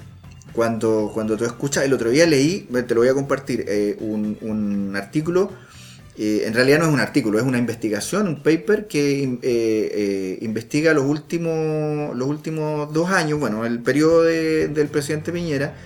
cuando, 0.59 1.13
cuando 1.15 1.37
tú 1.37 1.45
escuchas, 1.45 1.85
el 1.85 1.93
otro 1.93 2.11
día 2.11 2.27
leí, 2.27 2.67
te 2.89 2.93
lo 2.97 3.03
voy 3.03 3.09
a 3.09 3.15
compartir, 3.15 3.65
eh, 3.69 3.97
un, 4.01 4.37
un 4.41 4.97
artículo, 4.97 5.53
eh, 6.17 6.43
en 6.47 6.53
realidad 6.53 6.81
no 6.81 6.87
es 6.87 6.93
un 6.93 6.99
artículo, 6.99 7.39
es 7.39 7.45
una 7.45 7.59
investigación, 7.59 8.27
un 8.27 8.43
paper 8.43 8.89
que 8.89 9.39
eh, 9.41 10.39
investiga 10.43 10.93
los 10.95 11.05
últimos, 11.05 12.13
los 12.17 12.27
últimos 12.29 12.93
dos 12.93 13.09
años, 13.11 13.39
bueno, 13.39 13.65
el 13.65 13.79
periodo 13.79 14.25
de- 14.25 14.67
del 14.67 14.89
presidente 14.89 15.31
Piñera, 15.31 15.77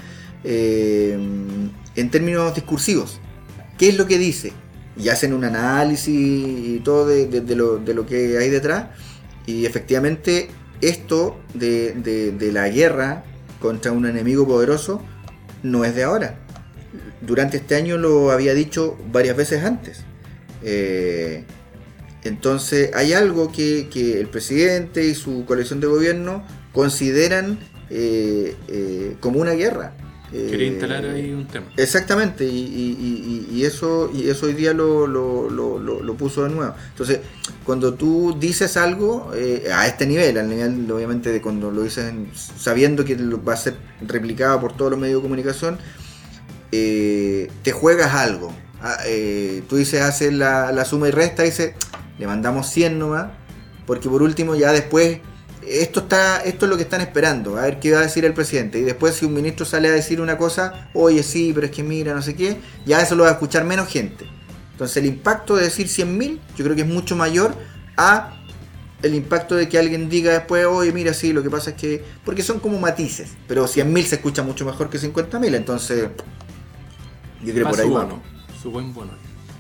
en 0.42 2.10
términos 2.10 2.54
discursivos. 2.54 3.20
¿Qué 3.76 3.90
es 3.90 3.98
lo 3.98 4.06
que 4.06 4.16
dice? 4.16 4.54
Y 4.96 5.10
hacen 5.10 5.34
un 5.34 5.44
análisis 5.44 6.08
y 6.16 6.80
todo 6.82 7.06
de, 7.06 7.26
de- 7.26 7.42
de 7.42 7.54
lo, 7.54 8.06
que 8.06 8.38
hay 8.38 8.48
detrás. 8.48 8.86
Y 9.44 9.66
efectivamente 9.66 10.48
esto 10.80 11.36
de- 11.52 11.92
de 12.38 12.52
la 12.52 12.70
guerra 12.70 13.24
contra 13.62 13.92
un 13.92 14.04
enemigo 14.04 14.46
poderoso 14.46 15.00
no 15.62 15.84
es 15.84 15.94
de 15.94 16.02
ahora. 16.02 16.34
Durante 17.20 17.56
este 17.56 17.76
año 17.76 17.96
lo 17.96 18.32
había 18.32 18.52
dicho 18.52 18.98
varias 19.12 19.36
veces 19.36 19.64
antes. 19.64 20.02
Eh, 20.64 21.44
entonces 22.24 22.90
hay 22.94 23.12
algo 23.12 23.50
que, 23.52 23.88
el 24.20 24.28
presidente 24.28 25.06
y 25.06 25.14
su 25.14 25.44
coalición 25.46 25.80
de 25.80 25.86
gobierno 25.86 26.44
consideran 26.72 27.60
eh, 27.88 28.56
eh, 28.68 29.16
como 29.20 29.40
una 29.40 29.52
guerra. 29.52 29.94
Quería 30.32 30.66
Eh, 30.66 30.70
instalar 30.72 31.04
ahí 31.04 31.30
un 31.32 31.46
tema. 31.46 31.66
Exactamente, 31.76 32.44
y, 32.46 32.48
y- 32.58 33.46
y- 33.52 33.56
y 33.58 33.64
eso, 33.66 34.10
y 34.14 34.28
eso 34.30 34.46
hoy 34.46 34.54
día 34.54 34.72
lo, 34.72 35.06
lo- 35.06 35.50
lo- 35.50 35.78
lo- 35.78 36.02
lo 36.02 36.14
puso 36.14 36.44
de 36.44 36.50
nuevo. 36.50 36.74
Entonces, 36.90 37.20
cuando 37.64 37.94
tú 37.94 38.34
dices 38.40 38.76
algo 38.78 39.30
eh, 39.34 39.68
a 39.72 39.86
este 39.86 40.06
nivel, 40.06 40.38
al 40.38 40.48
nivel 40.48 40.90
obviamente 40.90 41.30
de 41.30 41.42
cuando 41.42 41.70
lo 41.70 41.82
dices 41.82 42.08
en- 42.08 42.30
sabiendo 42.34 43.04
que 43.04 43.14
va 43.16 43.52
a 43.52 43.56
ser 43.56 43.74
replicado 44.06 44.58
por 44.60 44.74
todos 44.76 44.90
los 44.92 44.98
medios 45.00 45.20
de 45.20 45.22
comunicación, 45.22 45.78
eh, 46.72 47.50
te 47.62 47.72
juegas 47.72 48.14
algo. 48.14 48.52
Ah, 48.80 48.96
eh, 49.06 49.62
tú 49.68 49.76
dices, 49.76 50.00
haces 50.02 50.32
la, 50.32 50.72
la 50.72 50.84
suma 50.84 51.08
y 51.08 51.10
resta, 51.12 51.42
dices, 51.42 51.74
le 52.18 52.26
mandamos 52.26 52.68
100 52.68 52.98
nomás, 52.98 53.26
porque 53.86 54.08
por 54.08 54.22
último 54.22 54.54
ya 54.56 54.72
después, 54.72 55.18
esto, 55.66 56.00
está, 56.00 56.42
esto 56.42 56.66
es 56.66 56.70
lo 56.70 56.76
que 56.76 56.82
están 56.84 57.00
esperando, 57.00 57.56
a 57.56 57.62
ver 57.62 57.78
qué 57.80 57.92
va 57.92 57.98
a 57.98 58.02
decir 58.02 58.24
el 58.24 58.34
presidente. 58.34 58.78
Y 58.78 58.82
después 58.82 59.14
si 59.16 59.24
un 59.24 59.34
ministro 59.34 59.64
sale 59.66 59.88
a 59.88 59.92
decir 59.92 60.20
una 60.20 60.36
cosa, 60.38 60.88
oye 60.94 61.22
sí, 61.22 61.52
pero 61.54 61.66
es 61.66 61.72
que 61.72 61.82
mira, 61.82 62.14
no 62.14 62.22
sé 62.22 62.34
qué, 62.34 62.58
ya 62.86 63.00
eso 63.00 63.14
lo 63.14 63.24
va 63.24 63.30
a 63.30 63.32
escuchar 63.32 63.64
menos 63.64 63.88
gente. 63.88 64.26
Entonces 64.72 64.96
el 64.98 65.06
impacto 65.06 65.56
de 65.56 65.64
decir 65.64 65.86
100.000 65.86 66.38
yo 66.56 66.64
creo 66.64 66.74
que 66.74 66.82
es 66.82 66.88
mucho 66.88 67.14
mayor 67.16 67.54
a 67.96 68.38
el 69.02 69.14
impacto 69.16 69.56
de 69.56 69.68
que 69.68 69.78
alguien 69.78 70.08
diga 70.08 70.32
después, 70.32 70.64
oye, 70.66 70.92
mira, 70.92 71.12
sí, 71.12 71.32
lo 71.32 71.42
que 71.42 71.50
pasa 71.50 71.70
es 71.70 71.76
que... 71.76 72.04
Porque 72.24 72.42
son 72.44 72.60
como 72.60 72.78
matices, 72.78 73.30
pero 73.48 73.66
100.000 73.66 74.04
se 74.04 74.14
escucha 74.14 74.44
mucho 74.44 74.64
mejor 74.64 74.90
que 74.90 74.98
50.000, 74.98 75.54
entonces... 75.56 76.08
Yo 77.44 77.52
creo 77.52 77.68
por 77.68 77.80
ahí 77.80 77.88
su 77.88 78.62
su 78.62 78.70
buen 78.70 78.94
bono. 78.94 79.10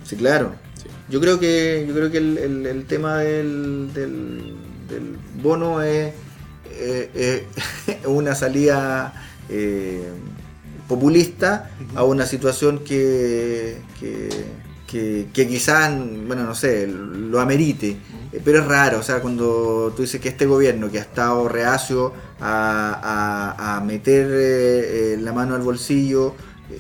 Sí, 0.04 0.14
claro. 0.16 0.54
Sí. 0.80 0.88
Yo 1.08 1.20
creo 1.20 1.40
que 1.40 1.84
yo 1.88 1.92
creo 1.94 2.10
que 2.10 2.18
el, 2.18 2.38
el- 2.38 2.66
el 2.66 2.84
tema 2.86 3.18
del, 3.18 3.90
del, 3.92 4.54
del 4.92 5.16
bono 5.42 5.82
es 5.82 6.12
eh, 6.70 7.10
eh, 7.14 7.46
una 8.06 8.34
salida 8.34 9.12
eh, 9.48 10.02
populista 10.88 11.70
a 11.94 12.04
una 12.04 12.26
situación 12.26 12.80
que, 12.80 13.78
que, 13.98 14.28
que- 14.86 15.26
que 15.32 15.48
quizás, 15.48 15.90
bueno, 16.26 16.44
no 16.44 16.54
sé, 16.54 16.86
lo 16.86 17.40
amerite. 17.40 17.96
Pero 18.44 18.60
es 18.60 18.66
raro, 18.66 18.98
o 18.98 19.02
sea, 19.02 19.20
cuando 19.20 19.92
tú 19.96 20.02
dices 20.02 20.20
que 20.20 20.28
este 20.30 20.46
gobierno 20.46 20.90
que 20.90 20.98
ha 20.98 21.02
estado 21.02 21.48
reacio 21.48 22.12
a, 22.40 23.54
a- 23.56 23.76
a 23.76 23.80
meter 23.80 24.26
eh, 24.30 25.16
la 25.20 25.32
mano 25.32 25.54
al 25.54 25.62
bolsillo 25.62 26.34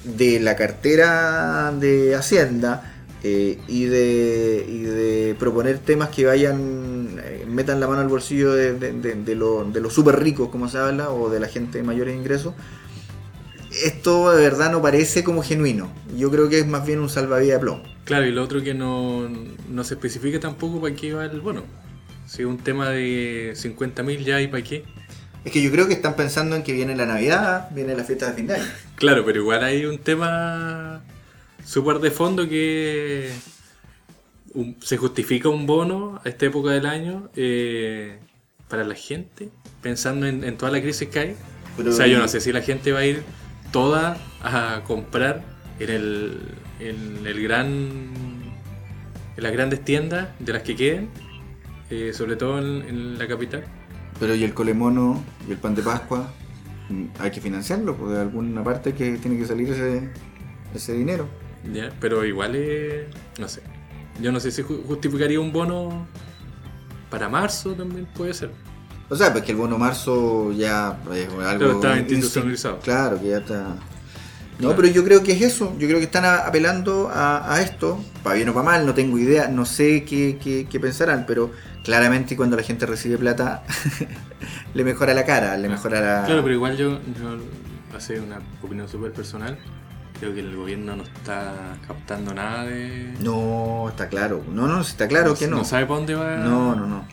de 0.04 0.40
la 0.40 0.56
cartera 0.56 1.72
de 1.78 2.14
Hacienda 2.14 2.94
eh, 3.22 3.58
y, 3.68 3.84
de, 3.84 4.64
y 4.68 4.78
de 4.82 5.36
proponer 5.38 5.78
temas 5.78 6.08
que 6.08 6.24
vayan, 6.24 6.91
metan 7.52 7.80
la 7.80 7.86
mano 7.86 8.00
al 8.00 8.08
bolsillo 8.08 8.52
de, 8.52 8.72
de, 8.74 8.92
de, 8.92 9.14
de 9.14 9.34
lo- 9.34 9.64
de 9.64 9.80
los 9.80 9.92
súper 9.94 10.18
ricos, 10.20 10.48
como 10.48 10.68
se 10.68 10.78
habla, 10.78 11.10
o 11.10 11.30
de 11.30 11.40
la 11.40 11.48
gente 11.48 11.78
de 11.78 11.84
mayores 11.84 12.16
ingresos, 12.16 12.54
esto 13.84 14.30
de 14.32 14.42
verdad 14.42 14.70
no 14.70 14.82
parece 14.82 15.24
como 15.24 15.42
genuino. 15.42 15.90
Yo 16.16 16.30
creo 16.30 16.48
que 16.48 16.58
es 16.58 16.66
más 16.66 16.86
bien 16.86 17.00
un 17.00 17.08
salvavidas 17.08 17.56
de 17.58 17.60
plomo. 17.60 17.82
Claro, 18.04 18.26
y 18.26 18.32
lo 18.32 18.42
otro 18.42 18.62
que 18.62 18.74
no, 18.74 19.28
no 19.70 19.84
se 19.84 19.94
especifica 19.94 20.40
tampoco 20.40 20.80
para 20.80 20.94
qué 20.94 21.14
va 21.14 21.24
el 21.24 21.40
bono. 21.40 21.64
Si 22.26 22.42
es 22.42 22.48
un 22.48 22.58
tema 22.58 22.90
de 22.90 23.52
50.000 23.56 24.24
ya 24.24 24.40
y 24.40 24.48
para 24.48 24.62
qué. 24.62 24.84
Es 25.44 25.52
que 25.52 25.62
yo 25.62 25.70
creo 25.72 25.88
que 25.88 25.94
están 25.94 26.14
pensando 26.14 26.54
en 26.54 26.62
que 26.62 26.72
viene 26.72 26.94
la 26.94 27.06
Navidad, 27.06 27.68
viene 27.72 27.96
la 27.96 28.04
fiesta 28.04 28.28
de 28.28 28.34
fin 28.34 28.46
de 28.46 28.54
año. 28.54 28.64
Claro, 28.96 29.24
pero 29.24 29.40
igual 29.40 29.64
hay 29.64 29.84
un 29.86 29.98
tema 29.98 31.02
súper 31.64 31.98
de 31.98 32.10
fondo 32.10 32.48
que 32.48 33.30
un- 34.54 34.76
se 34.80 34.96
justifica 34.96 35.48
un 35.48 35.66
bono 35.66 36.20
a 36.24 36.28
esta 36.28 36.46
época 36.46 36.70
del 36.70 36.86
año 36.86 37.30
eh, 37.36 38.18
para 38.68 38.84
la 38.84 38.94
gente, 38.94 39.50
pensando 39.82 40.26
en, 40.26 40.44
en 40.44 40.56
toda 40.56 40.72
la 40.72 40.80
crisis 40.80 41.08
que 41.08 41.18
hay. 41.18 41.36
Pero 41.76 41.90
o 41.90 41.92
sea, 41.92 42.06
yo 42.06 42.18
no 42.18 42.28
sé 42.28 42.40
si 42.40 42.52
la 42.52 42.60
gente 42.60 42.92
va 42.92 43.00
a 43.00 43.06
ir 43.06 43.22
toda 43.72 44.18
a 44.42 44.82
comprar 44.86 45.42
en 45.78 45.90
el, 45.90 46.38
en 46.80 47.26
el 47.26 47.42
gran 47.42 47.68
en 49.34 49.42
las 49.42 49.52
grandes 49.52 49.82
tiendas 49.82 50.28
de 50.38 50.52
las 50.52 50.62
que 50.62 50.76
queden, 50.76 51.08
eh, 51.90 52.12
sobre 52.12 52.36
todo 52.36 52.58
en, 52.58 52.86
en 52.86 53.18
la 53.18 53.26
capital. 53.26 53.64
Pero 54.20 54.34
y 54.34 54.44
el 54.44 54.52
colemono 54.52 55.24
y 55.48 55.52
el 55.52 55.56
pan 55.58 55.74
de 55.74 55.82
Pascua, 55.82 56.30
hay 57.18 57.30
que 57.30 57.40
financiarlo, 57.40 57.96
porque 57.96 58.14
de 58.14 58.20
alguna 58.20 58.62
parte 58.62 58.92
que 58.92 59.12
tiene 59.16 59.38
que 59.38 59.46
salir 59.46 59.70
ese, 59.70 60.10
ese 60.74 60.92
dinero. 60.92 61.26
Ya, 61.72 61.90
pero 61.98 62.26
igual 62.26 62.54
es. 62.56 63.06
No 63.38 63.48
sé. 63.48 63.62
Yo 64.20 64.30
no 64.32 64.40
sé 64.40 64.50
si 64.50 64.62
ju- 64.62 64.84
justificaría 64.86 65.40
un 65.40 65.52
bono 65.52 66.06
para 67.10 67.28
marzo 67.28 67.72
también 67.72 68.06
puede 68.14 68.34
ser. 68.34 68.50
O 69.08 69.16
sea, 69.16 69.32
pues 69.32 69.44
que 69.44 69.52
el 69.52 69.58
bono 69.58 69.78
marzo 69.78 70.52
ya 70.52 70.98
es 71.14 71.28
algo. 71.28 71.36
Claro, 71.38 71.72
está 71.72 71.98
institucionalizado. 71.98 72.78
Claro, 72.80 73.20
que 73.20 73.28
ya 73.28 73.38
está. 73.38 73.60
No, 74.58 74.68
Claro. 74.68 74.76
pero 74.76 74.88
yo 74.88 75.04
creo 75.04 75.22
que 75.22 75.32
es 75.32 75.42
eso. 75.42 75.72
Yo 75.78 75.86
creo 75.88 75.98
que 75.98 76.04
están 76.04 76.24
apelando 76.24 77.10
a, 77.12 77.52
a 77.54 77.62
esto, 77.62 78.02
para 78.22 78.36
bien 78.36 78.48
o 78.50 78.54
para 78.54 78.64
mal, 78.64 78.86
no 78.86 78.94
tengo 78.94 79.18
idea, 79.18 79.48
no 79.48 79.64
sé 79.66 80.04
qué, 80.04 80.38
qué- 80.42 80.66
qué 80.70 80.80
pensarán, 80.80 81.24
pero 81.26 81.50
claramente 81.84 82.36
cuando 82.36 82.56
la 82.56 82.62
gente 82.62 82.86
recibe 82.86 83.18
plata, 83.18 83.64
le 84.74 84.84
mejora 84.84 85.14
la 85.14 85.24
cara, 85.24 85.56
le 85.56 85.68
mejora 85.68 86.00
la. 86.00 86.24
Claro, 86.26 86.42
pero 86.42 86.54
igual 86.54 86.76
yo, 86.76 87.00
yo 87.20 87.38
hace 87.96 88.20
una 88.20 88.40
opinión 88.62 88.88
súper 88.88 89.12
personal. 89.12 89.58
Creo 90.22 90.34
que 90.34 90.38
el 90.40 90.54
gobierno 90.54 90.94
no 90.94 91.02
está 91.02 91.76
captando 91.84 92.32
nada 92.32 92.64
de. 92.66 93.12
No, 93.18 93.88
está 93.88 94.08
claro. 94.08 94.44
No, 94.48 94.68
no, 94.68 94.80
está 94.80 95.08
claro 95.08 95.34
que 95.34 95.48
no. 95.48 95.56
No 95.56 95.64
sabe 95.64 95.84
para 95.84 95.96
dónde 95.96 96.14
va. 96.14 96.36
No, 96.36 96.76
no, 96.76 96.86
no. 96.86 97.04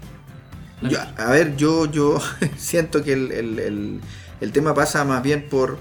Yo- 0.87 0.99
a 1.17 1.31
ver, 1.31 1.55
yo, 1.55 1.87
yo 1.87 2.19
siento 2.57 3.03
que 3.03 3.13
el, 3.13 3.31
el- 3.31 3.57
el- 3.59 4.01
el 4.41 4.51
tema 4.51 4.75
pasa 4.75 5.03
más 5.05 5.23
bien 5.23 5.47
por, 5.49 5.79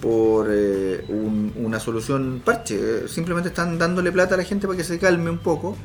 por 0.00 0.48
eh, 0.50 1.04
un- 1.08 1.52
una 1.56 1.78
solución 1.80 2.40
parche. 2.42 3.06
Simplemente 3.08 3.50
están 3.50 3.76
dándole 3.78 4.10
plata 4.10 4.36
a 4.36 4.38
la 4.38 4.44
gente 4.44 4.66
para 4.66 4.78
que 4.78 4.84
se 4.84 4.98
calme 4.98 5.28
un 5.28 5.36
poco 5.40 5.76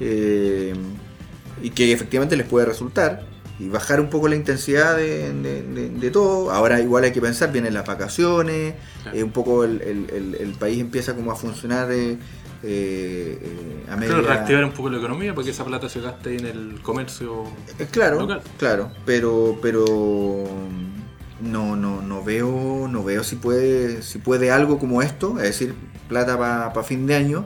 eh, 0.00 0.74
y 1.62 1.70
que 1.70 1.92
efectivamente 1.92 2.36
les 2.36 2.46
puede 2.46 2.66
resultar 2.66 3.24
y 3.64 3.68
bajar 3.68 4.00
un 4.00 4.08
poco 4.10 4.26
la 4.28 4.34
intensidad 4.36 4.96
de, 4.96 5.32
de- 5.32 5.62
de- 5.62 5.88
de 5.90 6.10
todo. 6.10 6.50
Ahora 6.50 6.80
igual 6.80 7.04
hay 7.04 7.12
que 7.12 7.20
pensar, 7.20 7.52
vienen 7.52 7.74
las 7.74 7.86
vacaciones, 7.86 8.74
Claro. 9.02 9.16
eh, 9.18 9.22
un 9.22 9.30
poco 9.30 9.64
el, 9.64 9.80
el- 9.82 10.10
el- 10.10 10.34
el 10.40 10.52
país 10.54 10.80
empieza 10.80 11.14
como 11.14 11.30
a 11.30 11.36
funcionar 11.36 11.90
eh, 11.92 12.18
eh, 12.64 13.38
a 13.90 13.96
media... 13.96 14.14
Claro, 14.14 14.26
reactivar 14.28 14.64
un 14.64 14.72
poco 14.72 14.90
la 14.90 14.98
economía 14.98 15.34
para 15.34 15.44
que 15.44 15.50
esa 15.50 15.64
plata 15.64 15.88
se 15.88 16.00
gaste 16.00 16.36
en 16.36 16.46
el 16.46 16.80
comercio. 16.82 17.44
Eh, 17.78 17.86
Claro, 17.90 18.20
local. 18.20 18.42
claro, 18.58 18.90
pero 19.04 19.58
pero 19.62 19.84
no 21.40 21.74
no 21.76 22.02
no 22.02 22.22
veo 22.22 22.86
no 22.88 23.02
veo 23.04 23.24
si 23.24 23.36
puede 23.36 24.02
si 24.02 24.18
puede 24.18 24.50
algo 24.52 24.78
como 24.78 25.02
esto, 25.02 25.36
es 25.38 25.44
decir, 25.44 25.74
plata 26.08 26.36
para 26.38 26.82
fin 26.84 27.06
de 27.06 27.14
año, 27.16 27.44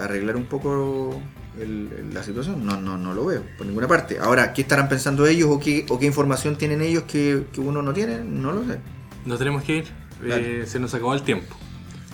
arreglar 0.00 0.36
un 0.36 0.44
poco 0.44 1.20
el- 1.60 1.88
el- 1.98 2.14
la 2.14 2.22
situación. 2.22 2.64
No 2.64 2.80
no 2.80 2.96
no 2.98 3.14
lo 3.14 3.24
veo 3.26 3.42
por 3.56 3.66
ninguna 3.66 3.86
parte. 3.88 4.18
Ahora, 4.18 4.52
¿qué 4.52 4.62
estarán 4.62 4.88
pensando 4.88 5.26
ellos 5.26 5.48
o 5.50 5.58
qué 5.58 5.86
o 5.88 5.98
qué 5.98 6.06
información 6.06 6.56
tienen 6.56 6.80
ellos 6.82 7.04
que, 7.04 7.44
que 7.52 7.60
uno 7.60 7.82
no 7.82 7.92
tiene? 7.92 8.20
No 8.24 8.52
lo 8.52 8.64
sé. 8.64 8.78
Nos 9.26 9.38
tenemos 9.38 9.62
que 9.62 9.76
ir. 9.78 9.84
Eh, 10.24 10.64
se 10.66 10.78
nos 10.80 10.94
acabó 10.94 11.14
el 11.14 11.22
tiempo. 11.22 11.54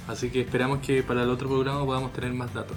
Así 0.09 0.29
que 0.31 0.41
esperamos 0.43 0.81
que 0.81 1.03
para 1.03 1.23
el 1.23 1.31
otro 1.31 1.49
programa 1.49 1.85
podamos 1.85 2.13
tener 2.13 2.33
más 2.35 2.53
datos. 2.53 2.77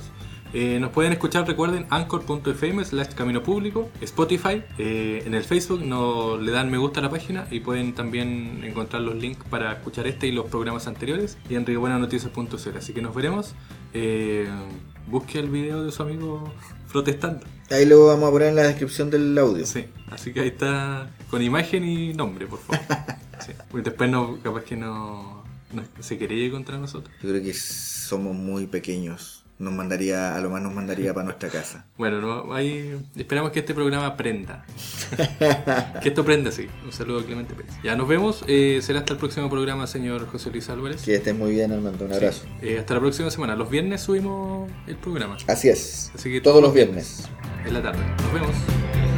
Eh, 0.53 0.79
nos 0.79 0.91
pueden 0.91 1.11
escuchar, 1.11 1.45
recuerden, 1.45 1.85
anchor.fm 1.89 2.85
slash 2.85 3.09
camino 3.15 3.43
público, 3.43 3.89
Spotify, 3.99 4.63
eh, 4.77 5.21
en 5.25 5.33
el 5.33 5.43
Facebook 5.43 5.81
no 5.83 6.37
le 6.37 6.53
dan 6.53 6.71
me 6.71 6.77
gusta 6.77 7.01
a 7.01 7.03
la 7.03 7.09
página 7.09 7.45
y 7.51 7.59
pueden 7.59 7.93
también 7.93 8.61
encontrar 8.63 9.01
los 9.01 9.15
links 9.15 9.43
para 9.49 9.73
escuchar 9.73 10.07
este 10.07 10.27
y 10.27 10.31
los 10.31 10.45
programas 10.45 10.87
anteriores 10.87 11.37
y 11.49 11.55
en 11.55 11.65
riobuenanoticias.cl. 11.65 12.77
Así 12.77 12.93
que 12.93 13.01
nos 13.01 13.13
veremos. 13.13 13.55
Eh, 13.93 14.47
busque 15.07 15.39
el 15.39 15.49
video 15.49 15.83
de 15.83 15.91
su 15.91 16.03
amigo 16.03 16.53
protestando. 16.91 17.45
Ahí 17.69 17.85
lo 17.85 18.07
vamos 18.07 18.29
a 18.29 18.31
poner 18.31 18.49
en 18.49 18.55
la 18.55 18.63
descripción 18.63 19.09
del 19.09 19.37
audio. 19.37 19.65
Sí, 19.65 19.85
así 20.09 20.33
que 20.33 20.41
ahí 20.41 20.47
está 20.49 21.09
con 21.29 21.41
imagen 21.41 21.83
y 21.83 22.13
nombre, 22.13 22.47
por 22.47 22.59
favor. 22.59 22.81
Sí, 23.39 23.51
porque 23.69 23.91
después 23.91 24.09
no, 24.09 24.39
capaz 24.41 24.63
que 24.63 24.75
no, 24.75 25.43
no 25.71 25.83
se 25.99 26.17
quería 26.17 26.49
contra 26.49 26.79
nosotros. 26.79 27.13
Yo 27.21 27.29
creo 27.29 27.43
que 27.43 27.53
somos 27.53 28.35
muy 28.35 28.65
pequeños. 28.65 29.43
Nos 29.59 29.73
mandaría, 29.73 30.35
a 30.35 30.39
lo 30.39 30.51
más 30.51 30.61
nos 30.61 30.71
mandaría 30.73 31.13
para 31.13 31.25
nuestra 31.25 31.49
casa. 31.49 31.85
Bueno, 31.97 32.21
no, 32.21 32.53
ahí 32.53 32.95
esperamos 33.15 33.51
que 33.51 33.59
este 33.59 33.73
programa 33.73 34.15
prenda. 34.15 34.65
que 36.01 36.09
esto 36.09 36.23
prenda, 36.23 36.51
sí. 36.51 36.67
Un 36.85 36.91
saludo 36.91 37.19
a 37.21 37.25
Clemente 37.25 37.55
Pérez. 37.55 37.73
Ya 37.83 37.95
nos 37.95 38.07
vemos. 38.07 38.43
eh, 38.47 38.79
será 38.83 38.99
hasta 38.99 39.13
el 39.13 39.19
próximo 39.19 39.49
programa, 39.49 39.87
señor 39.87 40.27
José 40.27 40.51
Luis 40.51 40.69
Álvarez. 40.69 41.01
Que 41.01 41.15
estés 41.15 41.35
muy 41.35 41.51
bien, 41.51 41.71
Armando. 41.71 42.05
Un 42.05 42.13
abrazo. 42.13 42.45
Eh, 42.61 42.77
hasta 42.77 42.93
la 42.93 42.99
próxima 42.99 43.31
semana. 43.31 43.55
Los 43.55 43.69
viernes 43.71 44.01
subimos 44.01 44.69
el 44.85 44.95
programa. 44.97 45.37
Así 45.47 45.69
es. 45.69 46.11
Así 46.13 46.31
que 46.31 46.39
todos 46.39 46.61
los 46.61 46.73
viernes. 46.73 47.27
En 47.65 47.73
la 47.73 47.81
tarde. 47.81 47.99
Nos 48.21 48.33
vemos. 48.33 49.16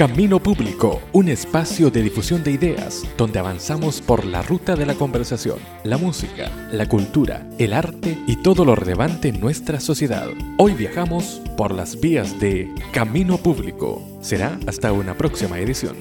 Camino 0.00 0.42
Público, 0.42 1.02
un 1.12 1.28
espacio 1.28 1.90
de 1.90 2.00
difusión 2.00 2.42
de 2.42 2.52
ideas 2.52 3.02
donde 3.18 3.38
avanzamos 3.38 4.00
por 4.00 4.24
la 4.24 4.40
ruta 4.40 4.74
de 4.74 4.86
la 4.86 4.94
conversación, 4.94 5.58
la 5.84 5.98
música, 5.98 6.50
la 6.72 6.88
cultura, 6.88 7.46
el 7.58 7.74
arte 7.74 8.16
y 8.26 8.36
todo 8.36 8.64
lo 8.64 8.74
relevante 8.74 9.28
en 9.28 9.38
nuestra 9.40 9.78
sociedad. 9.78 10.28
Hoy 10.56 10.72
viajamos 10.72 11.42
por 11.54 11.74
las 11.74 12.00
vías 12.00 12.40
de 12.40 12.74
Camino 12.94 13.36
Público. 13.36 14.02
Será 14.22 14.58
hasta 14.66 14.90
una 14.90 15.18
próxima 15.18 15.58
edición. 15.58 15.96